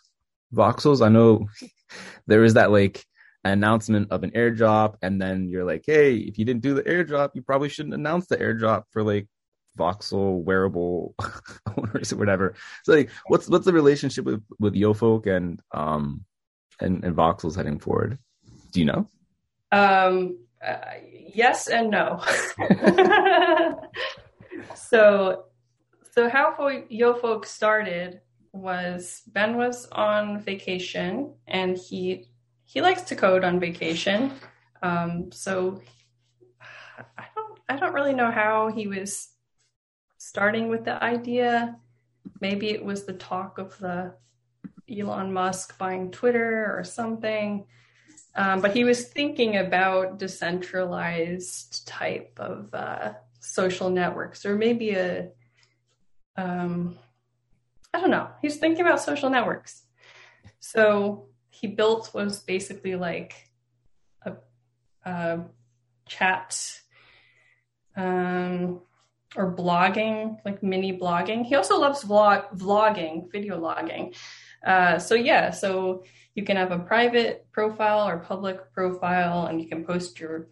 voxels? 0.53 1.01
I 1.01 1.09
know 1.09 1.46
there 2.26 2.44
is 2.44 2.55
that 2.55 2.72
like 2.72 3.05
announcement 3.44 4.11
of 4.11 4.24
an 4.24 4.32
airdrop, 4.32 4.96
and 5.01 5.22
then 5.22 5.49
you're 5.49 5.64
like, 5.64 5.84
hey, 5.86 6.16
if 6.16 6.36
you 6.36 6.44
didn't 6.44 6.62
do 6.62 6.74
the 6.74 6.82
airdrop, 6.82 7.30
you 7.34 7.42
probably 7.42 7.68
shouldn't 7.68 7.94
announce 7.94 8.26
the 8.26 8.36
airdrop 8.36 8.82
for 8.90 9.05
like 9.05 9.28
voxel 9.79 10.43
wearable 10.43 11.14
owners 11.76 12.12
or 12.12 12.16
whatever. 12.16 12.55
So 12.85 12.93
like 12.95 13.11
what's 13.29 13.49
what's 13.49 13.64
the 13.64 13.72
relationship 13.72 14.24
with 14.24 14.43
with 14.59 14.74
YoFolk 14.74 15.26
and 15.26 15.61
um 15.72 16.24
and, 16.81 17.05
and 17.05 17.16
voxels 17.16 17.57
heading 17.57 17.79
forward? 17.79 18.18
Do 18.72 18.81
you 18.81 18.87
know? 18.87 19.09
Um 19.72 20.39
uh, 20.66 20.79
yes 21.35 21.68
and 21.68 21.91
no. 21.91 22.22
so, 24.74 25.45
so 26.12 26.29
how 26.29 26.83
Yo 26.89 27.14
Folks 27.14 27.51
started 27.51 28.20
was 28.53 29.22
Ben 29.29 29.57
was 29.57 29.87
on 29.93 30.41
vacation 30.41 31.35
and 31.47 31.76
he 31.76 32.26
he 32.64 32.81
likes 32.83 33.03
to 33.03 33.16
code 33.16 33.45
on 33.45 33.61
vacation. 33.61 34.33
Um, 34.83 35.31
so 35.33 35.81
I 37.16 37.24
don't 37.35 37.59
I 37.68 37.76
don't 37.76 37.95
really 37.95 38.14
know 38.14 38.31
how 38.31 38.68
he 38.68 38.87
was 38.87 39.29
starting 40.29 40.68
with 40.68 40.85
the 40.85 41.03
idea. 41.03 41.76
Maybe 42.41 42.68
it 42.70 42.85
was 42.85 43.05
the 43.05 43.14
talk 43.14 43.59
of 43.59 43.79
the 43.79 44.14
Elon 44.91 45.33
Musk 45.33 45.79
buying 45.79 46.11
Twitter 46.11 46.76
or 46.76 46.85
something. 46.85 47.64
Um, 48.35 48.61
but 48.61 48.74
he 48.76 48.85
was 48.85 49.09
thinking 49.09 49.57
about 49.57 50.18
decentralized 50.18 51.89
type 51.89 52.39
of 52.39 52.74
uh, 52.74 53.14
social 53.41 53.89
networks, 53.89 54.45
or 54.45 54.55
maybe 54.55 54.91
a, 54.91 55.31
um, 56.37 56.99
I 57.95 58.01
don't 58.01 58.11
know. 58.11 58.29
He's 58.43 58.57
thinking 58.57 58.85
about 58.85 59.01
social 59.01 59.31
networks. 59.31 59.83
So 60.61 61.29
he 61.49 61.68
built 61.68 62.12
was 62.12 62.41
basically 62.41 62.97
like 62.97 63.35
a, 64.22 64.35
a 65.05 65.41
chat 66.07 66.81
um, 67.97 68.83
or 69.37 69.55
blogging, 69.55 70.39
like 70.45 70.62
mini 70.62 70.97
blogging. 70.97 71.45
He 71.45 71.55
also 71.55 71.79
loves 71.79 72.05
vlog 72.05 72.57
vlogging, 72.57 73.31
video 73.31 73.59
logging. 73.59 74.14
Uh, 74.66 74.99
so 74.99 75.14
yeah, 75.14 75.51
so 75.51 76.05
you 76.35 76.45
can 76.45 76.57
have 76.57 76.72
a 76.72 76.79
private 76.79 77.47
profile 77.53 78.09
or 78.09 78.18
public 78.18 78.72
profile, 78.72 79.47
and 79.47 79.61
you 79.61 79.68
can 79.68 79.85
post 79.85 80.18
your 80.20 80.49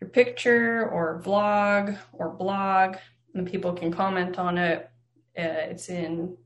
your 0.00 0.10
picture 0.10 0.90
or 0.90 1.22
vlog 1.24 1.96
or 2.12 2.34
blog, 2.34 2.96
and 3.34 3.50
people 3.50 3.72
can 3.72 3.92
comment 3.92 4.38
on 4.38 4.58
it. 4.58 4.90
Uh, 5.38 5.70
it's 5.70 5.88
in 5.88 6.36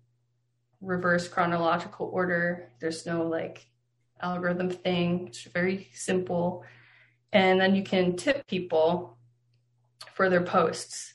reverse 0.80 1.28
chronological 1.28 2.10
order. 2.12 2.70
There's 2.80 3.06
no 3.06 3.26
like 3.26 3.66
algorithm 4.20 4.70
thing. 4.70 5.28
It's 5.28 5.42
very 5.42 5.88
simple, 5.94 6.64
and 7.32 7.60
then 7.60 7.74
you 7.74 7.82
can 7.82 8.16
tip 8.16 8.46
people 8.46 9.18
for 10.14 10.28
their 10.30 10.42
posts. 10.42 11.14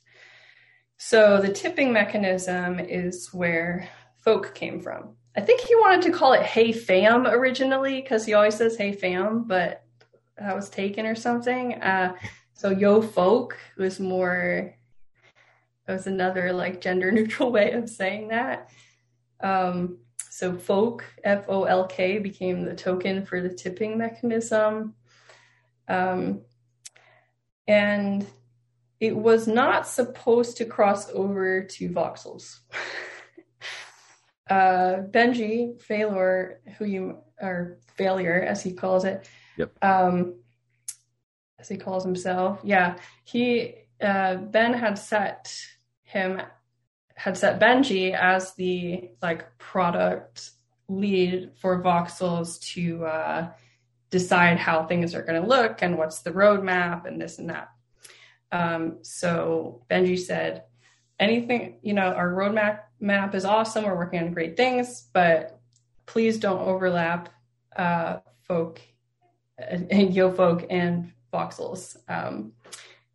So 0.97 1.41
the 1.41 1.51
tipping 1.51 1.91
mechanism 1.91 2.79
is 2.79 3.33
where 3.33 3.89
folk 4.23 4.55
came 4.55 4.79
from. 4.79 5.15
I 5.37 5.41
think 5.41 5.61
he 5.61 5.75
wanted 5.75 6.01
to 6.03 6.11
call 6.11 6.33
it 6.33 6.43
Hey 6.43 6.71
Fam 6.71 7.27
originally 7.27 8.01
because 8.01 8.25
he 8.25 8.33
always 8.33 8.55
says 8.55 8.77
Hey 8.77 8.93
Fam, 8.93 9.43
but 9.43 9.83
that 10.37 10.55
was 10.55 10.69
taken 10.69 11.05
or 11.05 11.15
something. 11.15 11.75
Uh, 11.81 12.15
so 12.53 12.69
Yo 12.69 13.01
Folk 13.01 13.57
was 13.77 13.99
more, 13.99 14.73
it 15.87 15.91
was 15.91 16.07
another 16.07 16.53
like 16.53 16.81
gender 16.81 17.11
neutral 17.11 17.51
way 17.51 17.71
of 17.73 17.89
saying 17.89 18.29
that. 18.29 18.69
Um, 19.41 19.97
so 20.29 20.57
Folk, 20.57 21.03
F 21.23 21.45
O 21.49 21.65
L 21.65 21.85
K, 21.87 22.17
became 22.19 22.63
the 22.63 22.75
token 22.75 23.25
for 23.25 23.41
the 23.41 23.53
tipping 23.53 23.97
mechanism. 23.97 24.95
Um, 25.87 26.41
and 27.67 28.25
it 28.99 29.15
was 29.15 29.47
not 29.47 29.87
supposed 29.87 30.57
to 30.57 30.65
cross 30.65 31.09
over 31.11 31.63
to 31.63 31.89
voxels. 31.89 32.59
uh, 34.49 35.03
Benji 35.11 35.81
Failure, 35.81 36.61
who 36.77 36.85
you 36.85 37.17
or 37.41 37.79
failure 37.95 38.41
as 38.41 38.63
he 38.63 38.71
calls 38.71 39.03
it, 39.03 39.27
yep. 39.57 39.71
um, 39.81 40.35
as 41.59 41.67
he 41.67 41.77
calls 41.77 42.03
himself, 42.03 42.59
yeah, 42.63 42.97
he 43.23 43.75
uh, 44.01 44.35
Ben 44.35 44.73
had 44.73 44.97
set 44.97 45.53
him 46.03 46.41
had 47.15 47.37
set 47.37 47.59
Benji 47.59 48.13
as 48.13 48.53
the 48.55 49.09
like 49.21 49.57
product 49.57 50.51
lead 50.87 51.51
for 51.59 51.81
voxels 51.81 52.59
to 52.73 53.05
uh, 53.05 53.49
decide 54.09 54.59
how 54.59 54.85
things 54.85 55.15
are 55.15 55.23
going 55.23 55.41
to 55.41 55.47
look 55.47 55.81
and 55.81 55.97
what's 55.97 56.21
the 56.21 56.31
roadmap 56.31 57.05
and 57.05 57.19
this 57.19 57.39
and 57.39 57.49
that. 57.49 57.69
Um, 58.51 58.99
so 59.01 59.83
Benji 59.89 60.17
said, 60.17 60.63
anything, 61.19 61.79
you 61.81 61.93
know, 61.93 62.13
our 62.13 62.31
roadmap 62.31 62.81
map 62.99 63.35
is 63.35 63.45
awesome. 63.45 63.85
We're 63.85 63.95
working 63.95 64.19
on 64.19 64.33
great 64.33 64.57
things, 64.57 65.07
but 65.13 65.59
please 66.05 66.37
don't 66.37 66.61
overlap 66.61 67.29
uh, 67.75 68.17
folk 68.47 68.81
and 69.57 70.13
yo 70.13 70.31
folk 70.31 70.65
and 70.69 71.11
voxels. 71.33 71.97
Um, 72.07 72.53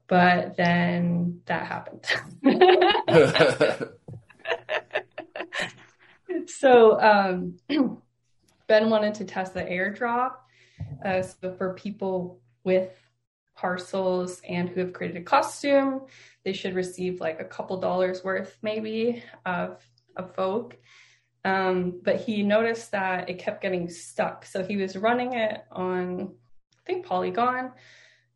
but 0.07 0.57
then 0.57 1.41
that 1.47 1.67
happened. 1.67 2.05
so 6.49 7.01
um, 7.01 7.57
Ben 8.67 8.91
wanted 8.91 9.15
to 9.15 9.25
test 9.25 9.55
the 9.55 9.63
airdrop. 9.63 10.33
Uh, 11.05 11.23
so 11.23 11.55
for 11.57 11.75
people 11.75 12.41
with 12.65 13.00
parcels 13.61 14.41
and 14.49 14.69
who 14.71 14.81
have 14.81 14.95
created 14.95 15.19
a 15.19 15.25
costume, 15.25 16.01
they 16.45 16.53
should 16.55 16.75
receive 16.75 17.21
like 17.21 17.41
a 17.41 17.45
couple 17.45 17.77
dollars 17.79 18.25
worth 18.25 18.57
maybe 18.63 19.23
of 19.45 19.87
a 20.17 20.27
folk. 20.27 20.79
Um, 21.45 22.01
but 22.03 22.17
he 22.17 22.43
noticed 22.43 22.93
that 22.93 23.29
it 23.29 23.39
kept 23.39 23.63
getting 23.63 23.89
stuck. 23.89 24.47
So 24.47 24.65
he 24.65 24.77
was 24.77 24.97
running 24.97 25.35
it 25.35 25.65
on, 25.71 26.33
I 26.79 26.81
think, 26.87 27.05
Polygon. 27.05 27.73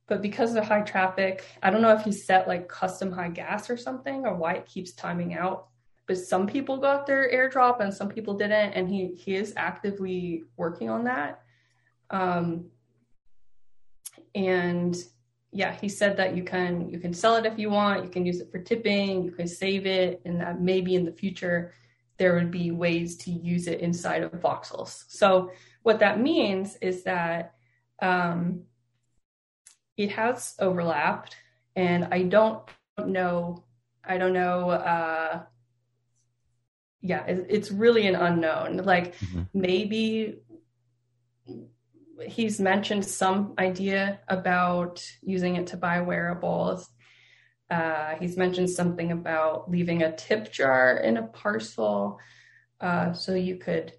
But 0.07 0.21
because 0.21 0.51
of 0.51 0.57
the 0.57 0.65
high 0.65 0.83
traffic, 0.83 1.47
I 1.63 1.71
don't 1.71 1.81
know 1.81 1.95
if 1.95 2.03
he 2.03 2.13
set 2.13 2.47
like 2.47 2.69
custom 2.69 3.11
high 3.11 3.31
gas 3.31 3.71
or 3.71 3.79
something 3.79 4.27
or 4.27 4.35
why 4.35 4.55
it 4.55 4.67
keeps 4.67 4.93
timing 4.93 5.35
out. 5.35 5.69
But 6.07 6.19
some 6.19 6.47
people 6.47 6.77
got 6.77 7.07
their 7.07 7.31
airdrop 7.33 7.81
and 7.81 7.93
some 7.93 8.09
people 8.11 8.35
didn't. 8.35 8.73
And 8.75 8.91
he, 8.91 9.15
he 9.15 9.35
is 9.35 9.55
actively 9.57 10.45
working 10.59 10.91
on 10.91 11.05
that. 11.05 11.41
Um, 12.11 12.67
and 14.35 14.97
yeah, 15.55 15.73
he 15.81 15.89
said 15.89 16.17
that 16.17 16.37
you 16.37 16.43
can 16.43 16.91
you 16.91 16.99
can 16.99 17.15
sell 17.15 17.37
it 17.37 17.47
if 17.47 17.59
you 17.61 17.71
want, 17.71 18.03
you 18.03 18.11
can 18.11 18.27
use 18.27 18.41
it 18.41 18.51
for 18.51 18.59
tipping, 18.59 19.23
you 19.23 19.31
can 19.31 19.47
save 19.47 19.87
it, 19.87 20.21
and 20.25 20.41
that 20.41 20.61
maybe 20.61 20.97
in 20.97 21.05
the 21.05 21.13
future 21.13 21.73
there 22.19 22.35
would 22.35 22.51
be 22.51 22.73
ways 22.73 23.17
to 23.19 23.31
use 23.31 23.69
it 23.69 23.81
inside 23.81 24.25
of 24.25 24.33
voxels. 24.33 25.05
So 25.09 25.53
what 25.85 26.01
that 26.01 26.21
means 26.21 26.77
is 26.81 27.05
that 27.05 27.55
um, 28.03 28.63
it 29.97 30.11
has 30.11 30.57
overlapped, 30.59 31.37
and 31.77 32.09
I 32.11 32.23
don't 32.23 32.69
know, 32.99 33.65
I 34.05 34.19
don't 34.19 34.33
know. 34.33 34.71
Uh, 34.71 35.43
yeah, 37.01 37.25
it, 37.27 37.47
it's 37.49 37.71
really 37.71 38.09
an 38.09 38.17
unknown. 38.17 38.79
Like 38.79 39.17
mm-hmm. 39.19 39.43
maybe 39.55 40.41
he's 42.27 42.61
mentioned 42.61 43.05
some 43.05 43.55
idea 43.59 44.21
about 44.29 45.05
using 45.23 45.57
it 45.57 45.69
to 45.69 45.77
buy 45.77 46.01
wearables. 46.01 46.89
Uh, 47.71 48.15
he's 48.17 48.37
mentioned 48.37 48.71
something 48.71 49.13
about 49.13 49.71
leaving 49.71 50.03
a 50.03 50.15
tip 50.15 50.53
jar 50.53 50.99
in 50.99 51.17
a 51.17 51.23
parcel 51.23 52.19
uh, 52.81 53.13
so 53.13 53.35
you 53.35 53.57
could 53.57 53.93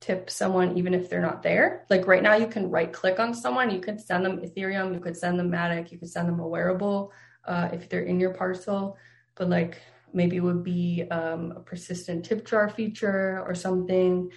tip 0.00 0.28
someone 0.28 0.76
even 0.76 0.94
if 0.94 1.08
they're 1.08 1.22
not 1.22 1.42
there. 1.42 1.86
Like 1.88 2.06
right 2.06 2.22
now, 2.22 2.34
you 2.34 2.46
can 2.46 2.70
right 2.70 2.92
click 2.92 3.20
on 3.20 3.34
someone, 3.34 3.70
you 3.70 3.80
could 3.80 4.00
send 4.00 4.24
them 4.24 4.38
Ethereum, 4.38 4.92
you 4.92 5.00
could 5.00 5.16
send 5.16 5.38
them 5.38 5.50
Matic, 5.50 5.92
you 5.92 5.98
could 5.98 6.10
send 6.10 6.28
them 6.28 6.40
a 6.40 6.46
wearable 6.46 7.12
uh, 7.44 7.68
if 7.72 7.88
they're 7.88 8.02
in 8.02 8.20
your 8.20 8.34
parcel. 8.34 8.96
But 9.34 9.48
like 9.48 9.80
maybe 10.12 10.36
it 10.36 10.40
would 10.40 10.64
be 10.64 11.04
um, 11.10 11.52
a 11.56 11.60
persistent 11.60 12.24
tip 12.24 12.46
jar 12.46 12.68
feature 12.68 13.42
or 13.46 13.54
something. 13.54 14.30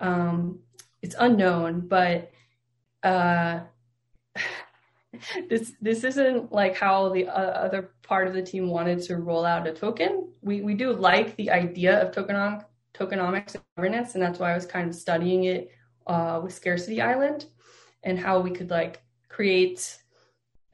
Um, 0.00 0.60
it's 1.00 1.16
unknown, 1.18 1.88
but 1.88 2.32
uh, 3.02 3.60
this 5.48 5.72
this 5.80 6.04
isn't 6.04 6.52
like 6.52 6.76
how 6.76 7.08
the 7.10 7.28
uh, 7.28 7.30
other 7.30 7.90
part 8.02 8.26
of 8.26 8.34
the 8.34 8.42
team 8.42 8.68
wanted 8.68 9.02
to 9.02 9.16
roll 9.16 9.44
out 9.44 9.66
a 9.66 9.72
token. 9.72 10.28
We 10.42 10.62
we 10.62 10.74
do 10.74 10.92
like 10.92 11.36
the 11.36 11.50
idea 11.50 12.00
of 12.00 12.14
tokenom- 12.14 12.64
tokenomics 12.94 13.54
and 13.54 13.64
governance, 13.76 14.14
and 14.14 14.22
that's 14.22 14.38
why 14.38 14.52
I 14.52 14.54
was 14.54 14.66
kind 14.66 14.88
of 14.88 14.94
studying 14.94 15.44
it 15.44 15.70
uh, 16.06 16.40
with 16.42 16.54
Scarcity 16.54 17.00
Island 17.00 17.46
and 18.02 18.18
how 18.18 18.40
we 18.40 18.50
could 18.50 18.70
like 18.70 19.02
create 19.28 19.98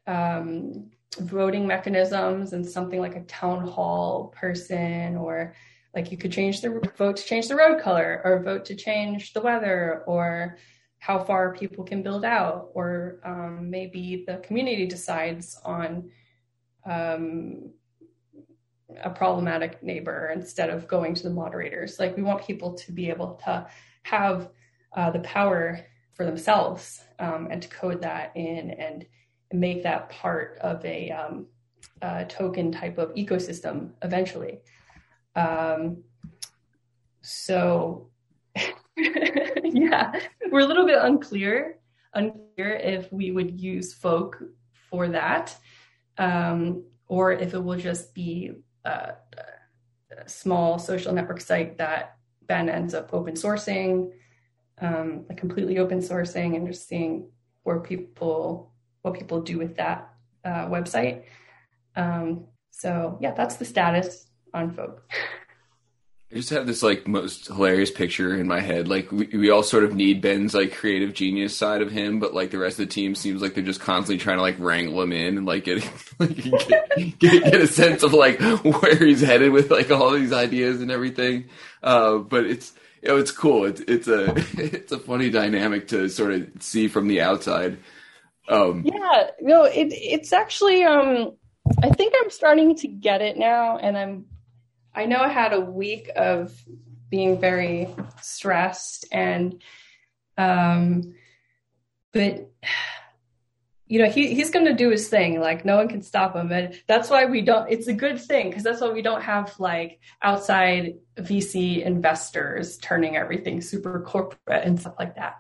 um, 0.06 0.90
voting 1.18 1.66
mechanisms 1.66 2.52
and 2.52 2.66
something 2.66 3.00
like 3.00 3.16
a 3.16 3.24
town 3.24 3.66
hall 3.66 4.34
person 4.36 5.16
or 5.16 5.54
like 5.94 6.10
you 6.10 6.18
could 6.18 6.32
change 6.32 6.60
the 6.60 6.80
vote 6.96 7.16
to 7.16 7.24
change 7.24 7.48
the 7.48 7.56
road 7.56 7.80
color 7.80 8.20
or 8.24 8.42
vote 8.42 8.64
to 8.66 8.74
change 8.74 9.32
the 9.32 9.40
weather 9.40 10.02
or 10.06 10.56
how 10.98 11.22
far 11.22 11.54
people 11.54 11.84
can 11.84 12.02
build 12.02 12.24
out, 12.24 12.70
or 12.74 13.20
um, 13.24 13.70
maybe 13.70 14.24
the 14.26 14.38
community 14.38 14.86
decides 14.86 15.60
on 15.64 16.10
um, 16.84 17.70
a 19.02 19.10
problematic 19.10 19.82
neighbor 19.82 20.30
instead 20.34 20.70
of 20.70 20.88
going 20.88 21.14
to 21.14 21.22
the 21.22 21.30
moderators. 21.30 21.98
Like 21.98 22.16
we 22.16 22.22
want 22.22 22.46
people 22.46 22.74
to 22.74 22.92
be 22.92 23.10
able 23.10 23.40
to 23.44 23.66
have 24.02 24.50
uh, 24.96 25.10
the 25.10 25.20
power 25.20 25.80
for 26.14 26.24
themselves 26.24 27.02
um, 27.18 27.48
and 27.50 27.62
to 27.62 27.68
code 27.68 28.02
that 28.02 28.32
in 28.34 28.70
and 28.70 29.06
make 29.52 29.82
that 29.82 30.08
part 30.08 30.58
of 30.60 30.84
a, 30.84 31.10
um, 31.10 31.46
a 32.02 32.24
token 32.24 32.72
type 32.72 32.98
of 32.98 33.14
ecosystem 33.14 33.90
eventually. 34.02 34.60
Um, 35.36 36.02
so 37.22 38.10
yeah, 39.62 40.12
we're 40.52 40.60
a 40.60 40.66
little 40.66 40.86
bit 40.86 40.98
unclear, 41.00 41.78
unclear 42.14 42.74
if 42.76 43.12
we 43.12 43.30
would 43.30 43.60
use 43.60 43.92
folk 43.92 44.42
for 44.90 45.08
that, 45.08 45.56
um, 46.18 46.84
or 47.06 47.32
if 47.32 47.54
it 47.54 47.58
will 47.58 47.78
just 47.78 48.14
be 48.14 48.52
a, 48.84 48.90
a, 48.90 49.14
small 50.26 50.78
social 50.78 51.12
network 51.12 51.40
site 51.40 51.78
that 51.78 52.16
Ben 52.46 52.68
ends 52.68 52.92
up 52.94 53.14
open 53.14 53.34
sourcing, 53.34 54.10
um, 54.80 55.24
like 55.28 55.38
completely 55.38 55.78
open 55.78 56.00
sourcing, 56.00 56.56
and 56.56 56.66
just 56.66 56.88
seeing 56.88 57.28
where 57.62 57.80
people 57.80 58.72
what 59.02 59.14
people 59.14 59.40
do 59.40 59.58
with 59.58 59.76
that 59.76 60.12
uh, 60.44 60.66
website. 60.66 61.24
Um, 61.94 62.46
so 62.70 63.18
yeah, 63.20 63.32
that's 63.32 63.56
the 63.56 63.64
status 63.64 64.26
on 64.54 64.72
folk. 64.72 65.08
I 66.30 66.34
just 66.34 66.50
have 66.50 66.66
this 66.66 66.82
like 66.82 67.08
most 67.08 67.46
hilarious 67.46 67.90
picture 67.90 68.36
in 68.36 68.46
my 68.46 68.60
head. 68.60 68.86
Like 68.86 69.10
we, 69.10 69.26
we 69.28 69.50
all 69.50 69.62
sort 69.62 69.84
of 69.84 69.94
need 69.94 70.20
Ben's 70.20 70.54
like 70.54 70.74
creative 70.74 71.14
genius 71.14 71.56
side 71.56 71.80
of 71.80 71.90
him, 71.90 72.20
but 72.20 72.34
like 72.34 72.50
the 72.50 72.58
rest 72.58 72.78
of 72.78 72.86
the 72.86 72.92
team 72.92 73.14
seems 73.14 73.40
like 73.40 73.54
they're 73.54 73.64
just 73.64 73.80
constantly 73.80 74.22
trying 74.22 74.36
to 74.36 74.42
like 74.42 74.58
wrangle 74.58 75.00
him 75.00 75.12
in 75.12 75.38
and 75.38 75.46
like 75.46 75.64
get 75.64 75.82
like 76.18 76.36
get, 76.36 77.18
get, 77.18 77.44
get 77.44 77.54
a 77.54 77.66
sense 77.66 78.02
of 78.02 78.12
like 78.12 78.40
where 78.62 78.96
he's 78.96 79.22
headed 79.22 79.52
with 79.52 79.70
like 79.70 79.90
all 79.90 80.10
these 80.10 80.32
ideas 80.32 80.82
and 80.82 80.90
everything. 80.90 81.48
Uh, 81.82 82.18
but 82.18 82.44
it's 82.44 82.74
you 83.02 83.08
know 83.08 83.16
it's 83.16 83.30
cool. 83.30 83.64
It's 83.64 83.80
it's 83.80 84.08
a 84.08 84.34
it's 84.62 84.92
a 84.92 84.98
funny 84.98 85.30
dynamic 85.30 85.88
to 85.88 86.10
sort 86.10 86.32
of 86.34 86.46
see 86.60 86.88
from 86.88 87.08
the 87.08 87.22
outside. 87.22 87.78
Um, 88.50 88.82
yeah, 88.84 89.30
no, 89.40 89.64
it 89.64 89.88
it's 89.92 90.34
actually 90.34 90.84
um 90.84 91.32
I 91.82 91.88
think 91.88 92.12
I'm 92.20 92.30
starting 92.30 92.76
to 92.76 92.88
get 92.88 93.22
it 93.22 93.38
now, 93.38 93.78
and 93.78 93.96
I'm 93.96 94.26
I 94.98 95.06
know 95.06 95.18
I 95.18 95.28
had 95.28 95.52
a 95.52 95.60
week 95.60 96.10
of 96.16 96.60
being 97.08 97.40
very 97.40 97.88
stressed 98.20 99.06
and 99.12 99.62
um 100.36 101.14
but 102.12 102.50
you 103.86 104.00
know 104.00 104.10
he 104.10 104.34
he's 104.34 104.50
going 104.50 104.66
to 104.66 104.74
do 104.74 104.90
his 104.90 105.08
thing. 105.08 105.40
Like 105.40 105.64
no 105.64 105.76
one 105.76 105.88
can 105.88 106.02
stop 106.02 106.34
him. 106.34 106.50
And 106.50 106.78
that's 106.88 107.08
why 107.08 107.26
we 107.26 107.42
don't 107.42 107.70
it's 107.70 107.86
a 107.86 107.92
good 107.92 108.20
thing 108.20 108.50
because 108.50 108.64
that's 108.64 108.80
why 108.80 108.90
we 108.90 109.00
don't 109.00 109.22
have 109.22 109.58
like 109.60 110.00
outside 110.20 110.98
vc 111.16 111.82
investors 111.82 112.76
turning 112.78 113.16
everything 113.16 113.60
super 113.60 114.00
corporate 114.00 114.64
and 114.64 114.80
stuff 114.80 114.96
like 114.98 115.14
that. 115.14 115.36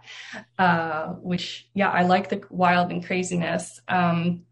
Uh, 0.56 1.08
which 1.14 1.68
yeah 1.74 1.90
i 1.90 2.04
like 2.04 2.28
the 2.28 2.42
wild 2.48 2.92
and 2.92 3.04
craziness. 3.04 3.80
Um, 3.88 4.44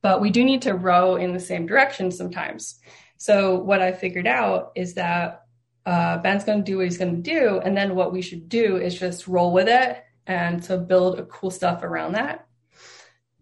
but 0.00 0.20
we 0.20 0.30
do 0.30 0.44
need 0.44 0.62
to 0.62 0.74
row 0.74 1.16
in 1.16 1.32
the 1.32 1.40
same 1.40 1.66
direction 1.66 2.12
sometimes 2.12 2.80
so 3.22 3.54
what 3.54 3.80
I 3.80 3.92
figured 3.92 4.26
out 4.26 4.72
is 4.74 4.94
that 4.94 5.44
uh, 5.86 6.18
Ben's 6.18 6.42
going 6.42 6.58
to 6.58 6.64
do 6.64 6.78
what 6.78 6.86
he's 6.86 6.98
going 6.98 7.22
to 7.22 7.30
do, 7.30 7.60
and 7.64 7.76
then 7.76 7.94
what 7.94 8.12
we 8.12 8.20
should 8.20 8.48
do 8.48 8.78
is 8.78 8.98
just 8.98 9.28
roll 9.28 9.52
with 9.52 9.68
it 9.68 10.02
and 10.26 10.60
to 10.64 10.76
build 10.76 11.20
a 11.20 11.24
cool 11.26 11.52
stuff 11.52 11.84
around 11.84 12.14
that. 12.14 12.48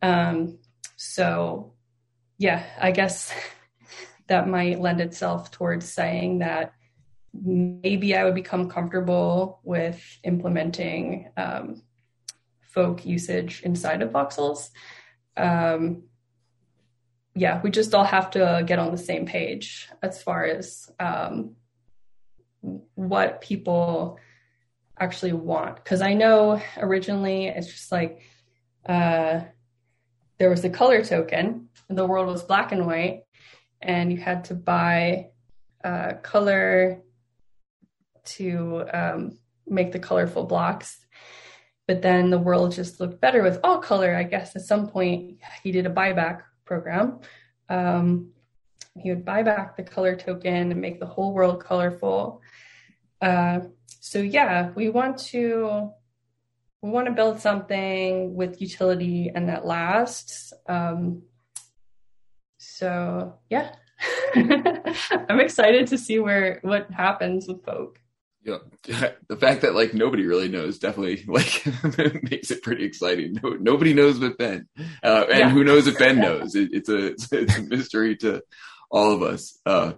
Um, 0.02 0.58
so 0.96 1.72
yeah, 2.36 2.62
I 2.78 2.90
guess 2.90 3.32
that 4.26 4.46
might 4.46 4.80
lend 4.80 5.00
itself 5.00 5.50
towards 5.50 5.90
saying 5.90 6.40
that 6.40 6.74
maybe 7.32 8.14
I 8.14 8.24
would 8.24 8.34
become 8.34 8.68
comfortable 8.68 9.60
with 9.62 9.98
implementing 10.24 11.30
um, 11.38 11.80
folk 12.60 13.06
usage 13.06 13.62
inside 13.64 14.02
of 14.02 14.10
voxels. 14.10 14.68
Um, 15.38 16.02
yeah, 17.34 17.60
we 17.62 17.70
just 17.70 17.94
all 17.94 18.04
have 18.04 18.30
to 18.32 18.62
get 18.66 18.78
on 18.78 18.90
the 18.90 18.98
same 18.98 19.26
page 19.26 19.88
as 20.02 20.22
far 20.22 20.44
as 20.44 20.90
um, 20.98 21.56
what 22.94 23.40
people 23.40 24.18
actually 24.98 25.32
want. 25.32 25.76
Because 25.76 26.02
I 26.02 26.14
know 26.14 26.60
originally 26.76 27.46
it's 27.46 27.68
just 27.68 27.92
like 27.92 28.20
uh, 28.86 29.40
there 30.38 30.50
was 30.50 30.64
a 30.64 30.70
color 30.70 31.04
token, 31.04 31.68
and 31.88 31.98
the 31.98 32.06
world 32.06 32.26
was 32.26 32.42
black 32.42 32.72
and 32.72 32.86
white, 32.86 33.22
and 33.80 34.10
you 34.10 34.18
had 34.18 34.44
to 34.44 34.54
buy 34.54 35.30
uh, 35.84 36.14
color 36.22 37.00
to 38.24 38.84
um, 38.92 39.38
make 39.66 39.92
the 39.92 39.98
colorful 39.98 40.44
blocks. 40.44 40.98
But 41.86 42.02
then 42.02 42.30
the 42.30 42.38
world 42.38 42.72
just 42.72 43.00
looked 43.00 43.20
better 43.20 43.42
with 43.42 43.58
all 43.64 43.78
color. 43.78 44.14
I 44.14 44.24
guess 44.24 44.54
at 44.54 44.62
some 44.62 44.88
point 44.88 45.38
he 45.62 45.72
did 45.72 45.86
a 45.86 45.90
buyback 45.90 46.42
program. 46.70 47.18
Um, 47.68 48.30
he 48.96 49.10
would 49.10 49.24
buy 49.24 49.42
back 49.42 49.76
the 49.76 49.82
color 49.82 50.14
token 50.14 50.70
and 50.70 50.80
make 50.80 51.00
the 51.00 51.12
whole 51.14 51.32
world 51.34 51.64
colorful. 51.64 52.42
Uh, 53.20 53.60
so 53.88 54.18
yeah, 54.20 54.70
we 54.76 54.88
want 54.88 55.18
to 55.32 55.90
we 56.82 56.90
want 56.90 57.06
to 57.08 57.12
build 57.12 57.40
something 57.40 58.34
with 58.34 58.60
utility 58.60 59.32
and 59.34 59.48
that 59.48 59.66
lasts. 59.66 60.52
Um, 60.68 61.22
so 62.58 63.34
yeah, 63.50 63.74
I'm 64.34 65.40
excited 65.40 65.88
to 65.88 65.98
see 65.98 66.20
where 66.20 66.60
what 66.62 66.88
happens 66.90 67.48
with 67.48 67.64
folk. 67.64 67.98
Yeah, 68.42 68.58
the 69.28 69.36
fact 69.36 69.62
that 69.62 69.74
like 69.74 69.92
nobody 69.92 70.26
really 70.26 70.48
knows 70.48 70.78
definitely 70.78 71.24
like 71.28 71.64
makes 72.30 72.50
it 72.50 72.62
pretty 72.62 72.84
exciting. 72.84 73.38
No, 73.42 73.50
nobody 73.50 73.94
knows 73.94 74.18
but 74.18 74.38
Ben, 74.38 74.66
uh, 75.02 75.26
and 75.30 75.38
yeah. 75.38 75.50
who 75.50 75.64
knows 75.64 75.86
if 75.86 75.98
Ben 75.98 76.18
knows? 76.20 76.54
It, 76.54 76.70
it's 76.72 76.88
a 76.88 77.06
it's 77.32 77.58
a 77.58 77.62
mystery 77.62 78.16
to 78.18 78.42
all 78.90 79.12
of 79.12 79.22
us. 79.22 79.58
Uh, 79.66 79.92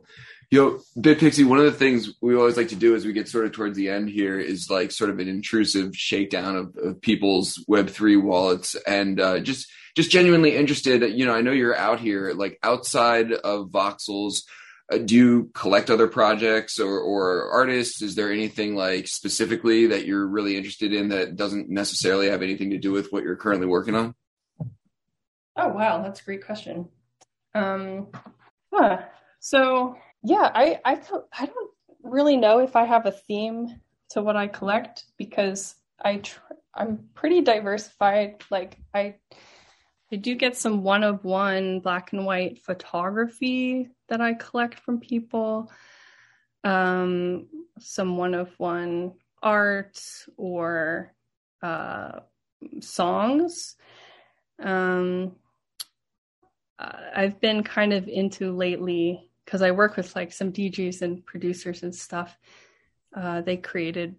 you 0.51 0.61
know, 0.61 0.81
Bitpixi, 1.01 1.47
one 1.47 1.59
of 1.59 1.65
the 1.65 1.73
things 1.73 2.11
we 2.21 2.37
always 2.37 2.59
like 2.59 2.69
to 2.69 2.77
do 2.77 2.95
as 2.95 3.07
we 3.07 3.15
get 3.15 3.27
sort 3.27 3.47
of 3.47 3.53
towards 3.53 3.75
the 3.75 3.89
end 3.89 4.11
here 4.11 4.39
is 4.39 4.69
like 4.69 4.93
sort 4.93 5.09
of 5.09 5.19
an 5.19 5.27
intrusive 5.27 5.97
shakedown 5.97 6.57
of, 6.57 6.77
of 6.77 7.01
people's 7.01 7.65
Web3 7.71 8.21
wallets 8.21 8.75
and 8.87 9.19
uh, 9.19 9.41
just 9.41 9.67
just 9.95 10.11
genuinely 10.11 10.57
interested. 10.57 11.03
You 11.03 11.25
know, 11.27 11.35
I 11.35 11.41
know 11.41 11.53
you're 11.53 11.77
out 11.77 12.01
here, 12.01 12.33
like 12.35 12.59
outside 12.63 13.33
of 13.33 13.71
Voxels, 13.71 14.43
do 15.05 15.15
you 15.15 15.51
collect 15.55 15.91
other 15.91 16.09
projects 16.09 16.79
or, 16.79 16.99
or 16.99 17.51
artists? 17.51 18.03
Is 18.03 18.15
there 18.15 18.33
anything 18.33 18.75
like 18.75 19.09
specifically 19.09 19.87
that 19.89 20.07
you're 20.07 20.27
really 20.27 20.57
interested 20.57 20.93
in 20.93 21.09
that 21.09 21.37
doesn't 21.37 21.69
necessarily 21.71 22.29
have 22.29 22.43
anything 22.43 22.71
to 22.71 22.79
do 22.79 22.93
with 22.93 23.13
what 23.13 23.23
you're 23.23 23.37
currently 23.37 23.67
working 23.67 23.95
on? 23.95 24.15
Oh, 25.57 25.69
wow. 25.69 26.03
That's 26.03 26.21
a 26.21 26.25
great 26.25 26.45
question. 26.45 26.89
Um, 27.55 28.09
huh. 28.73 29.03
So 29.41 29.97
yeah, 30.23 30.51
I, 30.55 30.81
I, 30.85 31.01
I 31.39 31.47
don't 31.47 31.71
really 32.03 32.37
know 32.37 32.59
if 32.59 32.77
I 32.77 32.85
have 32.85 33.07
a 33.07 33.13
theme 33.13 33.81
to 34.11 34.23
what 34.23 34.37
I 34.37 34.47
collect 34.47 35.05
because 35.17 35.75
I 36.03 36.17
tr- 36.19 36.41
I'm 36.75 37.09
pretty 37.15 37.41
diversified. 37.41 38.43
Like 38.51 38.77
I, 38.95 39.17
I 40.11 40.17
do 40.17 40.35
get 40.35 40.57
some 40.57 40.83
one 40.83 41.05
of 41.05 41.25
one 41.25 41.81
black 41.81 42.13
and 42.13 42.27
white 42.27 42.61
photography 42.63 43.89
that 44.13 44.21
I 44.21 44.35
collect 44.35 44.79
from 44.81 45.01
people. 45.01 45.73
Um, 46.65 47.47
some 47.79 48.19
one 48.19 48.35
of 48.35 48.51
one 48.59 49.15
art 49.43 49.99
or 50.37 51.15
uh, 51.63 52.21
songs. 52.81 53.77
Um, 54.63 55.33
I've 56.79 57.41
been 57.41 57.63
kind 57.63 57.95
of 57.95 58.07
into 58.07 58.53
lately 58.53 59.31
because 59.47 59.63
I 59.63 59.71
work 59.71 59.97
with 59.97 60.15
like 60.15 60.31
some 60.31 60.53
DJs 60.53 61.01
and 61.01 61.25
producers 61.25 61.83
and 61.83 61.95
stuff. 61.95 62.37
Uh, 63.17 63.41
they 63.41 63.57
created 63.57 64.17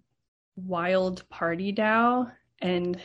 Wild 0.55 1.29
Party 1.29 1.71
DAO, 1.71 2.31
and 2.59 2.99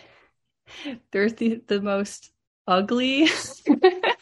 there's 1.12 1.34
the 1.34 1.61
the 1.66 1.82
most 1.82 2.32
ugly 2.66 3.28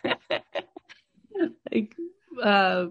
uh 2.43 2.87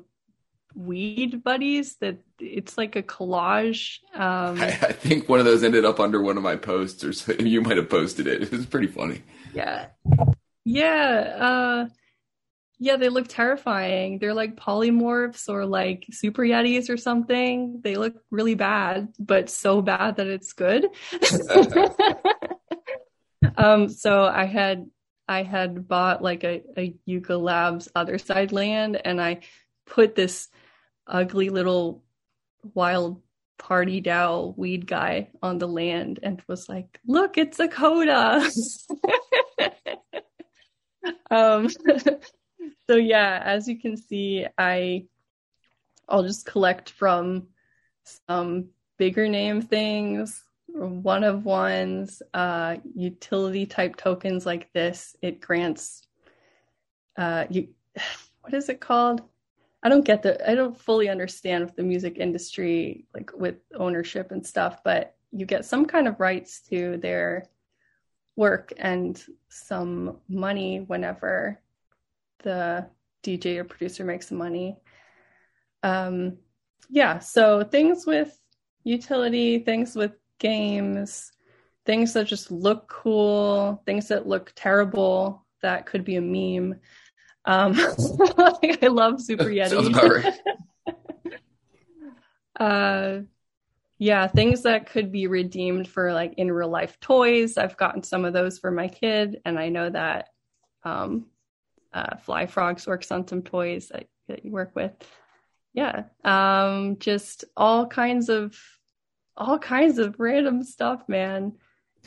weed 0.76 1.44
buddies 1.44 1.96
that 1.98 2.18
it's 2.40 2.78
like 2.78 2.98
a 2.98 3.04
collage 3.04 4.00
um 4.14 4.60
I, 4.60 4.68
I, 4.68 4.92
think 4.92 5.30
one 5.30 5.40
of 5.40 5.46
those 5.46 5.64
ended 5.64 5.86
up 5.86 6.02
under 6.02 6.22
one 6.22 6.36
of 6.36 6.44
my 6.44 6.58
posts 6.58 7.04
or 7.04 7.14
so, 7.14 7.32
you 7.40 7.62
might 7.62 7.78
have 7.78 7.90
posted 7.90 8.28
it 8.28 8.44
it 8.44 8.52
was 8.52 8.66
pretty 8.66 8.88
funny 8.88 9.22
yeah 9.54 9.88
yeah 10.66 11.38
uh 11.40 11.90
yeah, 12.78 12.98
they 12.98 13.10
look 13.10 13.28
terrifying. 13.28 14.20
They're 14.20 14.34
like 14.34 14.56
polymorphs 14.56 15.48
or 15.48 15.66
like 15.66 16.06
super 16.12 16.44
yetis 16.44 16.90
or 16.90 16.98
something. 16.98 17.80
They 17.82 17.96
look 17.96 18.16
really 18.32 18.56
bad, 18.56 19.14
but 19.18 19.50
so 19.50 19.82
bad 19.82 20.18
that 20.18 20.28
it's 20.28 20.54
good. 20.54 20.88
um, 23.58 23.88
so 23.88 24.26
I 24.26 24.46
had 24.46 24.88
I 25.28 25.44
had 25.44 25.88
bought 25.88 26.22
like 26.22 26.44
a, 26.44 26.64
a 26.78 26.96
Yuga 27.06 27.38
Labs 27.38 27.90
Otherside 27.96 28.52
land 28.52 29.02
and 29.04 29.22
I 29.22 29.42
put 29.86 30.16
this 30.16 30.50
ugly 31.08 31.50
little 31.50 32.04
wild 32.74 33.22
party 33.58 34.02
DAO 34.02 34.56
weed 34.58 34.86
guy 34.86 35.30
on 35.42 35.58
the 35.58 35.68
land 35.68 36.20
and 36.22 36.42
was 36.48 36.68
like, 36.70 37.00
look, 37.08 37.38
it's 37.38 37.60
a 37.60 37.68
Koda. 37.68 38.48
um 41.32 41.70
so 42.88 42.96
yeah, 42.96 43.42
as 43.44 43.68
you 43.68 43.80
can 43.80 43.98
see, 43.98 44.46
I 44.58 45.06
I'll 46.08 46.24
just 46.24 46.46
collect 46.46 46.92
from 46.92 47.48
some 48.28 48.70
bigger 48.98 49.28
name 49.28 49.62
things, 49.62 50.44
one 50.76 51.24
of 51.24 51.46
ones, 51.46 52.22
uh, 52.34 52.78
utility 52.94 53.66
type 53.66 53.96
tokens 53.96 54.46
like 54.46 54.72
this. 54.74 55.16
It 55.22 55.40
grants 55.40 56.06
uh, 57.18 57.46
you 57.50 57.70
what 58.42 58.54
is 58.54 58.70
it 58.70 58.80
called? 58.80 59.22
I 59.84 59.90
don't 59.90 60.06
get 60.06 60.24
the 60.24 60.50
I 60.50 60.56
don't 60.56 60.78
fully 60.78 61.10
understand 61.10 61.72
the 61.76 61.84
music 61.84 62.18
industry 62.18 63.06
like 63.14 63.32
with 63.36 63.56
ownership 63.76 64.32
and 64.32 64.46
stuff, 64.46 64.84
but 64.84 65.16
you 65.32 65.46
get 65.46 65.66
some 65.66 65.86
kind 65.86 66.08
of 66.08 66.20
rights 66.20 66.62
to 66.70 66.98
their 66.98 67.46
work 68.36 68.74
and 68.78 69.24
some 69.50 70.18
money 70.28 70.80
whenever 70.80 71.62
the 72.44 72.88
DJ 73.24 73.58
or 73.58 73.64
producer 73.64 74.04
makes 74.04 74.30
some 74.30 74.38
money. 74.38 74.78
Um, 75.84 76.38
yeah, 76.90 77.20
so 77.20 77.64
things 77.64 78.06
with 78.06 78.38
utility, 78.84 79.60
things 79.60 79.96
with 79.96 80.14
games, 80.46 81.32
things 81.86 82.14
that 82.14 82.28
just 82.28 82.52
look 82.52 82.88
cool, 82.88 83.82
things 83.86 84.08
that 84.10 84.28
look 84.28 84.52
terrible, 84.56 85.44
that 85.64 85.88
could 85.88 86.06
be 86.06 86.18
a 86.18 86.22
meme. 86.22 86.80
Um, 87.46 87.74
I 87.78 88.88
love 88.88 89.22
Super 89.22 89.46
Yeti. 89.46 90.32
uh, 92.60 93.20
yeah, 93.98 94.28
things 94.28 94.62
that 94.64 94.88
could 94.88 95.12
be 95.12 95.26
redeemed 95.26 95.88
for 95.88 96.14
like 96.14 96.36
in 96.38 96.52
real 96.52 96.70
life 96.70 97.00
toys. 97.00 97.58
I've 97.58 97.78
gotten 97.78 98.04
some 98.04 98.24
of 98.24 98.34
those 98.34 98.60
for 98.60 98.70
my 98.70 98.88
kid, 98.88 99.42
and 99.46 99.58
I 99.58 99.70
know 99.70 99.90
that 99.90 100.28
um, 100.84 101.26
uh, 101.92 102.18
Fly 102.18 102.46
Frogs 102.46 102.86
works 102.86 103.12
on 103.12 103.28
some 103.28 103.42
toys 103.42 103.88
that, 103.88 104.08
that 104.28 104.46
you 104.46 104.52
work 104.52 104.76
with. 104.76 104.92
Yeah, 105.74 106.04
um, 106.24 106.98
just 107.00 107.46
all 107.58 107.88
kinds 107.88 108.30
of 108.30 108.56
all 109.38 109.60
kinds 109.60 109.98
of 109.98 110.20
random 110.20 110.64
stuff, 110.64 111.08
man. 111.08 111.54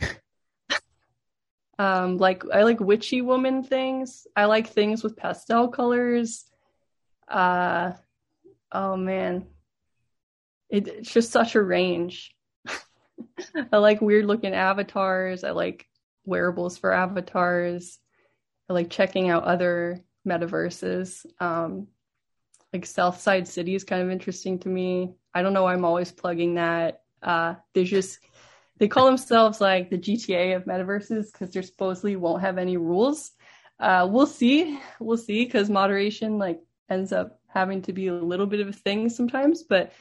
um, 1.79 2.19
like 2.19 2.45
I 2.53 2.63
like 2.63 2.81
witchy 2.81 3.23
woman 3.23 3.63
things. 3.63 4.27
I 4.35 4.47
like 4.47 4.69
things 4.69 5.03
with 5.03 5.17
pastel 5.17 5.69
colors. 5.69 6.45
Uh, 7.27 7.93
oh 8.73 8.97
man, 8.97 9.47
it, 10.71 10.89
it's 10.89 11.13
just 11.13 11.31
such 11.31 11.55
a 11.55 11.63
range. 11.63 12.35
I 13.73 13.77
like 13.77 14.01
weird 14.01 14.27
looking 14.27 14.55
avatars. 14.55 15.45
I 15.45 15.51
like 15.51 15.87
wearables 16.25 16.79
for 16.79 16.93
avatars 16.93 17.99
I 18.69 18.75
like 18.75 18.91
checking 18.91 19.31
out 19.31 19.45
other 19.45 20.05
metaverses. 20.27 21.25
Um, 21.41 21.89
like 22.73 22.85
Southside 22.85 23.49
City 23.49 23.75
is 23.75 23.85
kind 23.85 24.03
of 24.03 24.11
interesting 24.11 24.59
to 24.61 24.69
me. 24.69 25.15
I 25.35 25.43
don't 25.43 25.55
know 25.55 25.63
why 25.63 25.73
I'm 25.73 25.85
always 25.85 26.13
plugging 26.13 26.57
that. 26.57 27.03
Uh, 27.23 27.55
there's 27.75 27.91
just 27.91 28.19
they 28.79 28.89
call 28.89 29.07
themselves 29.07 29.61
like 29.61 29.91
the 29.91 29.99
GTA 29.99 30.57
of 30.57 30.65
metaverses 30.65 31.33
because 31.33 31.53
they're 31.53 31.63
supposedly 31.63 32.17
won't 32.17 32.43
have 32.43 32.59
any 32.59 32.77
rules. 32.77 33.33
Uh, 33.81 34.09
we'll 34.11 34.27
see, 34.27 34.79
we'll 35.01 35.17
see 35.17 35.45
because 35.45 35.69
moderation 35.69 36.39
like 36.39 36.61
ends 36.89 37.13
up 37.13 37.41
having 37.49 37.83
to 37.83 37.93
be 37.93 38.09
a 38.09 38.15
little 38.15 38.47
bit 38.47 38.61
of 38.61 38.69
a 38.69 38.73
thing 38.73 39.09
sometimes. 39.09 39.63
But 39.63 39.93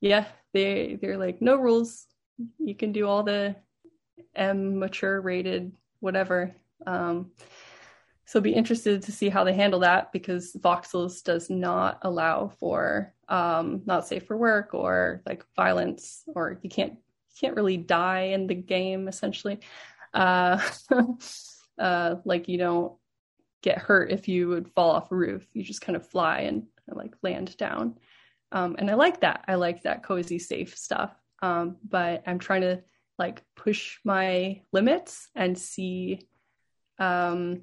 yeah, 0.00 0.26
they 0.52 0.98
they're 1.00 1.18
like 1.18 1.40
no 1.40 1.56
rules. 1.56 2.06
You 2.58 2.74
can 2.74 2.92
do 2.92 3.06
all 3.06 3.22
the 3.22 3.56
M 4.34 4.78
mature 4.78 5.20
rated 5.20 5.72
whatever. 6.00 6.54
Um, 6.86 7.30
so 8.26 8.40
be 8.40 8.52
interested 8.52 9.02
to 9.02 9.12
see 9.12 9.28
how 9.28 9.44
they 9.44 9.52
handle 9.52 9.80
that 9.80 10.12
because 10.12 10.54
Voxels 10.54 11.22
does 11.22 11.50
not 11.50 11.98
allow 12.02 12.48
for 12.48 13.12
um, 13.28 13.82
not 13.86 14.06
safe 14.06 14.26
for 14.26 14.36
work 14.36 14.74
or 14.74 15.22
like 15.26 15.44
violence 15.56 16.22
or 16.34 16.58
you 16.62 16.70
can't 16.70 16.92
you 16.92 17.40
can't 17.40 17.56
really 17.56 17.76
die 17.76 18.32
in 18.32 18.46
the 18.46 18.54
game 18.54 19.08
essentially. 19.08 19.60
Uh, 20.12 20.60
uh, 21.78 22.16
like 22.24 22.48
you 22.48 22.58
don't 22.58 22.92
get 23.62 23.78
hurt 23.78 24.10
if 24.12 24.28
you 24.28 24.48
would 24.48 24.70
fall 24.70 24.90
off 24.90 25.10
a 25.10 25.16
roof. 25.16 25.46
You 25.52 25.62
just 25.62 25.80
kind 25.80 25.96
of 25.96 26.08
fly 26.08 26.40
and 26.40 26.64
like 26.88 27.14
land 27.22 27.56
down. 27.56 27.98
Um, 28.52 28.76
and 28.78 28.90
I 28.90 28.94
like 28.94 29.20
that. 29.20 29.44
I 29.48 29.56
like 29.56 29.82
that 29.82 30.04
cozy, 30.04 30.38
safe 30.38 30.76
stuff. 30.76 31.14
Um, 31.42 31.76
but 31.88 32.22
I'm 32.26 32.38
trying 32.38 32.60
to 32.60 32.82
like 33.18 33.42
push 33.56 33.98
my 34.04 34.62
limits 34.72 35.28
and 35.34 35.58
see, 35.58 36.28
um, 36.98 37.62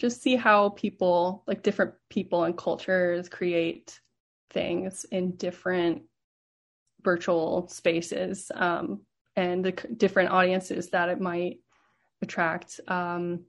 just 0.00 0.22
see 0.22 0.34
how 0.34 0.70
people, 0.70 1.44
like 1.46 1.62
different 1.62 1.92
people 2.08 2.44
and 2.44 2.56
cultures, 2.56 3.28
create 3.28 4.00
things 4.48 5.04
in 5.12 5.32
different 5.32 6.04
virtual 7.02 7.68
spaces 7.68 8.50
um, 8.54 9.02
and 9.36 9.62
the 9.62 9.72
different 9.72 10.30
audiences 10.30 10.88
that 10.88 11.10
it 11.10 11.20
might 11.20 11.58
attract. 12.22 12.80
Um, 12.88 13.44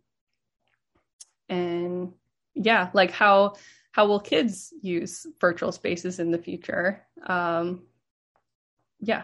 and 1.48 2.12
yeah, 2.54 2.90
like 2.94 3.12
how 3.12 3.54
how 3.94 4.06
will 4.06 4.20
kids 4.20 4.74
use 4.82 5.26
virtual 5.40 5.72
spaces 5.72 6.20
in 6.20 6.32
the 6.32 6.38
future? 6.38 7.02
Um, 7.26 7.84
yeah, 9.00 9.24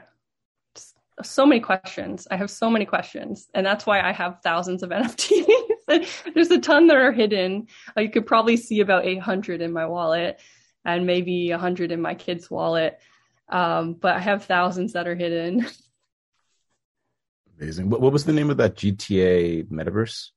so 1.23 1.45
many 1.45 1.59
questions. 1.59 2.25
I 2.31 2.37
have 2.37 2.49
so 2.49 2.69
many 2.69 2.85
questions, 2.85 3.49
and 3.53 3.65
that's 3.65 3.85
why 3.85 3.99
I 3.99 4.13
have 4.13 4.39
thousands 4.43 4.81
of 4.81 4.89
NFTs. 4.91 5.66
There's 6.33 6.51
a 6.51 6.59
ton 6.59 6.87
that 6.87 6.97
are 6.97 7.11
hidden. 7.11 7.67
You 7.95 8.09
could 8.09 8.25
probably 8.25 8.57
see 8.57 8.81
about 8.81 9.05
800 9.05 9.61
in 9.61 9.71
my 9.71 9.85
wallet, 9.85 10.39
and 10.83 11.05
maybe 11.05 11.49
100 11.51 11.91
in 11.91 12.01
my 12.01 12.15
kid's 12.15 12.51
wallet. 12.51 12.99
Um, 13.49 13.93
but 13.93 14.15
I 14.15 14.19
have 14.19 14.45
thousands 14.45 14.93
that 14.93 15.07
are 15.07 15.15
hidden. 15.15 15.65
Amazing. 17.59 17.89
What, 17.89 18.01
what 18.01 18.13
was 18.13 18.25
the 18.25 18.33
name 18.33 18.49
of 18.49 18.57
that 18.57 18.75
GTA 18.75 19.67
metaverse 19.69 20.29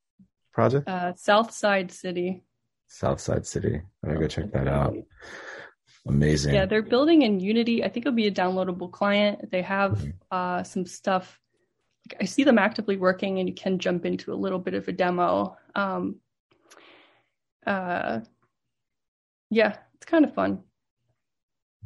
project? 0.53 0.89
Uh, 0.89 1.15
Southside 1.17 1.91
City. 1.93 2.45
Southside 2.87 3.47
City. 3.47 3.75
I'm 3.75 4.09
gonna 4.09 4.21
go 4.21 4.27
check 4.29 4.53
that 4.53 4.69
out. 4.69 4.95
Amazing. 6.07 6.55
Yeah, 6.55 6.67
they're 6.67 6.83
building 6.83 7.23
in 7.23 7.41
Unity. 7.41 7.85
I 7.85 7.89
think 7.89 8.07
it'll 8.07 8.17
be 8.17 8.27
a 8.27 8.33
downloadable 8.33 8.91
client. 8.91 9.51
They 9.51 9.63
have 9.63 9.99
mm-hmm. 9.99 10.11
uh, 10.31 10.63
some 10.63 10.87
stuff. 10.87 11.39
I 12.21 12.25
see 12.25 12.45
them 12.45 12.59
actively 12.59 12.97
working, 12.97 13.39
and 13.39 13.49
you 13.49 13.55
can 13.55 13.79
jump 13.79 14.05
into 14.07 14.33
a 14.33 14.35
little 14.35 14.59
bit 14.59 14.75
of 14.75 14.89
a 14.89 14.93
demo. 14.93 15.57
Um, 15.75 16.17
uh, 17.67 18.21
yeah, 19.51 19.77
it's 19.95 20.07
kind 20.07 20.25
of 20.25 20.35
fun. 20.35 20.63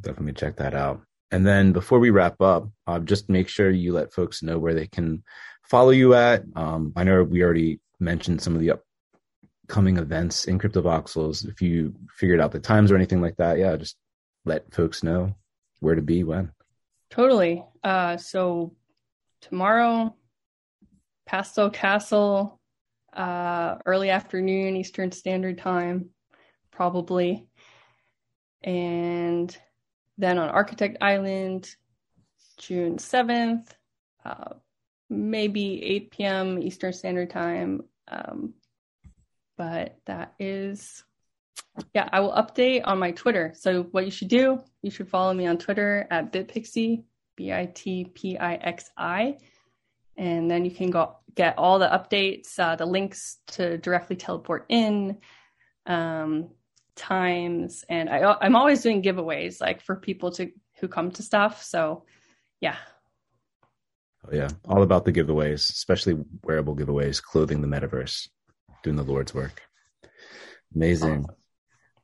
Definitely 0.01 0.33
check 0.33 0.57
that 0.57 0.73
out. 0.73 1.01
And 1.31 1.45
then 1.45 1.71
before 1.71 1.99
we 1.99 2.11
wrap 2.11 2.39
up, 2.41 2.69
uh, 2.87 2.99
just 2.99 3.29
make 3.29 3.49
sure 3.49 3.69
you 3.69 3.93
let 3.93 4.13
folks 4.13 4.43
know 4.43 4.57
where 4.57 4.73
they 4.73 4.87
can 4.87 5.23
follow 5.63 5.89
you 5.89 6.13
at. 6.13 6.43
Um, 6.55 6.93
I 6.95 7.03
know 7.03 7.23
we 7.23 7.43
already 7.43 7.79
mentioned 7.99 8.41
some 8.41 8.53
of 8.53 8.61
the 8.61 8.73
upcoming 9.67 9.97
events 9.97 10.45
in 10.45 10.59
CryptoVoxels. 10.59 11.47
If 11.47 11.61
you 11.61 11.95
figured 12.15 12.39
out 12.39 12.51
the 12.51 12.59
times 12.59 12.91
or 12.91 12.95
anything 12.95 13.21
like 13.21 13.37
that, 13.37 13.57
yeah, 13.57 13.75
just 13.75 13.97
let 14.45 14.73
folks 14.73 15.03
know 15.03 15.35
where 15.79 15.95
to 15.95 16.01
be 16.01 16.23
when. 16.23 16.51
Totally. 17.09 17.63
Uh, 17.83 18.17
so 18.17 18.75
tomorrow, 19.41 20.15
Pasto 21.25 21.69
Castle, 21.69 22.59
uh, 23.13 23.77
early 23.85 24.09
afternoon 24.09 24.75
Eastern 24.75 25.11
Standard 25.11 25.57
Time, 25.57 26.09
probably. 26.71 27.47
And 28.63 29.55
then 30.17 30.37
on 30.37 30.49
Architect 30.49 30.97
Island, 31.01 31.69
June 32.57 32.97
7th, 32.97 33.67
uh, 34.23 34.53
maybe 35.09 35.83
8 35.83 36.11
p.m. 36.11 36.59
Eastern 36.59 36.93
Standard 36.93 37.29
Time. 37.29 37.81
Um, 38.07 38.53
but 39.57 39.97
that 40.05 40.33
is, 40.39 41.03
yeah, 41.93 42.09
I 42.11 42.19
will 42.19 42.31
update 42.31 42.81
on 42.85 42.99
my 42.99 43.11
Twitter. 43.11 43.53
So, 43.55 43.83
what 43.83 44.05
you 44.05 44.11
should 44.11 44.27
do, 44.27 44.61
you 44.81 44.91
should 44.91 45.09
follow 45.09 45.33
me 45.33 45.47
on 45.47 45.57
Twitter 45.57 46.07
at 46.11 46.31
BitPixi, 46.31 47.03
B 47.35 47.51
I 47.51 47.71
T 47.73 48.05
P 48.13 48.37
I 48.37 48.55
X 48.55 48.89
I. 48.97 49.37
And 50.17 50.49
then 50.49 50.63
you 50.63 50.71
can 50.71 50.91
go 50.91 51.17
get 51.35 51.57
all 51.57 51.79
the 51.79 51.87
updates, 51.87 52.57
uh, 52.57 52.75
the 52.75 52.85
links 52.85 53.37
to 53.47 53.77
directly 53.77 54.15
teleport 54.15 54.65
in, 54.69 55.17
um, 55.85 56.49
times, 56.95 57.83
and 57.89 58.09
I, 58.09 58.37
I'm 58.39 58.55
always 58.55 58.81
doing 58.81 59.03
giveaways 59.03 59.59
like 59.59 59.81
for 59.81 59.97
people 59.97 60.31
to 60.31 60.49
who 60.79 60.87
come 60.87 61.11
to 61.11 61.23
stuff. 61.23 61.61
So, 61.63 62.05
yeah, 62.61 62.77
Oh, 64.27 64.35
yeah, 64.35 64.49
all 64.67 64.81
about 64.81 65.05
the 65.05 65.11
giveaways, 65.11 65.69
especially 65.69 66.15
wearable 66.43 66.75
giveaways, 66.75 67.21
clothing 67.21 67.61
the 67.61 67.67
metaverse, 67.67 68.27
doing 68.83 68.95
the 68.95 69.03
Lord's 69.03 69.33
work. 69.33 69.61
Amazing. 70.73 71.25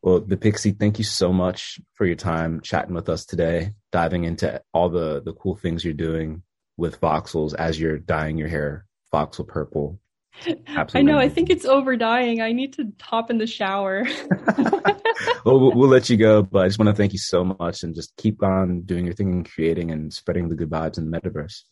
Well, 0.02 0.22
Bitpixi, 0.22 0.80
thank 0.80 0.98
you 0.98 1.04
so 1.04 1.32
much 1.32 1.80
for 1.94 2.06
your 2.06 2.16
time 2.16 2.62
chatting 2.62 2.96
with 2.96 3.08
us 3.08 3.26
today, 3.26 3.74
diving 3.92 4.24
into 4.24 4.62
all 4.74 4.90
the 4.90 5.22
the 5.22 5.34
cool 5.34 5.56
things 5.56 5.86
you're 5.86 5.94
doing 5.94 6.42
with 6.78 7.00
voxels 7.00 7.54
as 7.54 7.80
you're 7.80 8.00
dyeing 8.00 8.38
your 8.38 8.48
hair 8.48 8.86
voxel 9.14 9.48
purple. 9.48 10.00
Absolutely. 10.46 10.60
I 10.96 11.02
know. 11.02 11.20
I 11.20 11.30
think 11.30 11.50
it's 11.50 11.66
over 11.66 11.96
dyeing. 11.96 12.42
I 12.42 12.52
need 12.52 12.74
to 12.74 12.92
hop 13.00 13.30
in 13.30 13.38
the 13.38 13.46
shower. 13.46 14.08
well, 14.58 15.60
well, 15.60 15.72
we'll 15.76 15.90
let 15.90 16.10
you 16.10 16.18
go, 16.18 16.42
but 16.42 16.64
I 16.64 16.68
just 16.68 16.80
want 16.80 16.90
to 16.90 16.96
thank 16.96 17.14
you 17.14 17.20
so 17.20 17.44
much 17.44 17.84
and 17.84 17.94
just 17.94 18.16
keep 18.16 18.42
on 18.42 18.82
doing 18.82 19.06
your 19.06 19.14
thing 19.14 19.32
and 19.32 19.50
creating 19.50 19.92
and 19.92 20.12
spreading 20.12 20.50
the 20.50 20.56
good 20.56 20.70
vibes 20.70 20.98
in 20.98 21.10
the 21.10 21.20
metaverse. 21.20 21.64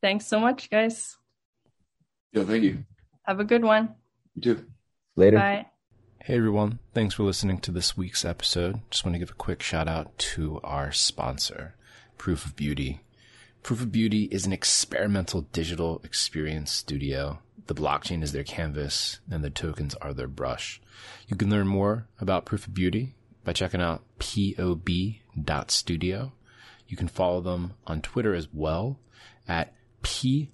Thanks 0.00 0.26
so 0.26 0.40
much, 0.40 0.70
guys. 0.70 1.16
Yeah, 2.32 2.44
thank 2.44 2.64
you. 2.64 2.84
Have 3.22 3.38
a 3.38 3.44
good 3.44 3.62
one. 3.62 3.94
You 4.34 4.42
too. 4.42 4.66
Later. 5.16 5.36
Bye. 5.36 5.66
Hey 6.22 6.36
everyone, 6.36 6.80
thanks 6.92 7.14
for 7.14 7.22
listening 7.22 7.60
to 7.60 7.72
this 7.72 7.96
week's 7.96 8.26
episode. 8.26 8.82
Just 8.90 9.06
want 9.06 9.14
to 9.14 9.18
give 9.18 9.30
a 9.30 9.34
quick 9.34 9.62
shout 9.62 9.88
out 9.88 10.18
to 10.18 10.60
our 10.62 10.92
sponsor, 10.92 11.76
Proof 12.18 12.44
of 12.44 12.54
Beauty. 12.56 13.00
Proof 13.62 13.80
of 13.80 13.90
Beauty 13.90 14.24
is 14.24 14.44
an 14.44 14.52
experimental 14.52 15.40
digital 15.40 15.98
experience 16.04 16.72
studio. 16.72 17.38
The 17.68 17.74
blockchain 17.74 18.22
is 18.22 18.32
their 18.32 18.44
canvas 18.44 19.20
and 19.30 19.42
the 19.42 19.48
tokens 19.48 19.94
are 19.94 20.12
their 20.12 20.28
brush. 20.28 20.82
You 21.26 21.36
can 21.36 21.48
learn 21.48 21.66
more 21.66 22.06
about 22.20 22.44
Proof 22.44 22.66
of 22.66 22.74
Beauty 22.74 23.14
by 23.42 23.54
checking 23.54 23.80
out 23.80 24.04
pob.studio. 24.18 24.72
You 26.86 26.96
can 26.98 27.08
follow 27.08 27.40
them 27.40 27.72
on 27.86 28.02
Twitter 28.02 28.34
as 28.34 28.46
well 28.52 29.00
at 29.48 29.72
PRRF 30.02 30.50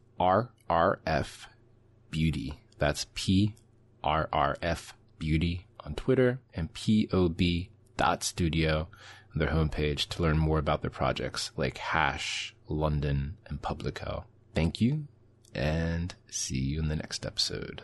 Beauty. 2.12 2.60
That's 2.78 3.06
PRRF 3.16 4.92
Beauty 5.18 5.66
on 5.80 5.94
Twitter 5.94 6.40
and 6.54 6.72
POB.studio 6.74 7.68
on 9.32 9.38
their 9.38 9.48
homepage 9.48 10.08
to 10.08 10.22
learn 10.22 10.38
more 10.38 10.58
about 10.58 10.82
their 10.82 10.90
projects 10.90 11.50
like 11.56 11.78
Hash, 11.78 12.54
London, 12.68 13.36
and 13.46 13.62
Publico. 13.62 14.24
Thank 14.54 14.80
you 14.80 15.06
and 15.54 16.14
see 16.30 16.58
you 16.58 16.80
in 16.80 16.88
the 16.88 16.96
next 16.96 17.24
episode. 17.24 17.82